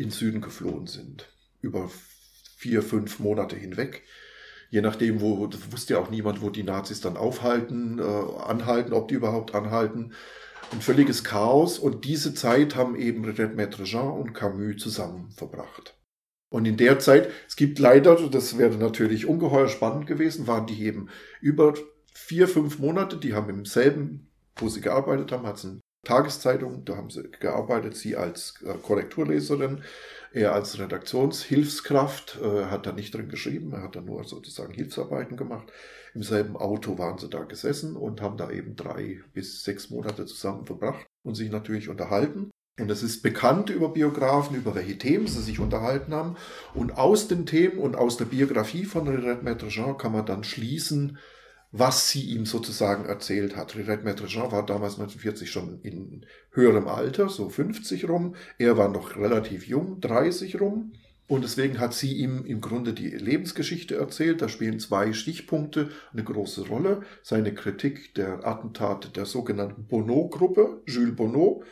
in 0.00 0.10
Süden 0.10 0.40
geflohen 0.40 0.86
sind. 0.86 1.28
Über 1.60 1.90
vier, 2.56 2.82
fünf 2.82 3.18
Monate 3.18 3.56
hinweg. 3.56 4.02
Je 4.70 4.80
nachdem, 4.80 5.20
wo, 5.20 5.50
wusste 5.70 5.94
ja 5.94 6.00
auch 6.00 6.10
niemand, 6.10 6.42
wo 6.42 6.50
die 6.50 6.62
Nazis 6.62 7.00
dann 7.00 7.16
aufhalten, 7.16 7.98
äh, 7.98 8.02
anhalten, 8.02 8.92
ob 8.92 9.08
die 9.08 9.14
überhaupt 9.14 9.54
anhalten. 9.54 10.12
Ein 10.72 10.80
völliges 10.80 11.24
Chaos. 11.24 11.78
Und 11.78 12.04
diese 12.04 12.34
Zeit 12.34 12.76
haben 12.76 12.96
eben 12.96 13.24
Maître 13.24 13.84
Jean 13.84 14.12
und 14.12 14.32
Camus 14.32 14.76
zusammen 14.76 15.30
verbracht. 15.32 15.96
Und 16.50 16.66
in 16.66 16.76
der 16.76 16.98
Zeit, 16.98 17.30
es 17.48 17.56
gibt 17.56 17.78
leider, 17.78 18.16
das 18.28 18.58
wäre 18.58 18.76
natürlich 18.76 19.26
ungeheuer 19.26 19.68
spannend 19.68 20.06
gewesen, 20.06 20.46
waren 20.46 20.66
die 20.66 20.82
eben 20.84 21.08
über 21.40 21.74
vier, 22.12 22.48
fünf 22.48 22.78
Monate, 22.78 23.16
die 23.16 23.34
haben 23.34 23.48
im 23.48 23.64
selben, 23.64 24.28
wo 24.56 24.68
sie 24.68 24.80
gearbeitet 24.80 25.32
haben, 25.32 25.46
hat 25.46 25.56
es 25.56 25.64
ein 25.64 25.79
Tageszeitung, 26.04 26.84
da 26.84 26.96
haben 26.96 27.10
sie 27.10 27.30
gearbeitet, 27.40 27.96
sie 27.96 28.16
als 28.16 28.54
äh, 28.64 28.72
Korrekturleserin, 28.74 29.82
er 30.32 30.54
als 30.54 30.78
Redaktionshilfskraft, 30.78 32.38
äh, 32.42 32.64
hat 32.66 32.86
da 32.86 32.92
nicht 32.92 33.14
drin 33.14 33.28
geschrieben, 33.28 33.72
er 33.72 33.82
hat 33.82 33.96
da 33.96 34.00
nur 34.00 34.24
sozusagen 34.24 34.72
Hilfsarbeiten 34.72 35.36
gemacht. 35.36 35.70
Im 36.14 36.22
selben 36.22 36.56
Auto 36.56 36.98
waren 36.98 37.18
sie 37.18 37.28
da 37.28 37.44
gesessen 37.44 37.96
und 37.96 38.22
haben 38.22 38.38
da 38.38 38.50
eben 38.50 38.76
drei 38.76 39.20
bis 39.34 39.62
sechs 39.62 39.90
Monate 39.90 40.24
zusammen 40.24 40.64
verbracht 40.64 41.06
und 41.22 41.34
sich 41.34 41.50
natürlich 41.50 41.88
unterhalten. 41.88 42.50
Und 42.78 42.90
es 42.90 43.02
ist 43.02 43.22
bekannt 43.22 43.68
über 43.68 43.90
Biografen, 43.90 44.56
über 44.56 44.74
welche 44.74 44.96
Themen 44.96 45.26
sie 45.26 45.42
sich 45.42 45.60
unterhalten 45.60 46.14
haben. 46.14 46.36
Und 46.72 46.96
aus 46.96 47.28
den 47.28 47.44
Themen 47.44 47.78
und 47.78 47.94
aus 47.94 48.16
der 48.16 48.24
Biografie 48.24 48.86
von 48.86 49.06
René 49.06 49.42
Maître 49.42 49.68
Jean 49.68 49.98
kann 49.98 50.12
man 50.12 50.24
dann 50.24 50.44
schließen, 50.44 51.18
was 51.72 52.10
sie 52.10 52.22
ihm 52.22 52.46
sozusagen 52.46 53.04
erzählt 53.04 53.56
hat. 53.56 53.76
Rirette 53.76 54.04
Maître-Jean 54.04 54.50
war 54.50 54.66
damals 54.66 54.94
1940 54.94 55.50
schon 55.50 55.80
in 55.82 56.26
höherem 56.50 56.88
Alter, 56.88 57.28
so 57.28 57.48
50 57.48 58.08
rum. 58.08 58.34
Er 58.58 58.76
war 58.76 58.88
noch 58.88 59.16
relativ 59.16 59.66
jung, 59.66 60.00
30 60.00 60.60
rum. 60.60 60.92
Und 61.28 61.44
deswegen 61.44 61.78
hat 61.78 61.94
sie 61.94 62.12
ihm 62.14 62.44
im 62.44 62.60
Grunde 62.60 62.92
die 62.92 63.10
Lebensgeschichte 63.10 63.94
erzählt. 63.94 64.42
Da 64.42 64.48
spielen 64.48 64.80
zwei 64.80 65.12
Stichpunkte 65.12 65.90
eine 66.12 66.24
große 66.24 66.66
Rolle. 66.66 67.02
Seine 67.22 67.54
Kritik 67.54 68.16
der 68.16 68.44
Attentate 68.44 69.10
der 69.10 69.26
sogenannten 69.26 69.86
Bonneau-Gruppe, 69.86 70.82
Jules 70.88 71.14
Bonneau, 71.14 71.62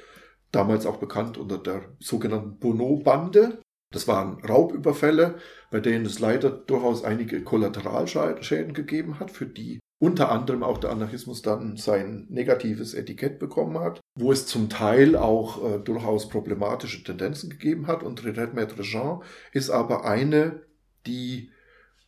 damals 0.52 0.86
auch 0.86 0.98
bekannt 0.98 1.38
unter 1.38 1.58
der 1.58 1.82
sogenannten 1.98 2.58
Bonneau-Bande. 2.58 3.60
Das 3.90 4.06
waren 4.06 4.44
Raubüberfälle, 4.44 5.38
bei 5.72 5.80
denen 5.80 6.06
es 6.06 6.20
leider 6.20 6.50
durchaus 6.50 7.02
einige 7.02 7.42
Kollateralschäden 7.42 8.74
gegeben 8.74 9.18
hat, 9.18 9.32
für 9.32 9.46
die 9.46 9.80
unter 10.00 10.30
anderem 10.30 10.62
auch 10.62 10.78
der 10.78 10.90
Anarchismus 10.90 11.42
dann 11.42 11.76
sein 11.76 12.26
negatives 12.28 12.94
Etikett 12.94 13.38
bekommen 13.38 13.78
hat, 13.78 14.00
wo 14.14 14.30
es 14.30 14.46
zum 14.46 14.68
Teil 14.68 15.16
auch 15.16 15.64
äh, 15.64 15.78
durchaus 15.78 16.28
problematische 16.28 17.02
Tendenzen 17.02 17.50
gegeben 17.50 17.88
hat. 17.88 18.02
Und 18.02 18.24
Renette 18.24 18.54
Maître 18.54 18.82
Jean 18.82 19.22
ist 19.52 19.70
aber 19.70 20.04
eine, 20.04 20.62
die 21.06 21.50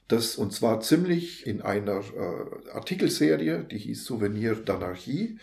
das, 0.06 0.36
und 0.36 0.52
zwar 0.52 0.80
ziemlich 0.80 1.46
in 1.46 1.62
einer 1.62 1.98
äh, 1.98 2.70
Artikelserie, 2.72 3.64
die 3.64 3.78
hieß 3.78 4.04
Souvenir 4.04 4.54
d'Anarchie, 4.54 5.38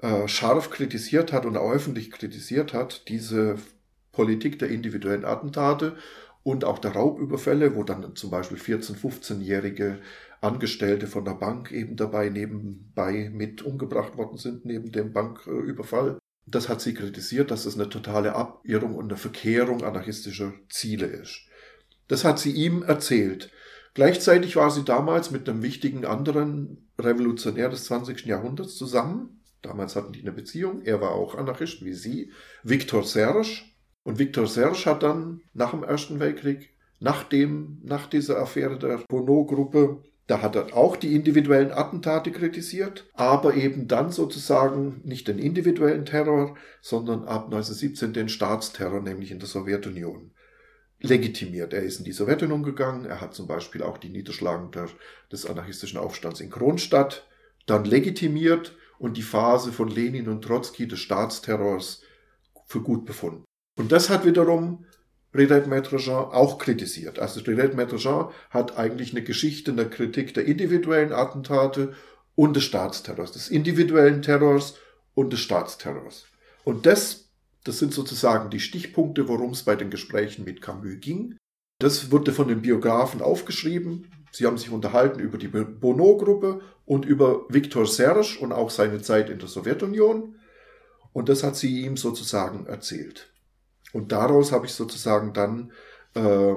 äh, 0.00 0.28
scharf 0.28 0.70
kritisiert 0.70 1.32
hat 1.32 1.46
und 1.46 1.56
öffentlich 1.56 2.10
kritisiert 2.10 2.72
hat, 2.72 3.08
diese 3.08 3.56
Politik 4.12 4.58
der 4.58 4.68
individuellen 4.68 5.24
Attentate 5.24 5.96
und 6.44 6.64
auch 6.64 6.78
der 6.78 6.92
Raubüberfälle, 6.92 7.74
wo 7.74 7.82
dann 7.82 8.14
zum 8.14 8.30
Beispiel 8.30 8.58
14-, 8.58 8.96
15-jährige 8.96 9.98
Angestellte 10.40 11.06
von 11.06 11.24
der 11.24 11.32
Bank 11.32 11.72
eben 11.72 11.96
dabei 11.96 12.28
nebenbei 12.28 13.30
mit 13.32 13.62
umgebracht 13.62 14.16
worden 14.16 14.36
sind, 14.36 14.64
neben 14.64 14.92
dem 14.92 15.12
Banküberfall. 15.12 16.18
Das 16.46 16.68
hat 16.68 16.82
sie 16.82 16.92
kritisiert, 16.92 17.50
dass 17.50 17.64
es 17.64 17.74
eine 17.74 17.88
totale 17.88 18.34
Abirrung 18.34 18.94
und 18.94 19.10
eine 19.10 19.16
Verkehrung 19.16 19.82
anarchistischer 19.82 20.52
Ziele 20.68 21.06
ist. 21.06 21.40
Das 22.08 22.24
hat 22.24 22.38
sie 22.38 22.52
ihm 22.52 22.82
erzählt. 22.82 23.50
Gleichzeitig 23.94 24.56
war 24.56 24.70
sie 24.70 24.84
damals 24.84 25.30
mit 25.30 25.48
einem 25.48 25.62
wichtigen 25.62 26.04
anderen 26.04 26.90
Revolutionär 26.98 27.70
des 27.70 27.84
20. 27.84 28.26
Jahrhunderts 28.26 28.76
zusammen. 28.76 29.40
Damals 29.62 29.96
hatten 29.96 30.12
die 30.12 30.20
eine 30.20 30.32
Beziehung. 30.32 30.82
Er 30.82 31.00
war 31.00 31.12
auch 31.12 31.36
Anarchist 31.36 31.82
wie 31.82 31.94
sie. 31.94 32.32
Viktor 32.62 33.04
Serge. 33.04 33.62
Und 34.04 34.18
Viktor 34.18 34.46
Serge 34.46 34.84
hat 34.84 35.02
dann 35.02 35.40
nach 35.54 35.72
dem 35.72 35.82
Ersten 35.82 36.20
Weltkrieg, 36.20 36.70
nach, 37.00 37.24
dem, 37.24 37.80
nach 37.82 38.06
dieser 38.06 38.38
Affäre 38.38 38.78
der 38.78 38.98
Bono-Gruppe, 39.08 40.02
Da 40.26 40.40
hat 40.40 40.56
er 40.56 40.74
auch 40.74 40.96
die 40.96 41.14
individuellen 41.14 41.70
Attentate 41.70 42.32
kritisiert, 42.32 43.06
aber 43.12 43.54
eben 43.54 43.88
dann 43.88 44.10
sozusagen 44.10 45.02
nicht 45.04 45.28
den 45.28 45.38
individuellen 45.38 46.06
Terror, 46.06 46.56
sondern 46.80 47.24
ab 47.24 47.44
1917 47.46 48.14
den 48.14 48.30
Staatsterror, 48.30 49.02
nämlich 49.02 49.30
in 49.30 49.38
der 49.38 49.48
Sowjetunion 49.48 50.30
legitimiert. 51.00 51.74
Er 51.74 51.82
ist 51.82 51.98
in 51.98 52.06
die 52.06 52.12
Sowjetunion 52.12 52.62
gegangen, 52.62 53.04
er 53.04 53.20
hat 53.20 53.34
zum 53.34 53.46
Beispiel 53.46 53.82
auch 53.82 53.98
die 53.98 54.08
Niederschlagung 54.08 54.70
der, 54.70 54.88
des 55.30 55.44
anarchistischen 55.44 55.98
Aufstands 55.98 56.40
in 56.40 56.50
Kronstadt 56.50 57.26
dann 57.66 57.84
legitimiert 57.84 58.76
und 58.98 59.16
die 59.18 59.22
Phase 59.22 59.72
von 59.72 59.88
Lenin 59.88 60.28
und 60.28 60.42
Trotzki 60.42 60.88
des 60.88 61.00
Staatsterrors 61.00 62.02
für 62.64 62.80
gut 62.80 63.04
befunden. 63.04 63.44
Und 63.76 63.92
das 63.92 64.10
hat 64.10 64.24
wiederum 64.24 64.84
Redet 65.34 65.66
Maître 65.66 66.08
auch 66.08 66.58
kritisiert. 66.58 67.18
Also 67.18 67.40
Redet 67.40 67.74
Maître 67.74 68.30
hat 68.50 68.78
eigentlich 68.78 69.12
eine 69.12 69.22
Geschichte, 69.22 69.72
eine 69.72 69.90
Kritik 69.90 70.32
der 70.34 70.44
individuellen 70.44 71.12
Attentate 71.12 71.94
und 72.36 72.54
des 72.54 72.64
Staatsterrors, 72.64 73.32
des 73.32 73.48
individuellen 73.48 74.22
Terrors 74.22 74.76
und 75.14 75.32
des 75.32 75.40
Staatsterrors. 75.40 76.26
Und 76.62 76.86
das, 76.86 77.30
das 77.64 77.78
sind 77.78 77.92
sozusagen 77.92 78.50
die 78.50 78.60
Stichpunkte, 78.60 79.28
worum 79.28 79.50
es 79.50 79.64
bei 79.64 79.74
den 79.74 79.90
Gesprächen 79.90 80.44
mit 80.44 80.62
Camus 80.62 81.00
ging. 81.00 81.36
Das 81.80 82.12
wurde 82.12 82.32
von 82.32 82.48
den 82.48 82.62
Biografen 82.62 83.20
aufgeschrieben. 83.20 84.06
Sie 84.30 84.46
haben 84.46 84.58
sich 84.58 84.70
unterhalten 84.70 85.20
über 85.20 85.38
die 85.38 85.48
Bonneau-Gruppe 85.48 86.60
und 86.86 87.04
über 87.04 87.44
Viktor 87.48 87.86
Serge 87.86 88.38
und 88.40 88.52
auch 88.52 88.70
seine 88.70 89.02
Zeit 89.02 89.30
in 89.30 89.38
der 89.38 89.48
Sowjetunion. 89.48 90.36
Und 91.12 91.28
das 91.28 91.42
hat 91.42 91.56
sie 91.56 91.82
ihm 91.82 91.96
sozusagen 91.96 92.66
erzählt. 92.66 93.33
Und 93.92 94.12
daraus 94.12 94.52
habe 94.52 94.66
ich 94.66 94.72
sozusagen 94.72 95.32
dann, 95.32 95.72
äh, 96.14 96.54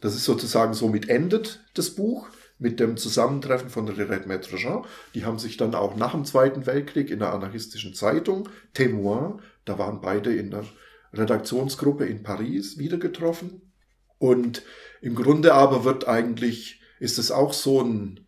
das 0.00 0.14
ist 0.14 0.24
sozusagen 0.24 0.74
somit 0.74 1.08
endet 1.08 1.64
das 1.74 1.90
Buch 1.90 2.28
mit 2.58 2.78
dem 2.78 2.96
Zusammentreffen 2.96 3.70
von 3.70 3.88
Rirette 3.88 4.28
Maître 4.28 4.56
Jean. 4.56 4.84
Die 5.14 5.24
haben 5.24 5.38
sich 5.38 5.56
dann 5.56 5.74
auch 5.74 5.96
nach 5.96 6.12
dem 6.12 6.24
Zweiten 6.24 6.66
Weltkrieg 6.66 7.10
in 7.10 7.20
der 7.20 7.32
anarchistischen 7.32 7.94
Zeitung 7.94 8.48
Témoin, 8.74 9.40
da 9.64 9.78
waren 9.78 10.00
beide 10.00 10.34
in 10.34 10.50
der 10.50 10.64
Redaktionsgruppe 11.12 12.04
in 12.06 12.22
Paris 12.22 12.78
wieder 12.78 12.98
getroffen. 12.98 13.72
Und 14.18 14.62
im 15.00 15.14
Grunde 15.14 15.54
aber 15.54 15.84
wird 15.84 16.06
eigentlich, 16.06 16.82
ist 16.98 17.18
es 17.18 17.30
auch 17.30 17.54
so 17.54 17.80
ein 17.82 18.26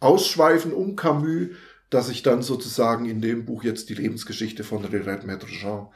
Ausschweifen 0.00 0.72
um 0.72 0.96
Camus, 0.96 1.56
dass 1.88 2.08
ich 2.10 2.22
dann 2.22 2.42
sozusagen 2.42 3.06
in 3.06 3.20
dem 3.22 3.44
Buch 3.44 3.64
jetzt 3.64 3.88
die 3.88 3.94
Lebensgeschichte 3.94 4.64
von 4.64 4.84
Rirette 4.84 5.26
Maître 5.26 5.46
Jean 5.46 5.88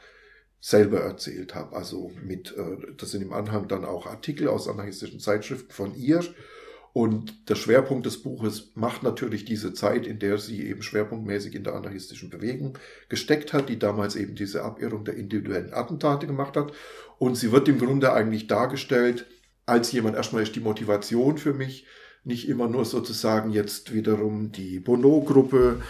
selber 0.59 1.01
erzählt 1.01 1.55
habe. 1.55 1.75
Also 1.75 2.11
mit, 2.23 2.55
äh, 2.57 2.93
das 2.97 3.11
sind 3.11 3.21
im 3.21 3.33
Anhang 3.33 3.67
dann 3.67 3.85
auch 3.85 4.05
Artikel 4.07 4.47
aus 4.47 4.67
anarchistischen 4.67 5.19
Zeitschriften 5.19 5.71
von 5.71 5.95
ihr. 5.95 6.23
Und 6.93 7.49
der 7.49 7.55
Schwerpunkt 7.55 8.07
des 8.07 8.23
Buches 8.23 8.71
macht 8.73 9.03
natürlich 9.03 9.45
diese 9.45 9.71
Zeit, 9.73 10.07
in 10.07 10.17
der 10.17 10.39
sie 10.39 10.67
eben 10.67 10.81
schwerpunktmäßig 10.81 11.53
in 11.53 11.63
der 11.63 11.75
anarchistischen 11.75 12.31
Bewegung 12.31 12.77
gesteckt 13.07 13.53
hat, 13.53 13.69
die 13.69 13.77
damals 13.77 14.15
eben 14.15 14.33
diese 14.33 14.63
Abirrung 14.63 15.05
der 15.05 15.15
individuellen 15.15 15.73
Attentate 15.73 16.25
gemacht 16.25 16.57
hat. 16.57 16.71
Und 17.19 17.35
sie 17.35 17.51
wird 17.51 17.67
im 17.67 17.77
Grunde 17.77 18.13
eigentlich 18.13 18.47
dargestellt 18.47 19.27
als 19.67 19.91
jemand, 19.91 20.15
erstmal 20.15 20.41
ist 20.41 20.55
die 20.55 20.61
Motivation 20.61 21.37
für 21.37 21.53
mich, 21.53 21.85
nicht 22.27 22.47
immer 22.47 22.67
nur 22.67 22.85
sozusagen 22.85 23.51
jetzt 23.51 23.93
wiederum 23.93 24.51
die 24.51 24.79
Bonneau-Gruppe, 24.79 25.81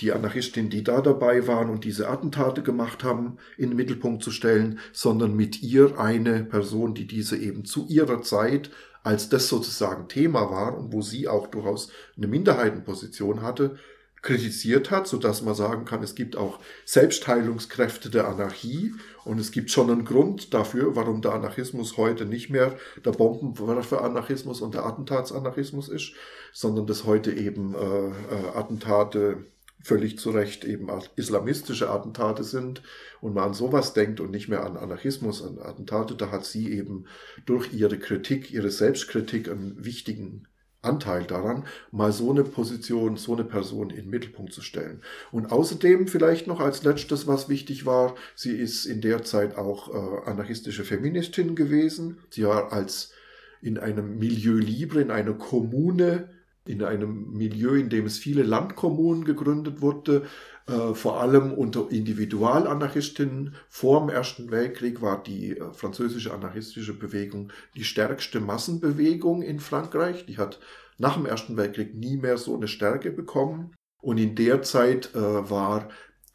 die 0.00 0.12
Anarchistin, 0.12 0.70
die 0.70 0.82
da 0.82 1.00
dabei 1.00 1.46
waren 1.46 1.70
und 1.70 1.84
diese 1.84 2.08
Attentate 2.08 2.62
gemacht 2.62 3.04
haben, 3.04 3.36
in 3.56 3.70
den 3.70 3.76
Mittelpunkt 3.76 4.22
zu 4.24 4.30
stellen, 4.30 4.80
sondern 4.92 5.36
mit 5.36 5.62
ihr 5.62 5.98
eine 5.98 6.44
Person, 6.44 6.94
die 6.94 7.06
diese 7.06 7.36
eben 7.36 7.64
zu 7.64 7.86
ihrer 7.88 8.22
Zeit, 8.22 8.70
als 9.04 9.28
das 9.28 9.48
sozusagen 9.48 10.08
Thema 10.08 10.50
war 10.50 10.76
und 10.76 10.92
wo 10.92 11.02
sie 11.02 11.28
auch 11.28 11.48
durchaus 11.48 11.90
eine 12.16 12.26
Minderheitenposition 12.26 13.42
hatte, 13.42 13.76
kritisiert 14.22 14.92
hat, 14.92 15.08
so 15.08 15.18
dass 15.18 15.42
man 15.42 15.54
sagen 15.54 15.84
kann, 15.84 16.02
es 16.02 16.14
gibt 16.14 16.36
auch 16.36 16.60
Selbstheilungskräfte 16.84 18.08
der 18.08 18.28
Anarchie. 18.28 18.94
Und 19.24 19.38
es 19.38 19.50
gibt 19.50 19.70
schon 19.70 19.90
einen 19.90 20.04
Grund 20.04 20.54
dafür, 20.54 20.96
warum 20.96 21.22
der 21.22 21.32
Anarchismus 21.32 21.96
heute 21.96 22.24
nicht 22.24 22.48
mehr 22.48 22.76
der 23.04 23.10
Bombenwerfer-Anarchismus 23.10 24.60
und 24.60 24.74
der 24.74 24.86
Attentatsanarchismus 24.86 25.88
ist, 25.88 26.12
sondern 26.52 26.86
dass 26.86 27.04
heute 27.04 27.32
eben 27.32 27.74
äh, 27.74 27.78
äh, 27.78 28.12
Attentate 28.54 29.46
völlig 29.82 30.18
zu 30.18 30.30
Recht 30.30 30.64
eben 30.64 30.88
islamistische 31.16 31.90
Attentate 31.90 32.44
sind 32.44 32.82
und 33.20 33.34
man 33.34 33.48
an 33.48 33.54
sowas 33.54 33.92
denkt 33.92 34.20
und 34.20 34.30
nicht 34.30 34.48
mehr 34.48 34.64
an 34.64 34.76
Anarchismus, 34.76 35.42
an 35.42 35.58
Attentate, 35.58 36.14
da 36.14 36.30
hat 36.30 36.44
sie 36.44 36.72
eben 36.72 37.06
durch 37.46 37.72
ihre 37.72 37.98
Kritik, 37.98 38.52
ihre 38.52 38.70
Selbstkritik 38.70 39.50
einen 39.50 39.84
wichtigen 39.84 40.46
Anteil 40.82 41.24
daran, 41.24 41.64
mal 41.92 42.12
so 42.12 42.30
eine 42.30 42.44
Position, 42.44 43.16
so 43.16 43.34
eine 43.34 43.44
Person 43.44 43.90
in 43.90 43.96
den 43.96 44.10
Mittelpunkt 44.10 44.52
zu 44.52 44.62
stellen. 44.62 45.00
Und 45.30 45.52
außerdem 45.52 46.08
vielleicht 46.08 46.46
noch 46.46 46.60
als 46.60 46.82
letztes, 46.82 47.26
was 47.26 47.48
wichtig 47.48 47.86
war, 47.86 48.16
sie 48.34 48.56
ist 48.56 48.84
in 48.84 49.00
der 49.00 49.22
Zeit 49.22 49.56
auch 49.56 49.88
äh, 49.88 50.28
anarchistische 50.28 50.84
Feministin 50.84 51.54
gewesen. 51.54 52.18
Sie 52.30 52.44
war 52.44 52.72
als 52.72 53.12
in 53.60 53.78
einem 53.78 54.18
Milieu 54.18 54.58
libre, 54.58 55.00
in 55.00 55.12
einer 55.12 55.34
Kommune 55.34 56.28
in 56.64 56.84
einem 56.84 57.32
Milieu, 57.32 57.74
in 57.74 57.88
dem 57.88 58.06
es 58.06 58.18
viele 58.18 58.44
Landkommunen 58.44 59.24
gegründet 59.24 59.80
wurde, 59.80 60.26
äh, 60.66 60.94
vor 60.94 61.20
allem 61.20 61.52
unter 61.52 61.90
Individualanarchistinnen. 61.90 63.54
Vor 63.68 64.00
dem 64.00 64.08
Ersten 64.08 64.50
Weltkrieg 64.50 65.02
war 65.02 65.22
die 65.22 65.56
äh, 65.58 65.72
französische 65.72 66.32
anarchistische 66.32 66.96
Bewegung 66.96 67.50
die 67.74 67.84
stärkste 67.84 68.40
Massenbewegung 68.40 69.42
in 69.42 69.58
Frankreich. 69.58 70.26
Die 70.26 70.38
hat 70.38 70.60
nach 70.98 71.16
dem 71.16 71.26
Ersten 71.26 71.56
Weltkrieg 71.56 71.94
nie 71.94 72.16
mehr 72.16 72.38
so 72.38 72.54
eine 72.54 72.68
Stärke 72.68 73.10
bekommen. 73.10 73.74
Und 74.00 74.18
in 74.18 74.34
der 74.34 74.62
Zeit 74.62 75.14
äh, 75.14 75.20
war 75.20 75.88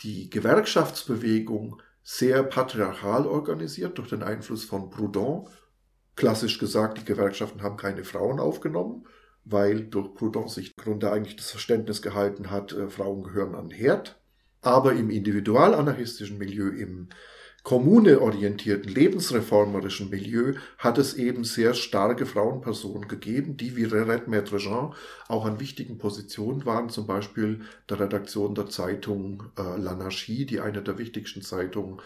die 0.03 0.29
Gewerkschaftsbewegung 0.29 1.81
sehr 2.03 2.43
patriarchal 2.43 3.27
organisiert 3.27 3.97
durch 3.97 4.09
den 4.09 4.23
Einfluss 4.23 4.63
von 4.65 4.89
Proudhon. 4.89 5.49
Klassisch 6.15 6.57
gesagt, 6.57 6.99
die 6.99 7.05
Gewerkschaften 7.05 7.61
haben 7.61 7.77
keine 7.77 8.03
Frauen 8.03 8.39
aufgenommen 8.39 9.05
weil 9.49 9.85
durch 9.85 10.13
Proudhon 10.13 10.47
sich 10.47 10.73
im 10.77 10.83
Grunde 10.83 11.11
eigentlich 11.11 11.35
das 11.35 11.51
Verständnis 11.51 12.01
gehalten 12.01 12.51
hat, 12.51 12.73
äh, 12.73 12.89
Frauen 12.89 13.23
gehören 13.23 13.55
an 13.55 13.69
den 13.69 13.77
Herd. 13.77 14.19
Aber 14.61 14.93
im 14.93 15.09
individualanarchistischen 15.09 16.37
Milieu, 16.37 16.69
im 16.69 17.09
kommuneorientierten, 17.63 18.89
lebensreformerischen 18.89 20.09
Milieu 20.09 20.53
hat 20.77 20.97
es 20.97 21.15
eben 21.15 21.43
sehr 21.43 21.73
starke 21.73 22.25
Frauenpersonen 22.25 23.07
gegeben, 23.07 23.57
die 23.57 23.75
wie 23.75 23.83
Reret 23.83 24.27
Maître 24.27 24.57
Jean 24.57 24.93
auch 25.27 25.45
an 25.45 25.59
wichtigen 25.59 25.97
Positionen 25.97 26.65
waren, 26.65 26.89
zum 26.89 27.07
Beispiel 27.07 27.61
der 27.89 27.99
Redaktion 27.99 28.55
der 28.55 28.67
Zeitung 28.67 29.43
äh, 29.57 29.61
L'Anarchie, 29.61 30.45
die 30.45 30.59
eine 30.59 30.81
der 30.81 30.97
wichtigsten 30.97 31.41
Zeitungen 31.41 32.01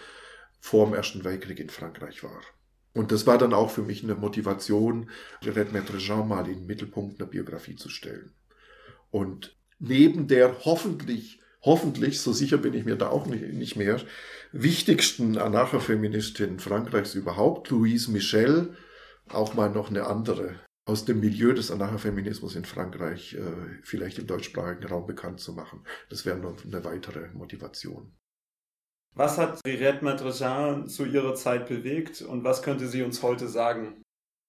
vor 0.60 0.86
dem 0.86 0.96
Ersten 0.96 1.24
Weltkrieg 1.24 1.60
in 1.60 1.70
Frankreich 1.70 2.24
war. 2.24 2.42
Und 2.94 3.12
das 3.12 3.26
war 3.26 3.38
dann 3.38 3.54
auch 3.54 3.72
für 3.72 3.84
mich 3.84 4.04
eine 4.04 4.16
Motivation, 4.16 5.10
Red 5.44 5.72
Maître 5.72 5.98
Jean 5.98 6.28
mal 6.28 6.48
in 6.48 6.60
den 6.60 6.66
Mittelpunkt 6.66 7.20
einer 7.20 7.30
Biografie 7.30 7.76
zu 7.76 7.90
stellen. 7.90 8.32
Und 9.12 9.56
neben 9.80 10.28
der 10.28 10.66
hoffentlich, 10.66 11.40
hoffentlich, 11.62 12.20
so 12.20 12.34
sicher 12.34 12.58
bin 12.58 12.74
ich 12.74 12.86
mir 12.86 12.98
da 12.98 13.10
auch 13.10 13.26
nicht, 13.26 13.54
nicht 13.54 13.76
mehr, 13.76 14.02
wichtigsten 14.52 15.38
Anarchofeministin 15.38 16.60
Frankreichs 16.60 17.16
überhaupt, 17.16 17.70
Louise 17.70 18.12
Michel, 18.12 18.76
auch 19.30 19.54
mal 19.54 19.70
noch 19.70 19.90
eine 19.90 20.08
andere 20.08 20.60
aus 20.86 21.06
dem 21.06 21.20
Milieu 21.20 21.54
des 21.54 21.72
Anarchofeminismus 21.72 22.56
in 22.56 22.66
Frankreich 22.66 23.36
äh, 23.36 23.80
vielleicht 23.84 24.20
im 24.20 24.28
deutschsprachigen 24.28 24.88
Raum 24.88 25.06
bekannt 25.06 25.40
zu 25.40 25.54
machen. 25.54 25.86
Das 26.10 26.26
wäre 26.26 26.38
noch 26.38 26.66
eine 26.66 26.84
weitere 26.84 27.30
Motivation. 27.30 28.12
Was 29.16 29.38
hat 29.38 29.60
Rirette 29.66 30.04
Madrechin 30.06 30.88
zu 30.88 31.06
ihrer 31.06 31.36
Zeit 31.36 31.68
bewegt 31.68 32.22
und 32.22 32.44
was 32.44 32.62
könnte 32.62 32.88
sie 32.88 33.04
uns 33.04 33.22
heute 33.22 33.48
sagen? 33.48 34.02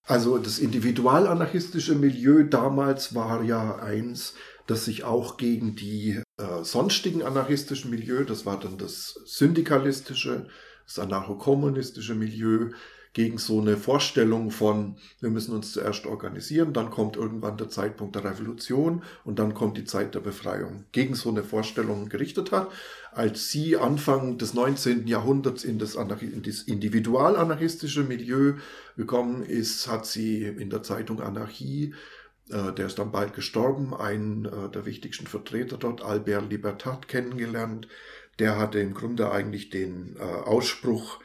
Also 0.04 0.38
das 0.38 0.58
individualanarchistische 0.58 1.94
Milieu 1.94 2.44
damals 2.44 3.14
war 3.14 3.42
ja 3.42 3.76
eins, 3.76 4.34
das 4.66 4.84
sich 4.84 5.04
auch 5.04 5.36
gegen 5.36 5.76
die 5.76 6.22
äh, 6.38 6.62
sonstigen 6.64 7.22
anarchistischen 7.22 7.90
Milieu, 7.90 8.24
das 8.24 8.46
war 8.46 8.58
dann 8.58 8.78
das 8.78 9.20
syndikalistische, 9.24 10.48
das 10.86 10.98
anarchokommunistische 10.98 12.14
Milieu, 12.14 12.70
gegen 13.12 13.36
so 13.36 13.60
eine 13.60 13.76
Vorstellung 13.76 14.50
von, 14.50 14.96
wir 15.20 15.28
müssen 15.28 15.54
uns 15.54 15.72
zuerst 15.72 16.06
organisieren, 16.06 16.72
dann 16.72 16.90
kommt 16.90 17.16
irgendwann 17.16 17.58
der 17.58 17.68
Zeitpunkt 17.68 18.16
der 18.16 18.24
Revolution 18.24 19.02
und 19.24 19.38
dann 19.38 19.52
kommt 19.52 19.76
die 19.76 19.84
Zeit 19.84 20.14
der 20.14 20.20
Befreiung, 20.20 20.86
gegen 20.92 21.14
so 21.14 21.28
eine 21.28 21.42
Vorstellung 21.42 22.08
gerichtet 22.08 22.52
hat. 22.52 22.70
Als 23.14 23.50
sie 23.50 23.76
Anfang 23.76 24.38
des 24.38 24.54
19. 24.54 25.06
Jahrhunderts 25.06 25.64
in 25.64 25.78
das, 25.78 25.96
in 25.96 26.42
das 26.42 26.62
individualanarchistische 26.62 28.04
Milieu 28.04 28.54
gekommen 28.96 29.42
ist, 29.42 29.86
hat 29.86 30.06
sie 30.06 30.44
in 30.44 30.70
der 30.70 30.82
Zeitung 30.82 31.20
Anarchie 31.20 31.94
äh, 32.50 32.72
der 32.72 32.86
ist 32.86 32.98
dann 32.98 33.12
bald 33.12 33.34
gestorben, 33.34 33.94
einen 33.94 34.44
äh, 34.44 34.68
der 34.70 34.84
wichtigsten 34.84 35.26
Vertreter 35.26 35.78
dort, 35.78 36.02
Albert 36.02 36.50
Libertat, 36.50 37.08
kennengelernt. 37.08 37.88
Der 38.38 38.58
hatte 38.58 38.78
im 38.80 38.94
Grunde 38.94 39.30
eigentlich 39.30 39.70
den 39.70 40.16
äh, 40.16 40.22
Ausspruch, 40.22 41.20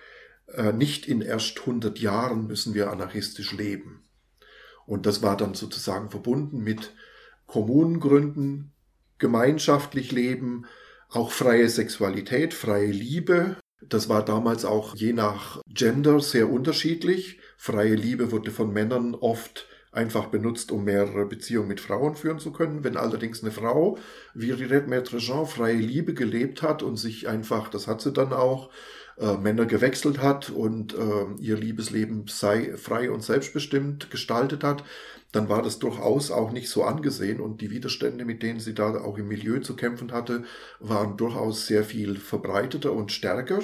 äh, 0.53 0.71
nicht 0.71 1.07
in 1.07 1.21
erst 1.21 1.59
100 1.59 1.99
Jahren 1.99 2.47
müssen 2.47 2.73
wir 2.73 2.91
anarchistisch 2.91 3.51
leben. 3.51 4.03
Und 4.85 5.05
das 5.05 5.21
war 5.21 5.35
dann 5.35 5.53
sozusagen 5.53 6.09
verbunden 6.09 6.63
mit 6.63 6.93
Kommunen 7.45 7.99
gründen, 7.99 8.71
gemeinschaftlich 9.17 10.11
leben, 10.11 10.65
auch 11.09 11.31
freie 11.31 11.69
Sexualität, 11.69 12.53
freie 12.53 12.91
Liebe. 12.91 13.57
Das 13.81 14.09
war 14.09 14.25
damals 14.25 14.65
auch 14.65 14.95
je 14.95 15.13
nach 15.13 15.61
Gender 15.67 16.19
sehr 16.19 16.49
unterschiedlich. 16.49 17.39
Freie 17.57 17.95
Liebe 17.95 18.31
wurde 18.31 18.51
von 18.51 18.73
Männern 18.73 19.15
oft 19.15 19.67
einfach 19.91 20.27
benutzt, 20.27 20.71
um 20.71 20.83
mehrere 20.83 21.25
Beziehungen 21.25 21.67
mit 21.67 21.79
Frauen 21.79 22.15
führen 22.15 22.39
zu 22.39 22.51
können. 22.51 22.83
Wenn 22.83 22.97
allerdings 22.97 23.41
eine 23.41 23.51
Frau, 23.51 23.97
wie 24.33 24.51
Rirette 24.51 24.89
Maître 24.89 25.17
Jean, 25.19 25.45
freie 25.45 25.75
Liebe 25.75 26.13
gelebt 26.13 26.61
hat 26.61 26.83
und 26.83 26.97
sich 26.97 27.27
einfach, 27.27 27.69
das 27.69 27.87
hat 27.87 28.01
sie 28.01 28.11
dann 28.11 28.33
auch, 28.33 28.69
äh, 29.17 29.35
Männer 29.37 29.65
gewechselt 29.65 30.21
hat 30.21 30.51
und 30.51 30.93
äh, 30.93 31.25
ihr 31.39 31.57
Liebesleben 31.57 32.25
sei 32.27 32.75
frei 32.77 33.09
und 33.09 33.23
selbstbestimmt 33.23 34.11
gestaltet 34.11 34.63
hat, 34.63 34.83
dann 35.31 35.49
war 35.49 35.61
das 35.61 35.79
durchaus 35.79 36.31
auch 36.31 36.51
nicht 36.51 36.69
so 36.69 36.83
angesehen 36.83 37.39
und 37.39 37.61
die 37.61 37.69
Widerstände, 37.69 38.25
mit 38.25 38.41
denen 38.43 38.59
sie 38.59 38.73
da 38.73 39.01
auch 39.01 39.17
im 39.17 39.27
Milieu 39.27 39.59
zu 39.59 39.75
kämpfen 39.75 40.11
hatte, 40.11 40.43
waren 40.79 41.17
durchaus 41.17 41.67
sehr 41.67 41.83
viel 41.83 42.15
verbreiteter 42.17 42.93
und 42.93 43.11
stärker. 43.11 43.59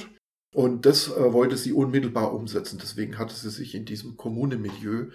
Und 0.53 0.86
das 0.86 1.07
äh, 1.07 1.34
wollte 1.34 1.57
sie 1.57 1.74
unmittelbar 1.74 2.34
umsetzen. 2.34 2.80
Deswegen 2.82 3.18
hatte 3.18 3.34
sie 3.34 3.49
sich 3.49 3.74
in 3.74 3.86
diesem 3.86 4.18
Kommunenmilieu 4.18 5.07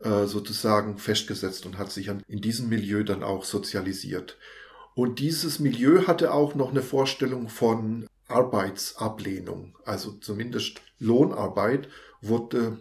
äh, 0.00 0.26
sozusagen 0.26 0.96
festgesetzt 0.98 1.66
und 1.66 1.76
hat 1.76 1.92
sich 1.92 2.08
in 2.08 2.40
diesem 2.40 2.68
Milieu 2.68 3.02
dann 3.02 3.22
auch 3.22 3.44
sozialisiert. 3.44 4.38
Und 4.94 5.18
dieses 5.18 5.58
Milieu 5.58 6.06
hatte 6.06 6.32
auch 6.32 6.54
noch 6.54 6.70
eine 6.70 6.82
Vorstellung 6.82 7.48
von 7.48 8.06
Arbeitsablehnung, 8.28 9.76
also 9.84 10.12
zumindest 10.12 10.80
Lohnarbeit 10.98 11.88
wurde 12.20 12.78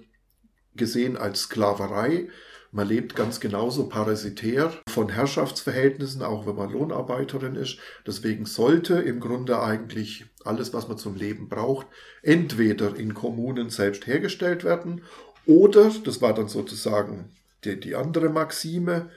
gesehen 0.76 1.18
als 1.18 1.44
Sklaverei. 1.44 2.30
Man 2.72 2.88
lebt 2.88 3.16
ganz 3.16 3.40
genauso 3.40 3.88
parasitär 3.88 4.74
von 4.90 5.10
Herrschaftsverhältnissen, 5.10 6.22
auch 6.22 6.46
wenn 6.46 6.56
man 6.56 6.72
Lohnarbeiterin 6.72 7.56
ist. 7.56 7.80
Deswegen 8.06 8.46
sollte 8.46 8.96
im 8.96 9.20
Grunde 9.20 9.62
eigentlich 9.62 10.26
alles, 10.44 10.74
was 10.74 10.88
man 10.88 10.98
zum 10.98 11.16
Leben 11.16 11.50
braucht, 11.50 11.88
entweder 12.22 12.96
in 12.96 13.14
Kommunen 13.14 13.70
selbst 13.70 14.08
hergestellt 14.08 14.64
werden 14.64 15.02
oder, 15.48 15.92
das 16.04 16.22
war 16.22 16.34
dann 16.34 16.50
sozusagen 16.50 17.32
die, 17.64 17.80
die 17.80 17.96
andere 17.96 18.30
Maxime, 18.30 19.10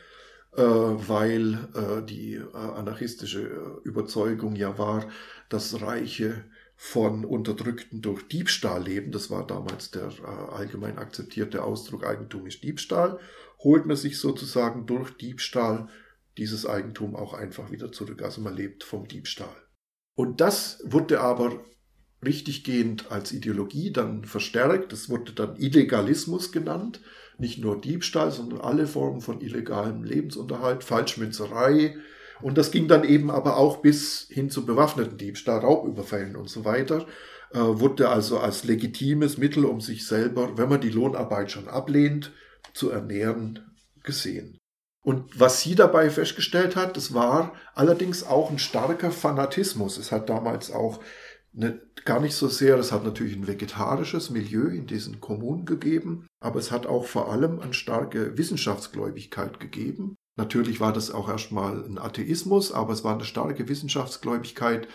äh, 0.56 0.62
weil 0.62 1.68
äh, 1.74 2.06
die 2.06 2.34
äh, 2.34 2.56
anarchistische 2.56 3.80
Überzeugung 3.84 4.54
ja 4.54 4.78
war, 4.78 5.06
dass 5.48 5.82
Reiche 5.82 6.44
von 6.82 7.26
Unterdrückten 7.26 8.00
durch 8.00 8.26
Diebstahl 8.26 8.82
leben. 8.82 9.12
Das 9.12 9.28
war 9.28 9.46
damals 9.46 9.90
der 9.90 10.06
äh, 10.06 10.54
allgemein 10.54 10.96
akzeptierte 10.96 11.62
Ausdruck 11.62 12.06
Eigentum 12.06 12.46
ist 12.46 12.62
Diebstahl. 12.62 13.20
Holt 13.58 13.84
man 13.84 13.98
sich 13.98 14.18
sozusagen 14.18 14.86
durch 14.86 15.10
Diebstahl 15.10 15.90
dieses 16.38 16.64
Eigentum 16.64 17.16
auch 17.16 17.34
einfach 17.34 17.70
wieder 17.70 17.92
zurück. 17.92 18.22
Also 18.22 18.40
man 18.40 18.56
lebt 18.56 18.82
vom 18.82 19.06
Diebstahl. 19.06 19.54
Und 20.14 20.40
das 20.40 20.82
wurde 20.86 21.20
aber 21.20 21.62
richtiggehend 22.24 23.12
als 23.12 23.32
Ideologie 23.32 23.92
dann 23.92 24.24
verstärkt. 24.24 24.90
Das 24.94 25.10
wurde 25.10 25.32
dann 25.34 25.56
Illegalismus 25.56 26.50
genannt. 26.50 27.02
Nicht 27.36 27.58
nur 27.58 27.78
Diebstahl, 27.78 28.32
sondern 28.32 28.62
alle 28.62 28.86
Formen 28.86 29.20
von 29.20 29.42
illegalem 29.42 30.02
Lebensunterhalt, 30.02 30.82
Falschmünzerei. 30.82 31.98
Und 32.42 32.58
das 32.58 32.70
ging 32.70 32.88
dann 32.88 33.04
eben 33.04 33.30
aber 33.30 33.56
auch 33.56 33.78
bis 33.78 34.26
hin 34.30 34.50
zu 34.50 34.64
bewaffneten 34.64 35.18
Diebstahl, 35.18 35.60
Raubüberfällen 35.60 36.36
und 36.36 36.48
so 36.48 36.64
weiter. 36.64 37.06
Äh, 37.52 37.58
wurde 37.58 38.08
also 38.08 38.38
als 38.38 38.64
legitimes 38.64 39.38
Mittel, 39.38 39.64
um 39.64 39.80
sich 39.80 40.06
selber, 40.06 40.56
wenn 40.56 40.68
man 40.68 40.80
die 40.80 40.90
Lohnarbeit 40.90 41.50
schon 41.50 41.68
ablehnt, 41.68 42.32
zu 42.72 42.90
ernähren, 42.90 43.74
gesehen. 44.02 44.58
Und 45.02 45.38
was 45.38 45.60
sie 45.62 45.74
dabei 45.74 46.10
festgestellt 46.10 46.76
hat, 46.76 46.96
das 46.96 47.14
war 47.14 47.54
allerdings 47.74 48.22
auch 48.22 48.50
ein 48.50 48.58
starker 48.58 49.10
Fanatismus. 49.10 49.96
Es 49.96 50.12
hat 50.12 50.28
damals 50.28 50.70
auch 50.70 51.00
Ne, 51.52 51.80
gar 52.04 52.20
nicht 52.20 52.34
so 52.34 52.46
sehr, 52.46 52.76
das 52.76 52.92
hat 52.92 53.02
natürlich 53.02 53.34
ein 53.34 53.48
vegetarisches 53.48 54.30
Milieu 54.30 54.68
in 54.68 54.86
diesen 54.86 55.20
Kommunen 55.20 55.64
gegeben, 55.64 56.28
aber 56.38 56.60
es 56.60 56.70
hat 56.70 56.86
auch 56.86 57.06
vor 57.06 57.32
allem 57.32 57.58
eine 57.58 57.74
starke 57.74 58.38
Wissenschaftsgläubigkeit 58.38 59.58
gegeben. 59.58 60.14
Natürlich 60.40 60.80
war 60.80 60.94
das 60.94 61.10
auch 61.10 61.28
erstmal 61.28 61.84
ein 61.84 61.98
Atheismus, 61.98 62.72
aber 62.72 62.94
es 62.94 63.04
war 63.04 63.12
eine 63.12 63.26
starke 63.26 63.68
Wissenschaftsgläubigkeit 63.68 64.88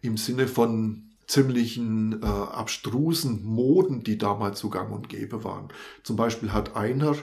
im 0.00 0.16
Sinne 0.16 0.46
von 0.46 1.10
ziemlichen 1.26 2.22
äh, 2.22 2.26
abstrusen 2.26 3.44
Moden, 3.44 4.04
die 4.04 4.16
damals 4.16 4.60
zu 4.60 4.70
Gang 4.70 4.92
und 4.92 5.08
Gäbe 5.08 5.42
waren. 5.42 5.70
Zum 6.04 6.14
Beispiel 6.14 6.52
hat 6.52 6.76
einer 6.76 7.16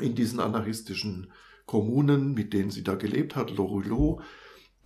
in 0.00 0.14
diesen 0.14 0.40
anarchistischen 0.40 1.30
Kommunen, 1.66 2.32
mit 2.32 2.54
denen 2.54 2.70
sie 2.70 2.82
da 2.82 2.94
gelebt 2.94 3.36
hat, 3.36 3.50
Lorulot, 3.50 4.22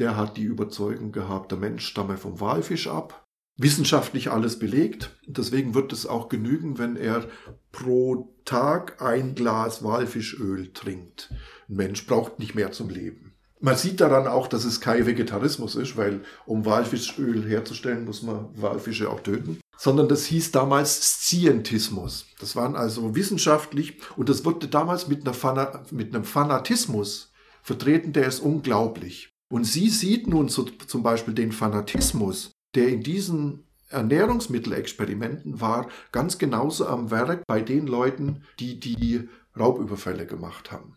der 0.00 0.16
hat 0.16 0.36
die 0.36 0.42
Überzeugung 0.42 1.12
gehabt, 1.12 1.52
der 1.52 1.60
Mensch 1.60 1.86
stamme 1.86 2.16
vom 2.16 2.40
Walfisch 2.40 2.88
ab 2.88 3.24
wissenschaftlich 3.56 4.30
alles 4.30 4.58
belegt. 4.58 5.16
Deswegen 5.26 5.74
wird 5.74 5.92
es 5.92 6.06
auch 6.06 6.28
genügen, 6.28 6.78
wenn 6.78 6.96
er 6.96 7.28
pro 7.70 8.34
Tag 8.44 9.00
ein 9.02 9.34
Glas 9.34 9.84
Walfischöl 9.84 10.72
trinkt. 10.72 11.30
Ein 11.68 11.76
Mensch 11.76 12.06
braucht 12.06 12.38
nicht 12.38 12.54
mehr 12.54 12.72
zum 12.72 12.88
Leben. 12.88 13.32
Man 13.64 13.76
sieht 13.76 14.00
daran 14.00 14.26
auch, 14.26 14.48
dass 14.48 14.64
es 14.64 14.80
kein 14.80 15.06
Vegetarismus 15.06 15.76
ist, 15.76 15.96
weil 15.96 16.22
um 16.46 16.64
Walfischöl 16.64 17.48
herzustellen, 17.48 18.04
muss 18.04 18.22
man 18.22 18.48
Walfische 18.60 19.08
auch 19.08 19.20
töten. 19.20 19.60
Sondern 19.78 20.08
das 20.08 20.24
hieß 20.24 20.50
damals 20.50 21.20
Scientismus. 21.20 22.26
Das 22.40 22.56
waren 22.56 22.74
also 22.74 23.14
wissenschaftlich 23.14 23.98
und 24.16 24.28
das 24.28 24.44
wurde 24.44 24.66
damals 24.66 25.06
mit, 25.06 25.26
einer 25.28 25.82
mit 25.92 26.12
einem 26.12 26.24
Fanatismus 26.24 27.32
vertreten, 27.62 28.12
der 28.12 28.26
ist 28.26 28.40
unglaublich. 28.40 29.30
Und 29.48 29.64
sie 29.64 29.90
sieht 29.90 30.26
nun 30.26 30.48
so, 30.48 30.64
zum 30.64 31.04
Beispiel 31.04 31.34
den 31.34 31.52
Fanatismus 31.52 32.51
der 32.74 32.88
in 32.88 33.02
diesen 33.02 33.66
Ernährungsmittelexperimenten 33.88 35.60
war 35.60 35.88
ganz 36.12 36.38
genauso 36.38 36.86
am 36.86 37.10
Werk 37.10 37.46
bei 37.46 37.60
den 37.60 37.86
Leuten, 37.86 38.44
die 38.58 38.80
die 38.80 39.28
Raubüberfälle 39.58 40.26
gemacht 40.26 40.72
haben. 40.72 40.96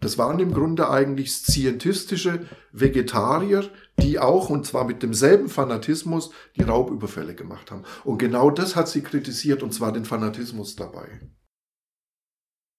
Das 0.00 0.16
waren 0.16 0.38
im 0.38 0.52
Grunde 0.52 0.90
eigentlich 0.90 1.32
scientistische 1.32 2.46
Vegetarier, 2.70 3.68
die 4.00 4.20
auch, 4.20 4.48
und 4.48 4.64
zwar 4.64 4.84
mit 4.84 5.02
demselben 5.02 5.48
Fanatismus, 5.48 6.30
die 6.56 6.62
Raubüberfälle 6.62 7.34
gemacht 7.34 7.72
haben. 7.72 7.84
Und 8.04 8.18
genau 8.18 8.50
das 8.50 8.76
hat 8.76 8.88
sie 8.88 9.02
kritisiert, 9.02 9.62
und 9.62 9.74
zwar 9.74 9.92
den 9.92 10.04
Fanatismus 10.04 10.76
dabei. 10.76 11.20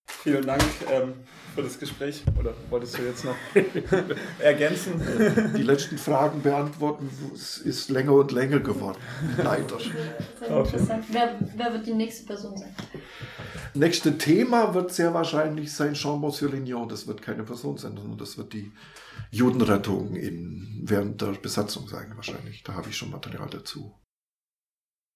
Vielen 0.09 0.45
Dank 0.45 0.63
ähm, 0.89 1.13
für 1.59 1.67
das 1.67 1.79
Gespräch. 1.79 2.23
Oder 2.39 2.53
wolltest 2.69 2.97
du 2.97 3.03
jetzt 3.03 3.25
noch 3.25 3.35
ergänzen? 4.39 5.01
Die 5.55 5.63
letzten 5.63 5.97
Fragen 5.97 6.41
beantworten 6.41 7.09
ist 7.33 7.89
länger 7.89 8.13
und 8.13 8.31
länger 8.31 8.59
geworden. 8.59 8.99
Leider. 9.37 9.77
Sehr 9.79 10.57
interessant. 10.57 11.05
Wer, 11.09 11.37
wer, 11.55 11.73
wird 11.73 11.85
die 11.85 11.93
nächste 11.93 12.25
Person 12.25 12.57
sein? 12.57 12.73
Nächste 13.73 14.17
Thema 14.17 14.73
wird 14.73 14.91
sehr 14.93 15.13
wahrscheinlich 15.13 15.71
sein 15.73 15.95
sur 15.95 16.49
Lignon. 16.49 16.87
Das 16.87 17.07
wird 17.07 17.21
keine 17.21 17.43
Person 17.43 17.77
sein, 17.77 17.95
sondern 17.95 18.17
das 18.17 18.37
wird 18.37 18.53
die 18.53 18.71
Judenrettung 19.31 20.15
in, 20.15 20.81
während 20.83 21.21
der 21.21 21.33
Besatzung 21.33 21.87
sein 21.87 22.11
wahrscheinlich. 22.15 22.63
Da 22.63 22.73
habe 22.73 22.89
ich 22.89 22.97
schon 22.97 23.11
Material 23.11 23.49
dazu. 23.49 23.93